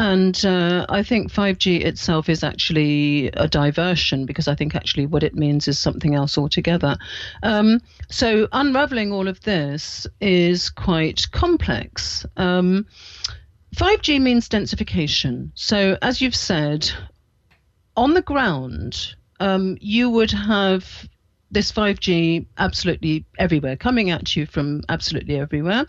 And 0.00 0.44
uh, 0.44 0.86
I 0.88 1.02
think 1.02 1.32
5G 1.32 1.84
itself 1.84 2.28
is 2.28 2.44
actually 2.44 3.28
a 3.28 3.48
diversion 3.48 4.26
because 4.26 4.46
I 4.46 4.54
think 4.54 4.74
actually 4.76 5.06
what 5.06 5.24
it 5.24 5.34
means 5.34 5.66
is 5.66 5.78
something 5.78 6.14
else 6.14 6.38
altogether. 6.38 6.96
Um, 7.42 7.80
so 8.08 8.46
unraveling 8.52 9.12
all 9.12 9.26
of 9.26 9.40
this 9.40 10.06
is 10.20 10.70
quite 10.70 11.30
complex. 11.32 12.24
Um, 12.36 12.86
5G 13.76 14.20
means 14.20 14.48
densification. 14.48 15.50
So, 15.54 15.98
as 16.00 16.20
you've 16.20 16.34
said, 16.36 16.90
on 17.96 18.14
the 18.14 18.22
ground, 18.22 19.14
um, 19.40 19.76
you 19.80 20.10
would 20.10 20.30
have 20.30 21.08
this 21.50 21.72
5G 21.72 22.46
absolutely 22.58 23.24
everywhere, 23.38 23.76
coming 23.76 24.10
at 24.10 24.36
you 24.36 24.46
from 24.46 24.82
absolutely 24.88 25.38
everywhere. 25.38 25.86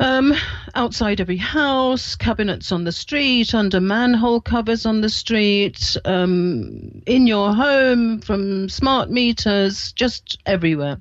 Um, 0.00 0.34
outside 0.74 1.20
every 1.20 1.36
house, 1.36 2.16
cabinets 2.16 2.72
on 2.72 2.82
the 2.82 2.90
street, 2.90 3.54
under 3.54 3.80
manhole 3.80 4.40
covers 4.40 4.84
on 4.84 5.00
the 5.00 5.08
street, 5.08 5.96
um, 6.04 7.02
in 7.06 7.28
your 7.28 7.54
home, 7.54 8.20
from 8.20 8.68
smart 8.68 9.10
meters, 9.10 9.92
just 9.92 10.38
everywhere. 10.44 11.00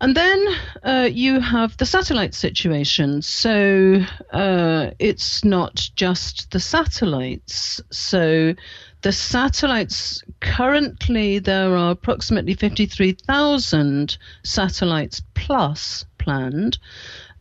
And 0.00 0.16
then 0.16 0.44
uh, 0.82 1.08
you 1.12 1.38
have 1.38 1.76
the 1.76 1.86
satellite 1.86 2.34
situation. 2.34 3.22
So 3.22 4.00
uh, 4.32 4.90
it's 4.98 5.44
not 5.44 5.88
just 5.94 6.50
the 6.50 6.60
satellites. 6.60 7.80
So 7.90 8.54
the 9.02 9.12
satellites 9.12 10.22
currently 10.40 11.38
there 11.38 11.76
are 11.76 11.90
approximately 11.90 12.54
53,000 12.54 14.16
satellites 14.44 15.22
plus 15.34 16.04
planned. 16.18 16.78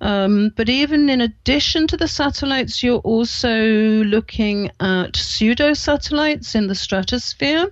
Um, 0.01 0.51
but 0.55 0.69
even 0.69 1.09
in 1.09 1.21
addition 1.21 1.85
to 1.87 1.97
the 1.97 2.07
satellites, 2.07 2.81
you're 2.81 2.99
also 2.99 4.03
looking 4.03 4.71
at 4.79 5.15
pseudo 5.15 5.73
satellites 5.73 6.55
in 6.55 6.67
the 6.67 6.75
stratosphere. 6.75 7.71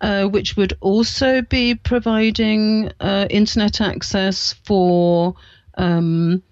Uh, 0.00 0.24
which 0.24 0.56
would 0.56 0.76
also 0.80 1.42
be 1.42 1.76
providing 1.76 2.90
uh, 2.98 3.24
internet 3.30 3.80
access 3.80 4.52
for 4.64 5.32
um, 5.78 6.42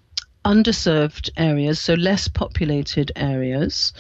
underserved 0.44 1.28
areas, 1.36 1.80
so 1.80 1.94
less 1.94 2.28
populated 2.28 3.11
areas. 3.16 3.92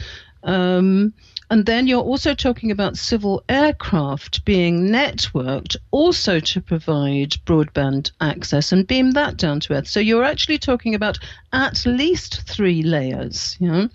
Um, 0.44 1.12
and 1.50 1.66
then 1.66 1.88
you're 1.88 2.00
also 2.00 2.32
talking 2.32 2.70
about 2.70 2.96
civil 2.96 3.42
aircraft 3.48 4.44
being 4.44 4.86
networked 4.86 5.76
also 5.90 6.38
to 6.38 6.60
provide 6.60 7.30
broadband 7.44 8.12
access 8.20 8.70
and 8.70 8.86
beam 8.86 9.10
that 9.10 9.36
down 9.36 9.58
to 9.60 9.74
Earth. 9.74 9.88
So 9.88 9.98
you're 9.98 10.22
actually 10.22 10.58
talking 10.58 10.94
about 10.94 11.18
at 11.52 11.84
least 11.84 12.42
three 12.42 12.84
layers. 12.84 13.56
You 13.58 13.68
know? 13.68 13.88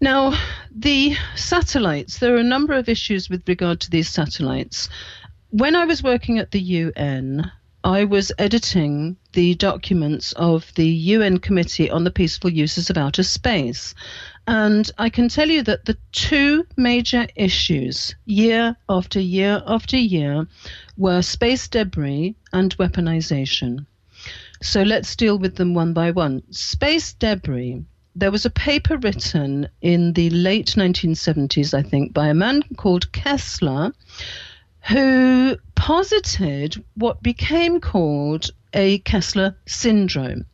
Now, 0.00 0.38
the 0.70 1.16
satellites, 1.34 2.20
there 2.20 2.34
are 2.34 2.38
a 2.38 2.44
number 2.44 2.74
of 2.74 2.88
issues 2.88 3.28
with 3.28 3.48
regard 3.48 3.80
to 3.80 3.90
these 3.90 4.08
satellites. 4.08 4.88
When 5.50 5.74
I 5.74 5.86
was 5.86 6.04
working 6.04 6.38
at 6.38 6.52
the 6.52 6.60
UN, 6.60 7.50
I 7.82 8.04
was 8.04 8.32
editing 8.38 9.16
the 9.32 9.56
documents 9.56 10.32
of 10.32 10.72
the 10.74 10.86
UN 10.86 11.38
Committee 11.38 11.90
on 11.90 12.04
the 12.04 12.10
Peaceful 12.10 12.50
Uses 12.50 12.88
of 12.90 12.96
Outer 12.96 13.22
Space. 13.22 13.94
And 14.46 14.90
I 14.98 15.08
can 15.08 15.28
tell 15.28 15.48
you 15.48 15.62
that 15.62 15.86
the 15.86 15.96
two 16.12 16.66
major 16.76 17.26
issues, 17.34 18.14
year 18.26 18.76
after 18.88 19.18
year 19.18 19.62
after 19.66 19.96
year, 19.96 20.46
were 20.96 21.22
space 21.22 21.66
debris 21.68 22.36
and 22.52 22.76
weaponization. 22.76 23.86
So 24.62 24.82
let's 24.82 25.16
deal 25.16 25.38
with 25.38 25.56
them 25.56 25.74
one 25.74 25.92
by 25.94 26.10
one. 26.10 26.42
Space 26.50 27.14
debris. 27.14 27.84
There 28.14 28.30
was 28.30 28.44
a 28.44 28.50
paper 28.50 28.96
written 28.98 29.68
in 29.80 30.12
the 30.12 30.30
late 30.30 30.74
1970s, 30.76 31.74
I 31.74 31.82
think, 31.82 32.12
by 32.12 32.28
a 32.28 32.34
man 32.34 32.62
called 32.76 33.12
Kessler, 33.12 33.92
who 34.88 35.56
posited 35.74 36.84
what 36.94 37.22
became 37.22 37.80
called 37.80 38.50
a 38.74 38.98
Kessler 38.98 39.56
syndrome. 39.66 40.44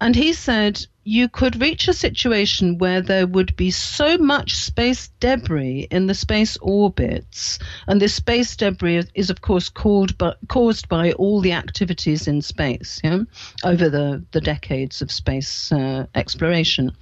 And 0.00 0.14
he 0.14 0.32
said 0.32 0.86
you 1.08 1.26
could 1.26 1.58
reach 1.58 1.88
a 1.88 1.94
situation 1.94 2.76
where 2.76 3.00
there 3.00 3.26
would 3.26 3.56
be 3.56 3.70
so 3.70 4.18
much 4.18 4.54
space 4.54 5.08
debris 5.20 5.88
in 5.90 6.06
the 6.06 6.12
space 6.12 6.58
orbits, 6.60 7.58
and 7.86 7.98
this 7.98 8.14
space 8.14 8.54
debris 8.54 9.04
is, 9.14 9.30
of 9.30 9.40
course, 9.40 9.70
by, 9.70 10.34
caused 10.48 10.86
by 10.86 11.12
all 11.12 11.40
the 11.40 11.52
activities 11.52 12.28
in 12.28 12.42
space 12.42 13.00
yeah, 13.02 13.20
over 13.64 13.88
the, 13.88 14.22
the 14.32 14.40
decades 14.42 15.00
of 15.00 15.10
space 15.10 15.72
uh, 15.72 16.04
exploration. 16.14 16.92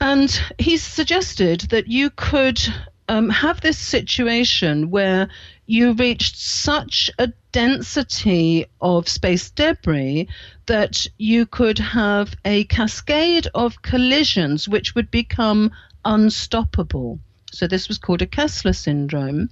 And 0.00 0.28
he 0.58 0.76
suggested 0.76 1.60
that 1.70 1.86
you 1.86 2.10
could 2.10 2.60
um, 3.08 3.28
have 3.28 3.60
this 3.60 3.78
situation 3.78 4.90
where 4.90 5.28
you 5.66 5.92
reached 5.92 6.36
such 6.36 7.10
a 7.18 7.32
density 7.52 8.66
of 8.80 9.08
space 9.08 9.50
debris 9.50 10.28
that 10.66 11.06
you 11.18 11.46
could 11.46 11.78
have 11.78 12.34
a 12.44 12.64
cascade 12.64 13.46
of 13.54 13.82
collisions 13.82 14.68
which 14.68 14.94
would 14.94 15.10
become 15.10 15.70
unstoppable. 16.04 17.18
So, 17.52 17.68
this 17.68 17.86
was 17.86 17.98
called 17.98 18.20
a 18.20 18.26
Kessler 18.26 18.72
syndrome. 18.72 19.48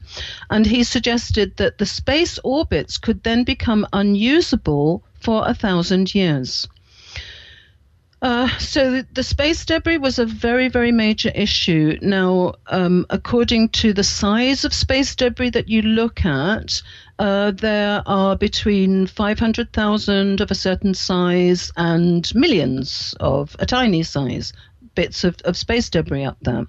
And 0.51 0.67
he 0.67 0.83
suggested 0.83 1.57
that 1.59 1.79
the 1.79 1.87
space 1.87 2.39
orbits 2.43 2.99
could 2.99 3.23
then 3.23 3.45
become 3.45 3.87
unusable 3.93 5.05
for 5.21 5.47
a 5.47 5.55
thousand 5.55 6.15
years. 6.15 6.67
Uh, 8.23 8.47
so 8.59 9.03
the 9.15 9.23
space 9.25 9.65
debris 9.65 9.99
was 9.99 10.21
a 10.21 10.25
very, 10.25 10.69
very 10.69 10.93
major 10.93 11.33
issue. 11.35 11.99
Now, 12.01 12.55
um, 12.69 13.05
according 13.11 13.71
to 13.71 13.93
the 13.93 14.05
size 14.05 14.65
of 14.65 14.73
space 14.73 15.17
debris 15.17 15.51
that 15.51 15.69
you 15.69 15.83
look 15.83 16.25
at, 16.25 16.81
uh, 17.19 17.51
there 17.51 18.01
are 18.07 18.37
between 18.37 19.09
500,000 19.09 20.41
of 20.41 20.51
a 20.53 20.55
certain 20.55 20.95
size 20.95 21.73
and 21.77 22.33
millions 22.33 23.13
of 23.19 23.57
a 23.59 23.67
tiny 23.67 24.05
size 24.05 24.53
bits 24.95 25.25
of, 25.25 25.37
of 25.45 25.57
space 25.57 25.91
debris 25.91 26.25
up 26.25 26.39
there. 26.43 26.67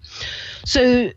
So 0.65 1.11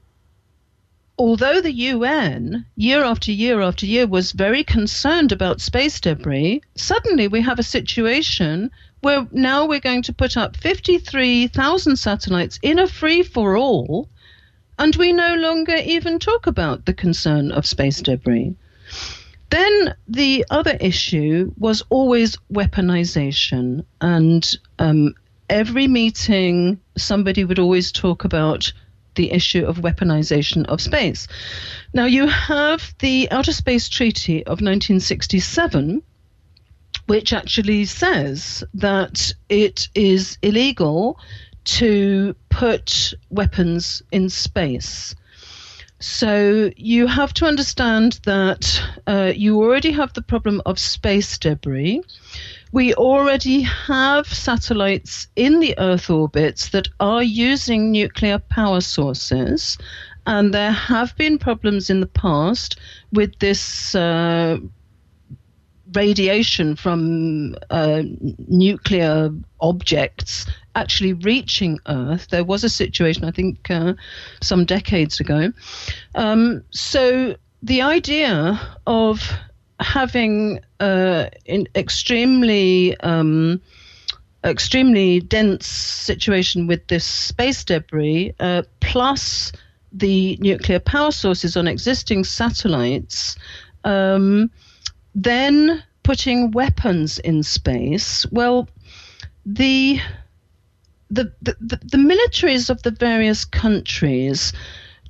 although 1.18 1.62
the 1.62 1.72
UN, 1.72 2.66
year 2.76 3.04
after 3.04 3.32
year 3.32 3.62
after 3.62 3.86
year, 3.86 4.06
was 4.06 4.32
very 4.32 4.62
concerned 4.62 5.32
about 5.32 5.62
space 5.62 5.98
debris, 5.98 6.60
suddenly 6.74 7.26
we 7.26 7.40
have 7.40 7.58
a 7.58 7.62
situation 7.62 8.70
where 9.00 9.26
now 9.30 9.66
we're 9.66 9.80
going 9.80 10.02
to 10.02 10.12
put 10.12 10.36
up 10.36 10.56
53,000 10.56 11.96
satellites 11.96 12.58
in 12.62 12.78
a 12.78 12.86
free 12.86 13.22
for 13.22 13.56
all, 13.56 14.08
and 14.78 14.96
we 14.96 15.12
no 15.12 15.34
longer 15.34 15.76
even 15.76 16.18
talk 16.18 16.46
about 16.46 16.84
the 16.84 16.94
concern 16.94 17.52
of 17.52 17.66
space 17.66 18.00
debris. 18.00 18.54
Then 19.50 19.94
the 20.08 20.44
other 20.50 20.76
issue 20.80 21.52
was 21.58 21.82
always 21.88 22.36
weaponization, 22.52 23.84
and 24.00 24.58
um, 24.78 25.14
every 25.48 25.86
meeting 25.86 26.80
somebody 26.96 27.44
would 27.44 27.58
always 27.58 27.92
talk 27.92 28.24
about 28.24 28.72
the 29.14 29.32
issue 29.32 29.64
of 29.64 29.78
weaponization 29.78 30.66
of 30.66 30.80
space. 30.80 31.26
Now, 31.94 32.04
you 32.04 32.26
have 32.26 32.94
the 32.98 33.28
Outer 33.30 33.52
Space 33.52 33.88
Treaty 33.88 34.40
of 34.44 34.60
1967, 34.60 36.02
which 37.06 37.32
actually 37.32 37.84
says 37.84 38.64
that 38.74 39.32
it 39.48 39.88
is 39.94 40.38
illegal 40.42 41.18
to 41.64 42.34
put 42.48 43.14
weapons 43.30 44.02
in 44.12 44.28
space. 44.28 45.14
So 45.98 46.70
you 46.76 47.06
have 47.06 47.32
to 47.34 47.46
understand 47.46 48.20
that 48.24 48.82
uh, 49.06 49.32
you 49.34 49.62
already 49.62 49.92
have 49.92 50.12
the 50.12 50.22
problem 50.22 50.60
of 50.66 50.78
space 50.78 51.38
debris, 51.38 52.02
we 52.72 52.92
already 52.94 53.62
have 53.62 54.26
satellites 54.26 55.28
in 55.36 55.60
the 55.60 55.74
Earth 55.78 56.10
orbits 56.10 56.68
that 56.70 56.88
are 57.00 57.22
using 57.22 57.90
nuclear 57.90 58.38
power 58.38 58.82
sources. 58.82 59.78
And 60.26 60.52
there 60.52 60.72
have 60.72 61.16
been 61.16 61.38
problems 61.38 61.88
in 61.88 62.00
the 62.00 62.06
past 62.06 62.78
with 63.12 63.38
this 63.38 63.94
uh, 63.94 64.58
radiation 65.96 66.76
from 66.76 67.56
uh, 67.70 68.02
nuclear 68.48 69.30
objects 69.60 70.46
actually 70.74 71.14
reaching 71.14 71.78
Earth. 71.88 72.28
There 72.28 72.44
was 72.44 72.62
a 72.62 72.68
situation, 72.68 73.24
I 73.24 73.30
think, 73.30 73.70
uh, 73.70 73.94
some 74.42 74.64
decades 74.64 75.18
ago. 75.20 75.52
Um, 76.14 76.62
so 76.70 77.34
the 77.62 77.82
idea 77.82 78.60
of 78.86 79.32
having 79.80 80.60
uh, 80.80 81.26
an 81.48 81.66
extremely 81.74 82.96
um, 83.00 83.60
extremely 84.44 85.20
dense 85.20 85.66
situation 85.66 86.66
with 86.66 86.86
this 86.86 87.04
space 87.04 87.64
debris, 87.64 88.32
uh, 88.38 88.62
plus 88.80 89.52
the 89.92 90.36
nuclear 90.40 90.78
power 90.78 91.10
sources 91.10 91.56
on 91.56 91.66
existing 91.66 92.22
satellites, 92.22 93.36
um, 93.84 94.50
then 95.14 95.82
putting 96.06 96.52
weapons 96.52 97.18
in 97.18 97.42
space. 97.42 98.24
Well, 98.30 98.68
the 99.44 99.98
the, 101.10 101.32
the, 101.42 101.56
the 101.60 101.98
militaries 101.98 102.70
of 102.70 102.80
the 102.82 102.92
various 102.92 103.44
countries 103.44 104.52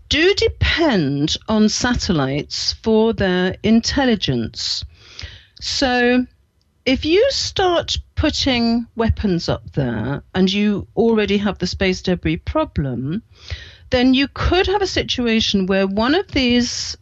do 0.09 0.35
depend 0.35 1.37
on 1.49 1.69
satellites 1.69 2.73
for 2.83 3.13
their 3.13 3.57
intelligence. 3.63 4.85
So 5.61 6.27
if 6.87 7.05
you 7.05 7.31
start 7.31 7.99
putting 8.15 8.87
weapons 8.97 9.51
up 9.51 9.73
there 9.73 10.23
and 10.35 10.51
you 10.51 10.87
already 10.97 11.37
have 11.37 11.59
the 11.59 11.67
space 11.67 12.01
debris 12.01 12.39
problem, 12.39 13.23
then 13.91 14.15
you 14.15 14.29
could 14.29 14.67
have 14.67 14.81
a 14.83 14.87
situation 14.87 15.67
where 15.67 15.87
one 15.87 16.15
of 16.15 16.29
these 16.29 16.97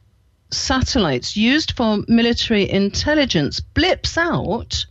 satellites 0.57 1.37
used 1.37 1.73
for 1.73 2.05
military 2.09 2.71
intelligence 2.71 3.61
blips 3.61 4.17
out 4.17 4.87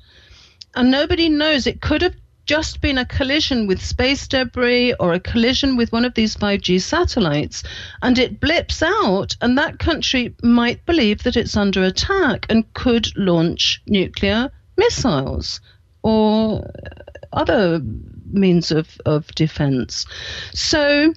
and 0.75 0.91
nobody 0.91 1.29
knows 1.29 1.67
it 1.67 1.81
could 1.81 2.01
have 2.01 2.15
just 2.45 2.81
been 2.81 2.97
a 2.97 3.05
collision 3.05 3.67
with 3.67 3.83
space 3.83 4.27
debris 4.27 4.93
or 4.99 5.13
a 5.13 5.19
collision 5.19 5.77
with 5.77 5.91
one 5.91 6.03
of 6.03 6.13
these 6.13 6.35
5G 6.35 6.81
satellites 6.81 7.63
and 8.01 8.19
it 8.19 8.39
blips 8.39 8.83
out, 8.83 9.35
and 9.41 9.57
that 9.57 9.79
country 9.79 10.35
might 10.43 10.85
believe 10.85 11.23
that 11.23 11.37
it's 11.37 11.55
under 11.55 11.83
attack 11.83 12.45
and 12.49 12.71
could 12.73 13.15
launch 13.15 13.81
nuclear 13.87 14.51
missiles 14.77 15.61
or 16.01 16.69
other 17.31 17.81
means 18.31 18.71
of, 18.71 18.99
of 19.05 19.27
defense. 19.35 20.05
So 20.53 21.13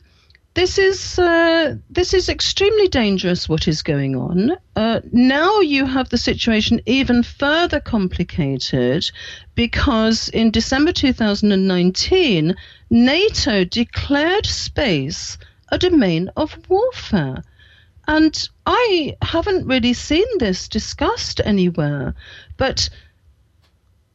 this 0.57 0.79
is 0.79 1.19
uh, 1.19 1.77
this 1.91 2.15
is 2.15 2.31
extremely 2.31 2.89
dangerous. 2.89 3.47
What 3.47 3.69
is 3.69 3.83
going 3.83 4.17
on 4.17 4.57
uh, 4.75 5.01
now? 5.13 5.61
You 5.61 5.85
have 5.85 6.09
the 6.09 6.17
situation 6.17 6.81
even 6.87 7.23
further 7.23 7.79
complicated 7.79 9.11
because 9.55 10.31
in 10.31 10.51
December 10.51 10.93
2019, 10.93 12.57
NATO 12.89 13.65
declared 13.65 14.47
space 14.47 15.37
a 15.69 15.77
domain 15.77 16.31
of 16.37 16.59
warfare. 16.71 17.45
And 18.09 18.49
I 18.65 19.15
haven't 19.21 19.67
really 19.67 19.93
seen 19.93 20.27
this 20.39 20.69
discussed 20.69 21.39
anywhere, 21.45 22.15
but 22.57 22.89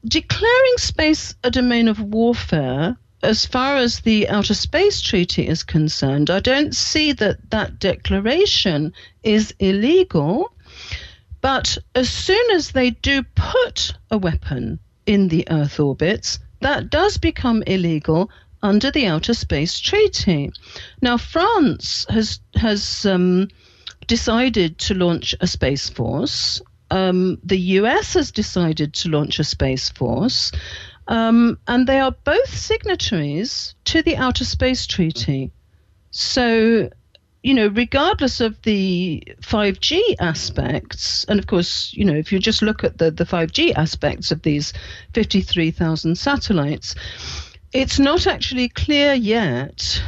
declaring 0.03 0.77
space 0.77 1.35
a 1.43 1.51
domain 1.51 1.87
of 1.87 1.99
warfare 2.01 2.97
as 3.23 3.45
far 3.45 3.75
as 3.75 3.99
the 3.99 4.27
Outer 4.29 4.53
Space 4.53 5.01
Treaty 5.01 5.47
is 5.47 5.63
concerned, 5.63 6.29
I 6.29 6.39
don't 6.39 6.75
see 6.75 7.11
that 7.13 7.49
that 7.51 7.79
declaration 7.79 8.93
is 9.23 9.53
illegal. 9.59 10.53
But 11.41 11.77
as 11.95 12.09
soon 12.09 12.51
as 12.51 12.71
they 12.71 12.91
do 12.91 13.23
put 13.35 13.93
a 14.09 14.17
weapon 14.17 14.79
in 15.05 15.27
the 15.27 15.47
Earth 15.49 15.79
orbits, 15.79 16.39
that 16.61 16.89
does 16.89 17.17
become 17.17 17.63
illegal 17.63 18.29
under 18.63 18.91
the 18.91 19.07
Outer 19.07 19.33
Space 19.33 19.79
Treaty. 19.79 20.51
Now, 21.01 21.17
France 21.17 22.05
has 22.09 22.39
has 22.55 23.05
um, 23.05 23.47
decided 24.07 24.77
to 24.79 24.93
launch 24.93 25.35
a 25.41 25.47
space 25.47 25.89
force. 25.89 26.61
Um, 26.91 27.39
the 27.43 27.59
US 27.79 28.13
has 28.15 28.31
decided 28.31 28.93
to 28.95 29.09
launch 29.09 29.39
a 29.39 29.43
space 29.43 29.89
force. 29.89 30.51
Um, 31.07 31.57
and 31.67 31.87
they 31.87 31.99
are 31.99 32.15
both 32.23 32.55
signatories 32.55 33.75
to 33.85 34.01
the 34.01 34.15
Outer 34.17 34.45
Space 34.45 34.85
Treaty. 34.85 35.51
So, 36.11 36.89
you 37.43 37.53
know, 37.53 37.67
regardless 37.67 38.39
of 38.39 38.61
the 38.61 39.23
5G 39.41 40.15
aspects, 40.19 41.23
and 41.25 41.39
of 41.39 41.47
course, 41.47 41.91
you 41.93 42.05
know, 42.05 42.15
if 42.15 42.31
you 42.31 42.39
just 42.39 42.61
look 42.61 42.83
at 42.83 42.97
the, 42.97 43.11
the 43.11 43.25
5G 43.25 43.73
aspects 43.75 44.31
of 44.31 44.41
these 44.43 44.73
53,000 45.13 46.15
satellites, 46.17 46.95
it's 47.73 47.99
not 47.99 48.27
actually 48.27 48.69
clear 48.69 49.13
yet 49.13 50.01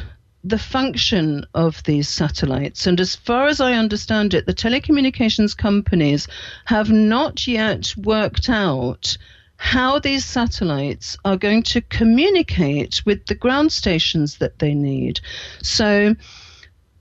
the 0.44 0.60
function 0.60 1.46
of 1.54 1.82
these 1.84 2.10
satellites. 2.10 2.86
And 2.86 3.00
as 3.00 3.16
far 3.16 3.48
as 3.48 3.62
I 3.62 3.74
understand 3.74 4.34
it, 4.34 4.46
the 4.46 4.54
telecommunications 4.54 5.56
companies 5.56 6.28
have 6.66 6.92
not 6.92 7.48
yet 7.48 7.94
worked 7.96 8.50
out 8.50 9.18
how 9.58 10.00
these 10.00 10.26
satellites 10.26 11.18
are 11.26 11.38
going 11.38 11.64
to 11.64 11.82
communicate 11.82 13.02
with 13.06 13.26
the 13.28 13.36
ground 13.36 13.72
stations 13.72 14.38
that 14.38 14.60
they 14.60 14.74
need. 14.74 15.20
So 15.62 16.16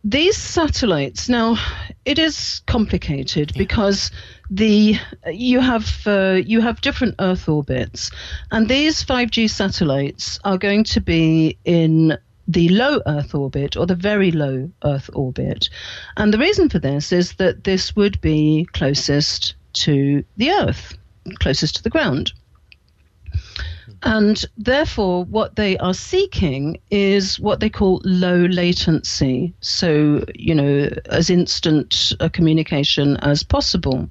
these 0.05 0.37
satellites 0.37 1.29
now 1.29 1.57
it 2.05 2.19
is 2.19 2.61
complicated 2.67 3.53
yeah. 3.55 3.59
because 3.59 4.11
the 4.51 4.97
you 5.31 5.61
have 5.61 6.03
uh, 6.07 6.41
you 6.45 6.61
have 6.61 6.81
different 6.81 7.15
earth 7.21 7.49
orbits 7.49 8.11
and 8.51 8.69
these 8.69 9.05
5G 9.05 9.49
satellites 9.49 10.41
are 10.43 10.59
going 10.59 10.83
to 10.83 11.01
be 11.01 11.57
in 11.65 12.19
the 12.49 12.69
low 12.71 13.01
Earth 13.07 13.35
orbit 13.35 13.77
or 13.77 13.87
the 13.87 13.95
very 13.95 14.33
low 14.33 14.69
Earth 14.85 15.09
orbit. 15.15 15.69
And 16.17 16.35
the 16.35 16.39
reason 16.39 16.69
for 16.69 16.79
this 16.79 17.13
is 17.13 17.35
that 17.35 17.65
this 17.65 17.95
would 17.95 18.21
be 18.21 18.67
closest 18.73 19.55
to 19.75 20.25
the 20.37 20.51
Earth, 20.51 20.99
closest 21.39 21.77
to 21.77 21.83
the 21.83 21.91
ground. 21.91 22.33
And 24.05 24.45
therefore, 24.57 25.25
what 25.25 25.55
they 25.55 25.79
are 25.79 25.95
seeking 25.95 26.81
is 26.91 27.39
what 27.39 27.61
they 27.61 27.71
call 27.71 28.01
low 28.05 28.47
latency. 28.47 29.55
So, 29.61 30.25
you 30.35 30.55
know, 30.55 30.91
as 31.07 31.31
instant 31.31 32.13
a 32.19 32.29
communication 32.29 33.17
as 33.19 33.45
possible. 33.45 34.09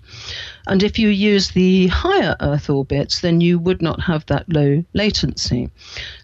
And 0.68 0.82
if 0.82 0.98
you 0.98 1.10
use 1.10 1.52
the 1.52 1.88
higher 1.88 2.38
Earth 2.40 2.70
orbits, 2.70 3.20
then 3.20 3.42
you 3.42 3.60
would 3.60 3.82
not 3.82 4.00
have 4.02 4.26
that 4.28 4.48
low 4.48 4.84
latency. 4.94 5.70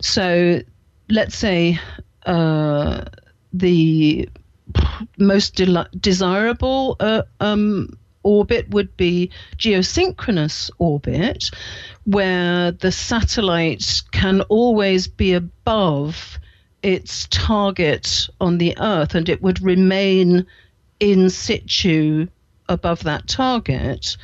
So, 0.01 0.61
let's 1.09 1.36
say 1.38 1.80
uh, 2.26 3.03
the 3.53 4.30
most 5.18 5.55
de- 5.55 5.89
desirable 5.99 6.95
uh, 6.99 7.24
um, 7.39 7.97
orbit 8.24 8.70
would 8.70 8.95
be 8.97 9.32
geosynchronous 9.57 10.70
orbit, 10.78 11.49
where 12.05 12.72
the 12.72 12.91
satellite 12.91 14.01
can 14.11 14.41
always 14.41 15.07
be 15.07 15.34
above 15.34 16.39
its 16.84 17.28
target 17.30 18.28
on 18.39 18.57
the 18.57 18.78
Earth 18.80 19.15
and 19.15 19.30
it 19.30 19.41
would 19.41 19.61
remain 19.61 20.45
in 20.99 21.30
situ 21.30 22.28
above 22.70 23.03
that 23.03 23.28
target. 23.28 24.18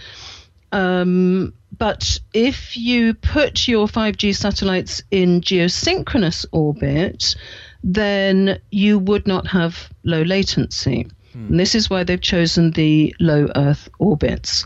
Um, 0.71 1.53
but 1.77 2.19
if 2.33 2.77
you 2.77 3.13
put 3.13 3.67
your 3.67 3.87
5G 3.87 4.35
satellites 4.35 5.01
in 5.11 5.41
geosynchronous 5.41 6.45
orbit, 6.51 7.35
then 7.83 8.59
you 8.71 8.99
would 8.99 9.27
not 9.27 9.47
have 9.47 9.89
low 10.03 10.21
latency. 10.21 11.07
Hmm. 11.33 11.57
This 11.57 11.75
is 11.75 11.89
why 11.89 12.03
they've 12.03 12.21
chosen 12.21 12.71
the 12.71 13.15
low 13.19 13.49
Earth 13.55 13.89
orbits. 13.99 14.65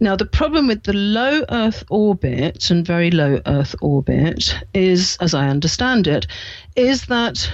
Now, 0.00 0.16
the 0.16 0.26
problem 0.26 0.66
with 0.66 0.82
the 0.82 0.92
low 0.92 1.44
Earth 1.48 1.84
orbit 1.88 2.70
and 2.70 2.86
very 2.86 3.10
low 3.10 3.40
Earth 3.46 3.74
orbit 3.80 4.54
is, 4.74 5.16
as 5.20 5.34
I 5.34 5.48
understand 5.48 6.06
it, 6.06 6.26
is 6.76 7.06
that 7.06 7.50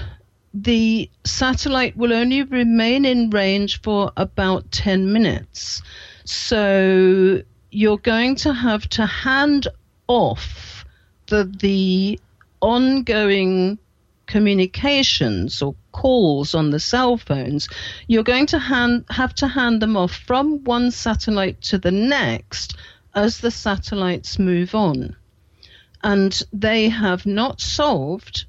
the 0.52 1.08
satellite 1.24 1.96
will 1.96 2.12
only 2.12 2.42
remain 2.42 3.04
in 3.04 3.30
range 3.30 3.80
for 3.82 4.10
about 4.16 4.70
10 4.72 5.12
minutes. 5.12 5.82
So 6.24 7.42
you're 7.70 7.98
going 7.98 8.34
to 8.36 8.52
have 8.52 8.88
to 8.90 9.06
hand 9.06 9.68
off 10.08 10.84
the, 11.26 11.44
the 11.44 12.18
ongoing 12.60 13.78
communications 14.30 15.60
or 15.60 15.74
calls 15.90 16.54
on 16.54 16.70
the 16.70 16.78
cell 16.78 17.16
phones, 17.16 17.68
you're 18.06 18.22
going 18.22 18.46
to 18.46 18.58
hand, 18.58 19.04
have 19.10 19.34
to 19.34 19.48
hand 19.48 19.82
them 19.82 19.96
off 19.96 20.12
from 20.12 20.62
one 20.64 20.90
satellite 20.92 21.60
to 21.60 21.78
the 21.78 21.90
next 21.90 22.76
as 23.14 23.38
the 23.38 23.50
satellites 23.50 24.38
move 24.38 24.74
on. 24.74 25.16
And 26.02 26.40
they 26.52 26.88
have 26.88 27.26
not 27.26 27.60
solved 27.60 28.44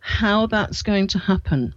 how 0.00 0.46
that's 0.46 0.82
going 0.82 1.06
to 1.08 1.18
happen. 1.18 1.74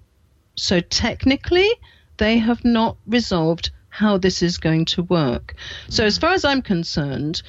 So 0.55 0.79
technically, 0.79 1.69
they 2.17 2.39
have 2.39 2.65
not 2.65 2.97
resolved 3.05 3.69
how 3.89 4.17
this 4.17 4.41
is 4.41 4.57
going 4.57 4.85
to 4.85 5.03
work. 5.03 5.55
So, 5.89 6.03
as 6.03 6.17
far 6.17 6.33
as 6.33 6.43
I'm 6.43 6.63
concerned, 6.63 7.43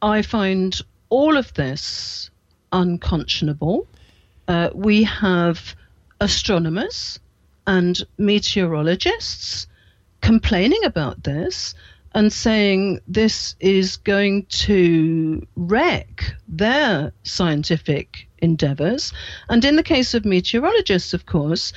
I 0.00 0.22
find 0.22 0.80
all 1.08 1.36
of 1.36 1.52
this 1.54 2.30
unconscionable. 2.72 3.88
Uh, 4.48 4.70
we 4.74 5.04
have 5.04 5.76
astronomers 6.20 7.20
and 7.66 8.02
meteorologists 8.16 9.66
complaining 10.22 10.82
about 10.84 11.22
this 11.22 11.74
and 12.14 12.32
saying 12.32 13.00
this 13.06 13.54
is 13.60 13.98
going 13.98 14.46
to 14.46 15.46
wreck 15.54 16.34
their 16.48 17.12
scientific 17.22 18.26
endeavors. 18.38 19.12
And 19.50 19.64
in 19.64 19.76
the 19.76 19.82
case 19.82 20.14
of 20.14 20.24
meteorologists, 20.24 21.12
of 21.12 21.26
course, 21.26 21.72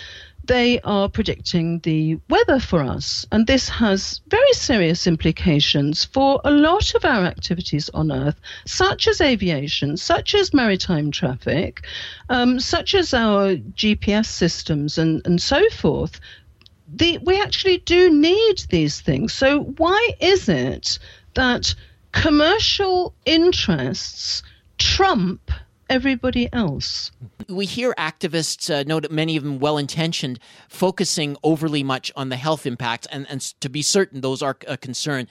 they 0.51 0.81
are 0.81 1.07
predicting 1.07 1.79
the 1.79 2.19
weather 2.27 2.59
for 2.59 2.83
us. 2.83 3.25
And 3.31 3.47
this 3.47 3.69
has 3.69 4.19
very 4.27 4.51
serious 4.51 5.07
implications 5.07 6.03
for 6.03 6.41
a 6.43 6.51
lot 6.51 6.93
of 6.93 7.05
our 7.05 7.23
activities 7.23 7.89
on 7.93 8.11
Earth, 8.11 8.35
such 8.65 9.07
as 9.07 9.21
aviation, 9.21 9.95
such 9.95 10.35
as 10.35 10.53
maritime 10.53 11.09
traffic, 11.09 11.85
um, 12.27 12.59
such 12.59 12.93
as 12.95 13.13
our 13.13 13.55
GPS 13.55 14.25
systems, 14.25 14.97
and, 14.97 15.25
and 15.25 15.41
so 15.41 15.69
forth. 15.69 16.19
The, 16.93 17.19
we 17.19 17.41
actually 17.41 17.77
do 17.77 18.09
need 18.09 18.65
these 18.69 18.99
things. 18.99 19.31
So, 19.31 19.61
why 19.77 20.09
is 20.19 20.49
it 20.49 20.99
that 21.33 21.73
commercial 22.11 23.13
interests 23.23 24.43
trump 24.77 25.49
everybody 25.91 26.51
else. 26.53 27.11
We 27.49 27.65
hear 27.65 27.93
activists, 27.97 28.73
uh, 28.73 28.83
note 28.87 29.11
many 29.11 29.35
of 29.37 29.43
them 29.43 29.59
well 29.59 29.77
intentioned, 29.77 30.39
focusing 30.69 31.35
overly 31.43 31.83
much 31.83 32.11
on 32.15 32.29
the 32.29 32.37
health 32.37 32.65
impacts, 32.65 33.07
and, 33.11 33.27
and 33.29 33.41
to 33.59 33.69
be 33.69 33.81
certain, 33.81 34.21
those 34.21 34.41
are 34.41 34.57
a 34.67 34.77
concern, 34.77 35.27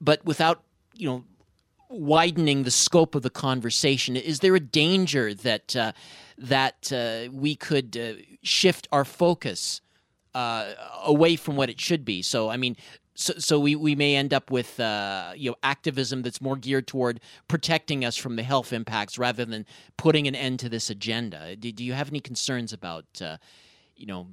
but 0.00 0.24
without, 0.24 0.62
you 0.94 1.08
know, 1.08 1.24
widening 1.88 2.62
the 2.62 2.70
scope 2.70 3.14
of 3.14 3.22
the 3.22 3.30
conversation. 3.30 4.16
Is 4.16 4.40
there 4.40 4.54
a 4.54 4.60
danger 4.60 5.34
that 5.34 5.76
uh, 5.76 5.92
that 6.38 6.92
uh, 6.92 7.30
we 7.32 7.54
could 7.54 7.96
uh, 7.96 8.14
shift 8.42 8.88
our 8.90 9.04
focus 9.04 9.82
uh, 10.34 10.72
away 11.04 11.36
from 11.36 11.56
what 11.56 11.68
it 11.68 11.78
should 11.78 12.04
be? 12.04 12.22
So, 12.22 12.48
I 12.48 12.56
mean, 12.56 12.76
so, 13.14 13.34
so 13.38 13.60
we, 13.60 13.76
we 13.76 13.94
may 13.94 14.16
end 14.16 14.32
up 14.32 14.50
with 14.50 14.80
uh, 14.80 15.32
you 15.36 15.50
know 15.50 15.56
activism 15.62 16.22
that's 16.22 16.40
more 16.40 16.56
geared 16.56 16.86
toward 16.86 17.20
protecting 17.48 18.04
us 18.04 18.16
from 18.16 18.36
the 18.36 18.42
health 18.42 18.72
impacts 18.72 19.18
rather 19.18 19.44
than 19.44 19.66
putting 19.96 20.26
an 20.26 20.34
end 20.34 20.60
to 20.60 20.68
this 20.68 20.88
agenda. 20.88 21.54
Do, 21.56 21.70
do 21.72 21.84
you 21.84 21.92
have 21.92 22.08
any 22.08 22.20
concerns 22.20 22.72
about 22.72 23.04
uh, 23.20 23.36
you 23.96 24.06
know 24.06 24.28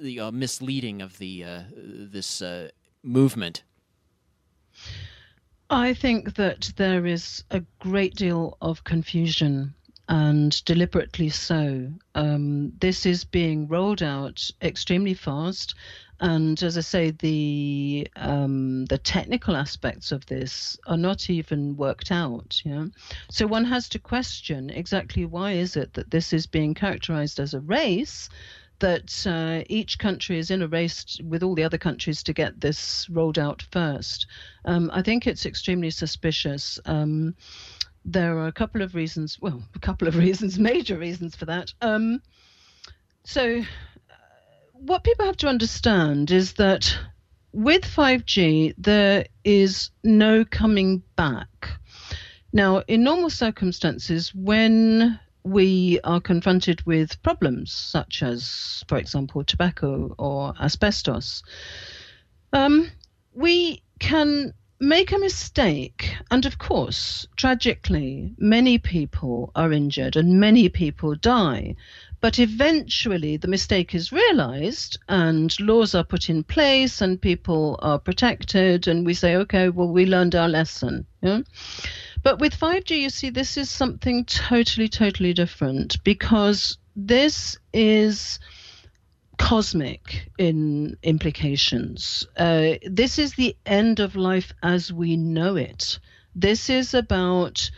the 0.00 0.20
uh, 0.20 0.30
misleading 0.30 1.02
of 1.02 1.18
the 1.18 1.44
uh, 1.44 1.62
this 1.74 2.42
uh, 2.42 2.68
movement? 3.02 3.64
I 5.68 5.94
think 5.94 6.36
that 6.36 6.72
there 6.76 7.06
is 7.06 7.42
a 7.50 7.62
great 7.80 8.14
deal 8.14 8.56
of 8.60 8.84
confusion 8.84 9.74
and 10.08 10.64
deliberately 10.64 11.28
so. 11.28 11.90
Um, 12.14 12.72
this 12.80 13.06
is 13.06 13.24
being 13.24 13.68
rolled 13.68 14.02
out 14.02 14.50
extremely 14.62 15.14
fast 15.14 15.74
and 16.20 16.62
as 16.62 16.78
I 16.78 16.80
say, 16.80 17.10
the 17.10 18.08
um, 18.16 18.86
the 18.86 18.96
technical 18.96 19.54
aspects 19.54 20.12
of 20.12 20.24
this 20.26 20.78
are 20.86 20.96
not 20.96 21.28
even 21.28 21.76
worked 21.76 22.10
out. 22.10 22.62
You 22.64 22.70
know? 22.70 22.90
So 23.30 23.46
one 23.46 23.66
has 23.66 23.88
to 23.90 23.98
question 23.98 24.70
exactly 24.70 25.26
why 25.26 25.52
is 25.52 25.76
it 25.76 25.92
that 25.94 26.10
this 26.10 26.32
is 26.32 26.46
being 26.46 26.72
characterized 26.72 27.38
as 27.38 27.52
a 27.52 27.60
race, 27.60 28.30
that 28.78 29.26
uh, 29.26 29.64
each 29.68 29.98
country 29.98 30.38
is 30.38 30.50
in 30.50 30.62
a 30.62 30.68
race 30.68 31.18
with 31.22 31.42
all 31.42 31.54
the 31.54 31.64
other 31.64 31.78
countries 31.78 32.22
to 32.22 32.32
get 32.32 32.60
this 32.60 33.06
rolled 33.10 33.38
out 33.38 33.62
first. 33.70 34.26
Um, 34.64 34.90
I 34.94 35.02
think 35.02 35.26
it's 35.26 35.44
extremely 35.44 35.90
suspicious. 35.90 36.78
There 38.08 38.38
are 38.38 38.46
a 38.46 38.52
couple 38.52 38.82
of 38.82 38.94
reasons, 38.94 39.38
well, 39.40 39.62
a 39.74 39.78
couple 39.80 40.06
of 40.08 40.16
reasons, 40.26 40.58
major 40.58 40.96
reasons 40.96 41.34
for 41.34 41.44
that. 41.46 41.72
Um, 41.82 42.22
so 43.24 43.62
what 44.72 45.04
people 45.04 45.26
have 45.26 45.36
to 45.38 45.48
understand 45.48 46.30
is 46.30 46.54
that 46.54 46.96
with 47.52 47.82
5G, 47.82 48.74
there 48.78 49.26
is 49.44 49.90
no 50.04 50.44
coming 50.44 51.02
back. 51.16 51.70
Now, 52.52 52.82
in 52.86 53.02
normal 53.02 53.30
circumstances, 53.30 54.34
when 54.34 55.18
we 55.42 56.00
are 56.04 56.20
confronted 56.20 56.84
with 56.86 57.22
problems 57.22 57.72
such 57.72 58.22
as, 58.22 58.84
for 58.88 58.98
example, 58.98 59.42
tobacco 59.44 60.14
or 60.18 60.54
asbestos, 60.60 61.42
um, 62.52 62.90
we 63.34 63.82
can 63.98 64.52
make 64.78 65.12
a 65.12 65.18
mistake. 65.18 66.16
And 66.30 66.44
of 66.46 66.58
course, 66.58 67.26
tragically, 67.36 68.34
many 68.38 68.78
people 68.78 69.52
are 69.54 69.72
injured 69.72 70.16
and 70.16 70.40
many 70.40 70.68
people 70.68 71.14
die. 71.14 71.76
But 72.20 72.38
eventually, 72.38 73.36
the 73.36 73.48
mistake 73.48 73.94
is 73.94 74.12
realized 74.12 74.98
and 75.08 75.58
laws 75.60 75.94
are 75.94 76.04
put 76.04 76.28
in 76.30 76.44
place 76.44 77.00
and 77.00 77.20
people 77.20 77.78
are 77.82 77.98
protected, 77.98 78.88
and 78.88 79.04
we 79.04 79.14
say, 79.14 79.36
okay, 79.36 79.68
well, 79.68 79.88
we 79.88 80.06
learned 80.06 80.34
our 80.34 80.48
lesson. 80.48 81.06
Yeah? 81.20 81.42
But 82.22 82.40
with 82.40 82.58
5G, 82.58 83.02
you 83.02 83.10
see, 83.10 83.30
this 83.30 83.56
is 83.56 83.70
something 83.70 84.24
totally, 84.24 84.88
totally 84.88 85.34
different 85.34 86.02
because 86.02 86.78
this 86.96 87.58
is 87.72 88.40
cosmic 89.38 90.30
in 90.38 90.96
implications. 91.02 92.26
Uh, 92.36 92.74
this 92.82 93.18
is 93.18 93.34
the 93.34 93.56
end 93.64 94.00
of 94.00 94.16
life 94.16 94.52
as 94.62 94.92
we 94.92 95.16
know 95.16 95.56
it. 95.56 95.98
This 96.34 96.68
is 96.68 96.94
about 96.94 97.70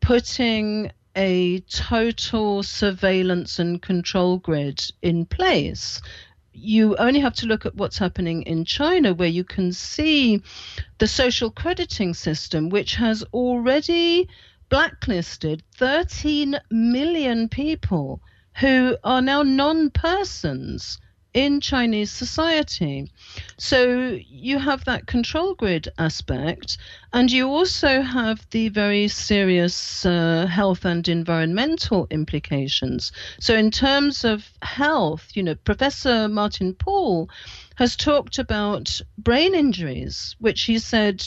putting 0.00 0.92
a 1.16 1.60
total 1.60 2.62
surveillance 2.62 3.58
and 3.58 3.80
control 3.80 4.38
grid 4.38 4.84
in 5.02 5.24
place. 5.24 6.02
You 6.52 6.96
only 6.96 7.20
have 7.20 7.34
to 7.36 7.46
look 7.46 7.64
at 7.66 7.74
what's 7.74 7.98
happening 7.98 8.42
in 8.42 8.64
China, 8.64 9.14
where 9.14 9.28
you 9.28 9.44
can 9.44 9.72
see 9.72 10.42
the 10.98 11.06
social 11.06 11.50
crediting 11.50 12.14
system, 12.14 12.68
which 12.68 12.96
has 12.96 13.24
already 13.32 14.28
blacklisted 14.68 15.62
13 15.76 16.58
million 16.70 17.48
people 17.48 18.20
who 18.56 18.96
are 19.04 19.22
now 19.22 19.42
non 19.42 19.90
persons 19.90 20.98
in 21.34 21.60
Chinese 21.60 22.12
society. 22.12 23.10
So 23.58 24.18
you 24.26 24.58
have 24.60 24.84
that 24.84 25.06
control 25.06 25.54
grid 25.54 25.88
aspect, 25.98 26.78
and 27.12 27.30
you 27.30 27.48
also 27.48 28.02
have 28.02 28.46
the 28.50 28.68
very 28.68 29.08
serious 29.08 30.06
uh, 30.06 30.46
health 30.46 30.84
and 30.84 31.06
environmental 31.08 32.06
implications. 32.10 33.10
So, 33.40 33.54
in 33.54 33.72
terms 33.72 34.24
of 34.24 34.48
health, 34.62 35.28
you 35.34 35.42
know, 35.42 35.56
Professor 35.56 36.28
Martin 36.28 36.72
Pall 36.74 37.28
has 37.76 37.96
talked 37.96 38.38
about 38.38 39.00
brain 39.18 39.54
injuries, 39.54 40.36
which 40.38 40.62
he 40.62 40.78
said 40.78 41.24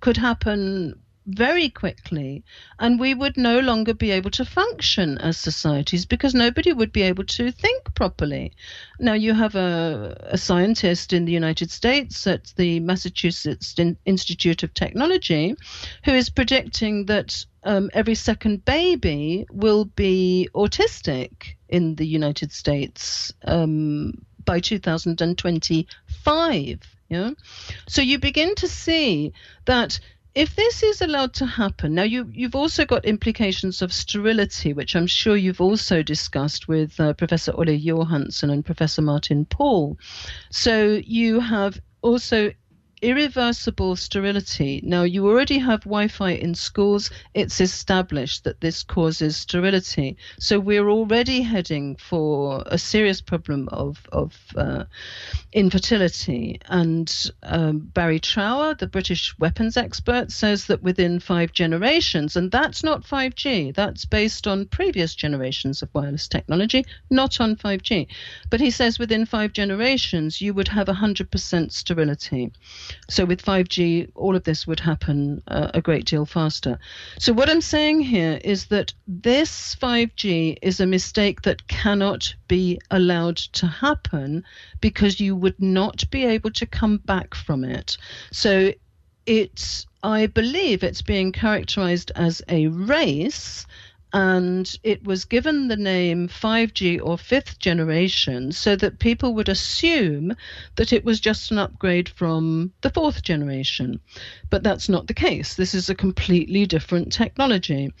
could 0.00 0.16
happen 0.16 1.00
very 1.28 1.68
quickly, 1.68 2.42
and 2.78 2.98
we 2.98 3.12
would 3.12 3.36
no 3.36 3.60
longer 3.60 3.92
be 3.92 4.10
able 4.10 4.30
to 4.30 4.44
function 4.44 5.18
as 5.18 5.36
societies 5.36 6.06
because 6.06 6.34
nobody 6.34 6.72
would 6.72 6.90
be 6.90 7.02
able 7.02 7.24
to 7.24 7.52
think 7.52 7.94
properly. 7.94 8.52
Now, 8.98 9.12
you 9.12 9.34
have 9.34 9.54
a, 9.54 10.16
a 10.30 10.38
scientist 10.38 11.12
in 11.12 11.26
the 11.26 11.32
United 11.32 11.70
States 11.70 12.26
at 12.26 12.54
the 12.56 12.80
Massachusetts 12.80 13.74
Institute 14.06 14.62
of 14.62 14.72
Technology 14.72 15.54
who 16.04 16.12
is 16.12 16.30
predicting 16.30 17.06
that 17.06 17.44
um, 17.64 17.90
every 17.92 18.14
second 18.14 18.64
baby 18.64 19.44
will 19.50 19.84
be 19.84 20.48
autistic 20.54 21.56
in 21.68 21.96
the 21.96 22.06
United 22.06 22.52
States 22.52 23.32
um, 23.44 24.24
by 24.44 24.60
2025. 24.60 26.78
Yeah? 27.10 27.30
So 27.86 28.02
you 28.02 28.18
begin 28.18 28.54
to 28.56 28.68
see 28.68 29.32
that 29.66 29.98
if 30.38 30.54
this 30.54 30.84
is 30.84 31.02
allowed 31.02 31.34
to 31.34 31.46
happen, 31.46 31.96
now 31.96 32.04
you, 32.04 32.30
you've 32.32 32.54
also 32.54 32.84
got 32.84 33.04
implications 33.04 33.82
of 33.82 33.92
sterility, 33.92 34.72
which 34.72 34.94
I'm 34.94 35.08
sure 35.08 35.36
you've 35.36 35.60
also 35.60 36.00
discussed 36.00 36.68
with 36.68 37.00
uh, 37.00 37.12
Professor 37.14 37.52
Olle 37.58 37.76
Johansson 37.76 38.48
and 38.48 38.64
Professor 38.64 39.02
Martin 39.02 39.46
Pall. 39.46 39.98
So 40.52 41.00
you 41.04 41.40
have 41.40 41.80
also 42.02 42.52
irreversible 43.02 43.96
sterility. 43.96 44.80
Now, 44.84 45.02
you 45.02 45.28
already 45.28 45.58
have 45.58 45.80
Wi 45.84 46.08
Fi 46.08 46.30
in 46.30 46.54
schools, 46.54 47.10
it's 47.34 47.60
established 47.60 48.44
that 48.44 48.60
this 48.60 48.82
causes 48.82 49.36
sterility. 49.36 50.16
So, 50.38 50.58
we're 50.58 50.88
already 50.88 51.42
heading 51.42 51.96
for 51.96 52.62
a 52.66 52.78
serious 52.78 53.20
problem 53.20 53.68
of, 53.68 54.00
of 54.12 54.36
uh, 54.56 54.84
infertility. 55.52 56.60
And 56.66 57.32
um, 57.42 57.78
Barry 57.78 58.20
Trower, 58.20 58.74
the 58.74 58.86
British 58.86 59.38
weapons 59.38 59.76
expert, 59.76 60.30
says 60.30 60.66
that 60.66 60.82
within 60.82 61.20
five 61.20 61.52
generations, 61.52 62.36
and 62.36 62.50
that's 62.50 62.84
not 62.84 63.04
5G, 63.04 63.74
that's 63.74 64.04
based 64.04 64.46
on 64.46 64.66
previous 64.66 65.14
generations 65.14 65.82
of 65.82 65.90
wireless 65.94 66.28
technology, 66.28 66.84
not 67.10 67.40
on 67.40 67.56
5G. 67.56 68.06
But 68.50 68.60
he 68.60 68.70
says 68.70 68.98
within 68.98 69.26
five 69.26 69.52
generations, 69.52 70.40
you 70.40 70.54
would 70.54 70.68
have 70.68 70.86
100% 70.86 71.72
sterility. 71.72 72.52
So 73.08 73.24
with 73.24 73.44
5G, 73.44 74.10
all 74.14 74.36
of 74.36 74.44
this 74.44 74.66
would 74.66 74.80
happen 74.80 75.42
uh, 75.48 75.70
a 75.74 75.80
great 75.80 76.04
deal 76.04 76.26
faster. 76.26 76.78
So 77.18 77.32
what 77.32 77.50
I'm 77.50 77.60
saying 77.60 78.00
here 78.00 78.40
is 78.44 78.66
that 78.66 78.92
this 79.06 79.74
5G 79.76 80.58
is 80.62 80.80
a 80.80 80.86
mistake 80.86 81.42
that 81.42 81.68
cannot 81.68 82.34
be 82.48 82.80
allowed 82.90 83.36
to 83.36 83.66
happen 83.66 84.44
because 84.80 85.20
you 85.20 85.36
would 85.36 85.60
not 85.60 86.08
be 86.10 86.24
able 86.24 86.50
to 86.52 86.66
come 86.66 86.98
back 86.98 87.34
from 87.34 87.64
it. 87.64 87.96
So 88.32 88.72
it's 89.26 89.86
I 90.02 90.26
believe 90.26 90.84
it's 90.84 91.02
being 91.02 91.32
characterized 91.32 92.12
as 92.14 92.40
a 92.48 92.68
race 92.68 93.66
and 94.12 94.78
it 94.82 95.04
was 95.04 95.24
given 95.24 95.68
the 95.68 95.76
name 95.76 96.28
5G 96.28 97.00
or 97.02 97.18
fifth 97.18 97.58
generation 97.58 98.52
so 98.52 98.74
that 98.76 98.98
people 98.98 99.34
would 99.34 99.48
assume 99.48 100.34
that 100.76 100.92
it 100.92 101.04
was 101.04 101.20
just 101.20 101.50
an 101.50 101.58
upgrade 101.58 102.08
from 102.08 102.72
the 102.80 102.90
fourth 102.90 103.22
generation. 103.22 104.00
But 104.48 104.62
that's 104.62 104.88
not 104.88 105.08
the 105.08 105.14
case. 105.14 105.54
This 105.54 105.74
is 105.74 105.90
a 105.90 105.94
completely 105.94 106.64
different 106.64 107.12
technology. 107.12 107.92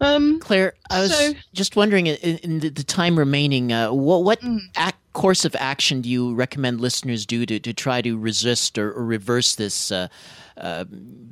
Um, 0.00 0.38
Claire, 0.40 0.74
I 0.90 1.00
was 1.00 1.16
so, 1.16 1.32
just 1.52 1.76
wondering, 1.76 2.06
in, 2.06 2.38
in 2.38 2.60
the, 2.60 2.68
the, 2.68 2.82
time 2.82 3.18
remaining, 3.18 3.72
uh, 3.72 3.92
what, 3.92 4.24
what 4.24 4.40
mm. 4.40 4.58
ac- 4.76 4.96
course 5.12 5.44
of 5.44 5.56
action 5.58 6.02
do 6.02 6.08
you 6.08 6.34
recommend 6.34 6.80
listeners 6.80 7.24
do 7.24 7.46
to, 7.46 7.58
to 7.60 7.72
try 7.72 8.02
to 8.02 8.18
resist 8.18 8.76
or, 8.76 8.92
or 8.92 9.04
reverse 9.04 9.54
this 9.54 9.92
uh, 9.92 10.08
uh, 10.56 10.84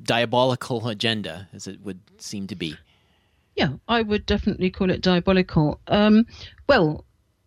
diabolical 0.03 0.89
agenda, 0.89 1.49
as 1.53 1.67
it 1.67 1.81
would 1.83 2.01
seem 2.19 2.47
to 2.47 2.57
be? 2.57 2.77
Yeah, 3.55 3.75
I 3.87 4.03
would 4.03 4.27
definitely 4.27 4.71
call 4.71 4.91
it 4.91 5.03
diabolical. 5.03 5.81
Um, 5.87 6.27
well, 6.69 7.05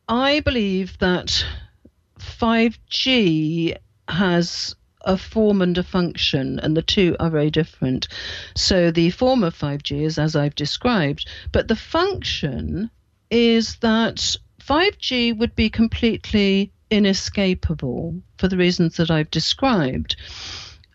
I 0.07 0.39
believe 0.41 0.97
that 0.99 1.45
5G 2.19 3.75
has 4.07 4.75
a 5.01 5.17
form 5.17 5.61
and 5.61 5.77
a 5.77 5.83
function, 5.83 6.59
and 6.59 6.75
the 6.75 6.81
two 6.81 7.15
are 7.19 7.29
very 7.29 7.51
different. 7.51 8.07
So 8.55 8.91
the 8.91 9.11
form 9.11 9.43
of 9.43 9.57
5G 9.57 10.01
is 10.01 10.17
as 10.17 10.35
I've 10.35 10.55
described, 10.55 11.27
but 11.51 11.67
the 11.67 11.75
function 11.75 12.89
is 13.29 13.77
that 13.77 14.35
5G 14.61 15.37
would 15.37 15.55
be 15.55 15.69
completely 15.69 16.71
inescapable 16.89 18.21
for 18.37 18.47
the 18.47 18.57
reasons 18.57 18.97
that 18.97 19.11
I've 19.11 19.31
described. 19.31 20.15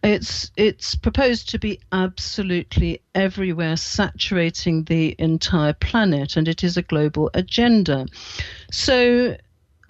It's 0.02 0.50
it's 0.56 0.94
proposed 0.94 1.50
to 1.50 1.58
be 1.58 1.80
absolutely 1.92 3.02
everywhere, 3.14 3.76
saturating 3.76 4.84
the 4.84 5.14
entire 5.18 5.74
planet, 5.74 6.36
and 6.36 6.48
it 6.48 6.64
is 6.64 6.78
a 6.78 6.82
global 6.82 7.30
agenda. 7.34 8.06
So, 8.72 9.36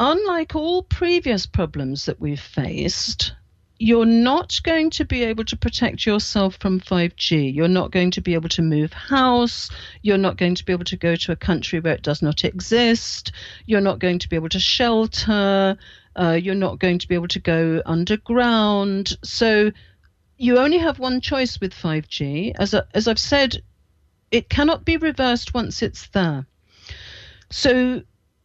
unlike 0.00 0.56
all 0.56 0.82
previous 0.82 1.46
problems 1.46 2.06
that 2.06 2.20
we've 2.20 2.40
faced, 2.40 3.34
you're 3.78 4.04
not 4.04 4.61
going 4.62 4.90
to 4.90 5.04
be 5.04 5.22
able 5.22 5.44
to 5.44 5.56
protect 5.56 6.04
yourself 6.04 6.56
from 6.61 6.80
5G. 6.80 7.54
You're 7.54 7.68
not 7.68 7.92
going 7.92 8.11
to 8.11 8.20
be 8.20 8.34
able 8.34 8.50
to 8.50 8.62
move 8.62 8.92
house. 8.92 9.70
You're 10.02 10.18
not 10.18 10.36
going 10.36 10.56
to 10.56 10.64
be 10.64 10.72
able 10.72 10.84
to 10.84 10.96
go 10.96 11.16
to 11.16 11.32
a 11.32 11.36
country 11.36 11.80
where 11.80 11.94
it 11.94 12.02
does 12.02 12.20
not 12.20 12.44
exist. 12.44 13.32
You're 13.64 13.80
not 13.80 13.98
going 14.00 14.18
to 14.18 14.28
be 14.28 14.36
able 14.36 14.50
to 14.50 14.61
shelter. 14.61 15.78
Uh, 16.14 16.38
you're 16.42 16.54
not 16.54 16.78
going 16.78 16.98
to 16.98 17.08
be 17.08 17.14
able 17.14 17.28
to 17.28 17.38
go 17.38 17.80
underground. 17.86 19.16
So 19.24 19.70
you 20.41 20.57
only 20.57 20.78
have 20.78 20.99
one 20.99 21.20
choice 21.20 21.61
with 21.61 21.74
5G. 21.74 22.55
As, 22.59 22.72
a, 22.72 22.86
as 22.95 23.07
I've 23.07 23.18
said, 23.18 23.62
it 24.30 24.49
cannot 24.49 24.86
be 24.86 24.97
reversed 24.97 25.53
once 25.53 25.82
it's 25.82 26.09
there. 26.09 26.47
So 27.51 28.01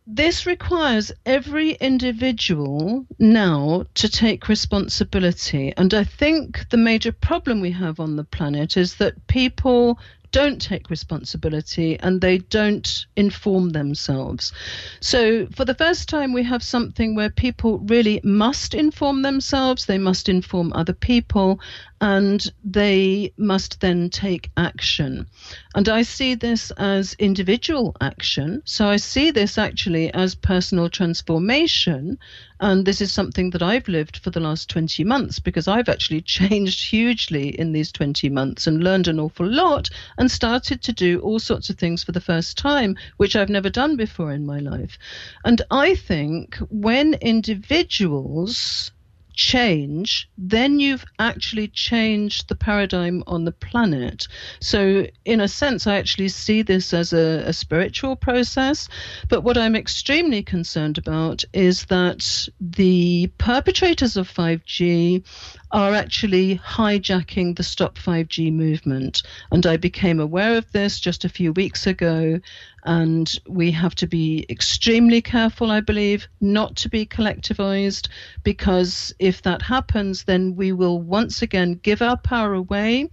this 0.05 0.45
requires 0.45 1.13
every 1.25 1.71
individual 1.71 3.05
now 3.17 3.85
to 3.93 4.09
take 4.09 4.49
responsibility. 4.49 5.73
And 5.77 5.93
I 5.93 6.03
think 6.03 6.69
the 6.69 6.75
major 6.75 7.13
problem 7.13 7.61
we 7.61 7.71
have 7.71 8.01
on 8.01 8.17
the 8.17 8.25
planet 8.25 8.75
is 8.75 8.95
that 8.95 9.27
people 9.27 9.97
don't 10.35 10.61
take 10.61 10.89
responsibility 10.89 11.97
and 11.97 12.19
they 12.19 12.39
don't 12.39 13.05
inform 13.15 13.69
themselves. 13.69 14.51
So, 14.99 15.47
for 15.55 15.63
the 15.63 15.73
first 15.73 16.09
time, 16.09 16.33
we 16.33 16.43
have 16.43 16.61
something 16.61 17.15
where 17.15 17.29
people 17.29 17.79
really 17.79 18.19
must 18.21 18.73
inform 18.73 19.21
themselves, 19.21 19.85
they 19.85 19.97
must 19.97 20.27
inform 20.27 20.73
other 20.73 20.91
people, 20.91 21.61
and 22.01 22.51
they 22.63 23.31
must 23.37 23.79
then 23.79 24.09
take 24.09 24.51
action. 24.57 25.25
And 25.73 25.87
I 25.87 26.01
see 26.01 26.35
this 26.35 26.71
as 26.71 27.15
individual 27.17 27.95
action. 28.01 28.61
So 28.65 28.87
I 28.87 28.97
see 28.97 29.31
this 29.31 29.57
actually 29.57 30.13
as 30.13 30.35
personal 30.35 30.89
transformation. 30.89 32.19
And 32.59 32.85
this 32.85 33.01
is 33.01 33.11
something 33.11 33.49
that 33.51 33.63
I've 33.63 33.87
lived 33.87 34.17
for 34.17 34.29
the 34.29 34.39
last 34.39 34.69
20 34.69 35.03
months 35.03 35.39
because 35.39 35.67
I've 35.67 35.89
actually 35.89 36.21
changed 36.37 36.89
hugely 36.89 37.49
in 37.59 37.71
these 37.71 37.91
20 37.91 38.29
months 38.29 38.67
and 38.67 38.83
learned 38.83 39.07
an 39.07 39.19
awful 39.19 39.47
lot 39.47 39.89
and 40.25 40.31
started 40.31 40.81
to 40.81 40.91
do 40.91 41.19
all 41.19 41.37
sorts 41.37 41.69
of 41.69 41.77
things 41.77 42.03
for 42.03 42.11
the 42.11 42.19
first 42.19 42.57
time, 42.57 42.97
which 43.17 43.35
I've 43.35 43.47
never 43.47 43.69
done 43.69 43.95
before 43.95 44.31
in 44.31 44.43
my 44.43 44.57
life. 44.57 44.97
And 45.43 45.61
I 45.69 45.93
think 45.93 46.55
when 46.71 47.13
individuals 47.13 48.89
change, 49.35 50.27
then 50.35 50.79
you've 50.79 51.05
actually 51.19 51.67
changed 51.67 52.49
the 52.49 52.55
paradigm 52.55 53.23
on 53.27 53.45
the 53.45 53.51
planet. 53.51 54.27
So, 54.59 55.05
in 55.25 55.41
a 55.41 55.47
sense, 55.47 55.85
I 55.85 55.97
actually 55.97 56.29
see 56.29 56.63
this 56.63 56.91
as 56.91 57.13
a, 57.13 57.43
a, 57.45 57.53
spiritual 57.53 58.15
process. 58.15 58.89
But 59.29 59.41
what 59.41 59.57
I'm 59.57 59.75
extremely 59.75 60.41
concerned 60.41 60.97
about 60.97 61.43
is 61.53 61.85
that 61.85 62.47
the 62.59 63.27
perpetrators 63.37 64.17
of 64.17 64.27
5G 64.27 65.23
are 65.71 65.93
actually 65.93 66.57
hijacking 66.59 67.55
the 67.55 67.63
Stop 67.63 67.97
5G 67.97 68.51
movement. 68.51 69.23
And 69.51 69.65
I 69.65 69.77
became 69.77 70.19
aware 70.19 70.57
of 70.57 70.71
this 70.71 70.99
just 70.99 71.25
a 71.25 71.29
few 71.29 71.51
weeks 71.53 71.87
ago. 71.87 72.39
And 72.83 73.39
we 73.47 73.71
have 73.71 73.95
to 73.95 74.07
be 74.07 74.45
extremely 74.49 75.21
careful, 75.21 75.71
I 75.71 75.81
believe, 75.81 76.27
not 76.39 76.75
to 76.77 76.89
be 76.89 77.05
collectivized, 77.05 78.09
because 78.43 79.13
if 79.19 79.41
that 79.41 79.61
happens, 79.61 80.23
then 80.23 80.55
we 80.55 80.71
will 80.71 81.01
once 81.01 81.41
again 81.41 81.79
give 81.81 82.01
our 82.01 82.17
power 82.17 82.53
away 82.53 83.09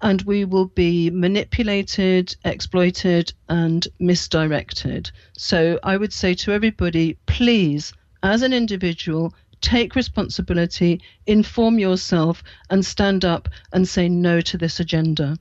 and 0.00 0.22
we 0.22 0.44
will 0.44 0.66
be 0.66 1.10
manipulated, 1.10 2.36
exploited, 2.44 3.32
and 3.48 3.88
misdirected. 3.98 5.10
So 5.36 5.80
I 5.82 5.96
would 5.96 6.12
say 6.12 6.34
to 6.34 6.52
everybody, 6.52 7.18
please, 7.26 7.92
as 8.22 8.42
an 8.42 8.52
individual, 8.52 9.34
take 9.60 9.94
responsibility, 9.94 11.00
inform 11.26 11.78
yourself, 11.78 12.42
and 12.70 12.84
stand 12.84 13.24
up 13.24 13.48
and 13.72 13.86
say 13.86 14.08
no 14.08 14.40
to 14.40 14.58
this 14.58 14.80
agenda. 14.80 15.36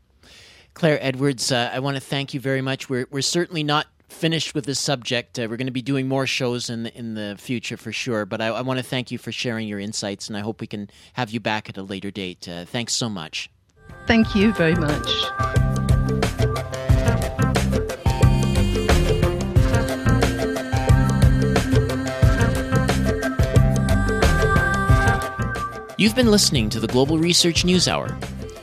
Claire 0.73 0.99
Edwards, 1.01 1.51
uh, 1.51 1.71
I 1.73 1.79
want 1.79 1.97
to 1.97 2.01
thank 2.01 2.33
you 2.33 2.39
very 2.39 2.61
much. 2.61 2.89
We're, 2.89 3.07
we're 3.09 3.21
certainly 3.21 3.63
not 3.63 3.87
finished 4.09 4.53
with 4.53 4.65
this 4.65 4.79
subject. 4.79 5.37
Uh, 5.39 5.47
we're 5.49 5.57
going 5.57 5.67
to 5.67 5.71
be 5.71 5.81
doing 5.81 6.07
more 6.07 6.27
shows 6.27 6.69
in 6.69 6.83
the, 6.83 6.97
in 6.97 7.15
the 7.15 7.35
future 7.37 7.77
for 7.77 7.91
sure. 7.91 8.25
But 8.25 8.41
I, 8.41 8.47
I, 8.47 8.61
want 8.61 8.77
to 8.77 8.83
thank 8.83 9.11
you 9.11 9.17
for 9.17 9.31
sharing 9.31 9.67
your 9.67 9.79
insights, 9.79 10.27
and 10.27 10.37
I 10.37 10.41
hope 10.41 10.61
we 10.61 10.67
can 10.67 10.89
have 11.13 11.31
you 11.31 11.39
back 11.39 11.69
at 11.69 11.77
a 11.77 11.83
later 11.83 12.11
date. 12.11 12.47
Uh, 12.47 12.65
thanks 12.65 12.93
so 12.93 13.09
much. 13.09 13.49
Thank 14.05 14.35
you 14.35 14.53
very 14.53 14.75
much. 14.75 15.86
You've 25.99 26.15
been 26.15 26.29
listening 26.29 26.69
to 26.69 26.79
the 26.79 26.85
Global 26.85 27.17
Research 27.17 27.65
News 27.65 27.87
Hour. 27.87 28.15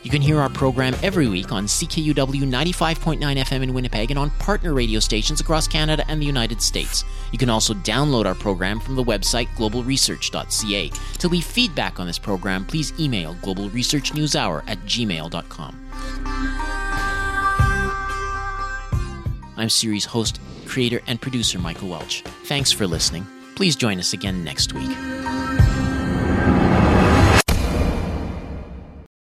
You 0.04 0.10
can 0.10 0.22
hear 0.22 0.38
our 0.38 0.48
program 0.48 0.94
every 1.02 1.26
week 1.26 1.50
on 1.50 1.66
CKUW 1.66 2.14
95.9 2.14 3.18
FM 3.18 3.62
in 3.64 3.74
Winnipeg 3.74 4.12
and 4.12 4.18
on 4.20 4.30
partner 4.38 4.72
radio 4.72 5.00
stations 5.00 5.40
across 5.40 5.66
Canada 5.66 6.04
and 6.06 6.22
the 6.22 6.26
United 6.26 6.62
States. 6.62 7.04
You 7.32 7.38
can 7.38 7.50
also 7.50 7.74
download 7.74 8.24
our 8.24 8.36
program 8.36 8.78
from 8.78 8.94
the 8.94 9.02
website 9.02 9.48
globalresearch.ca. 9.56 10.90
To 10.90 11.28
leave 11.28 11.44
feedback 11.44 11.98
on 11.98 12.06
this 12.06 12.20
program, 12.20 12.64
please 12.66 12.92
email 13.00 13.34
globalresearchnewshour 13.42 14.62
at 14.68 14.78
gmail.com. 14.82 15.90
I'm 19.56 19.68
series 19.68 20.04
host, 20.04 20.38
creator, 20.66 21.00
and 21.08 21.20
producer 21.20 21.58
Michael 21.58 21.88
Welch. 21.88 22.22
Thanks 22.44 22.70
for 22.70 22.86
listening. 22.86 23.26
Please 23.56 23.74
join 23.74 23.98
us 23.98 24.12
again 24.12 24.44
next 24.44 24.72
week. 24.72 24.96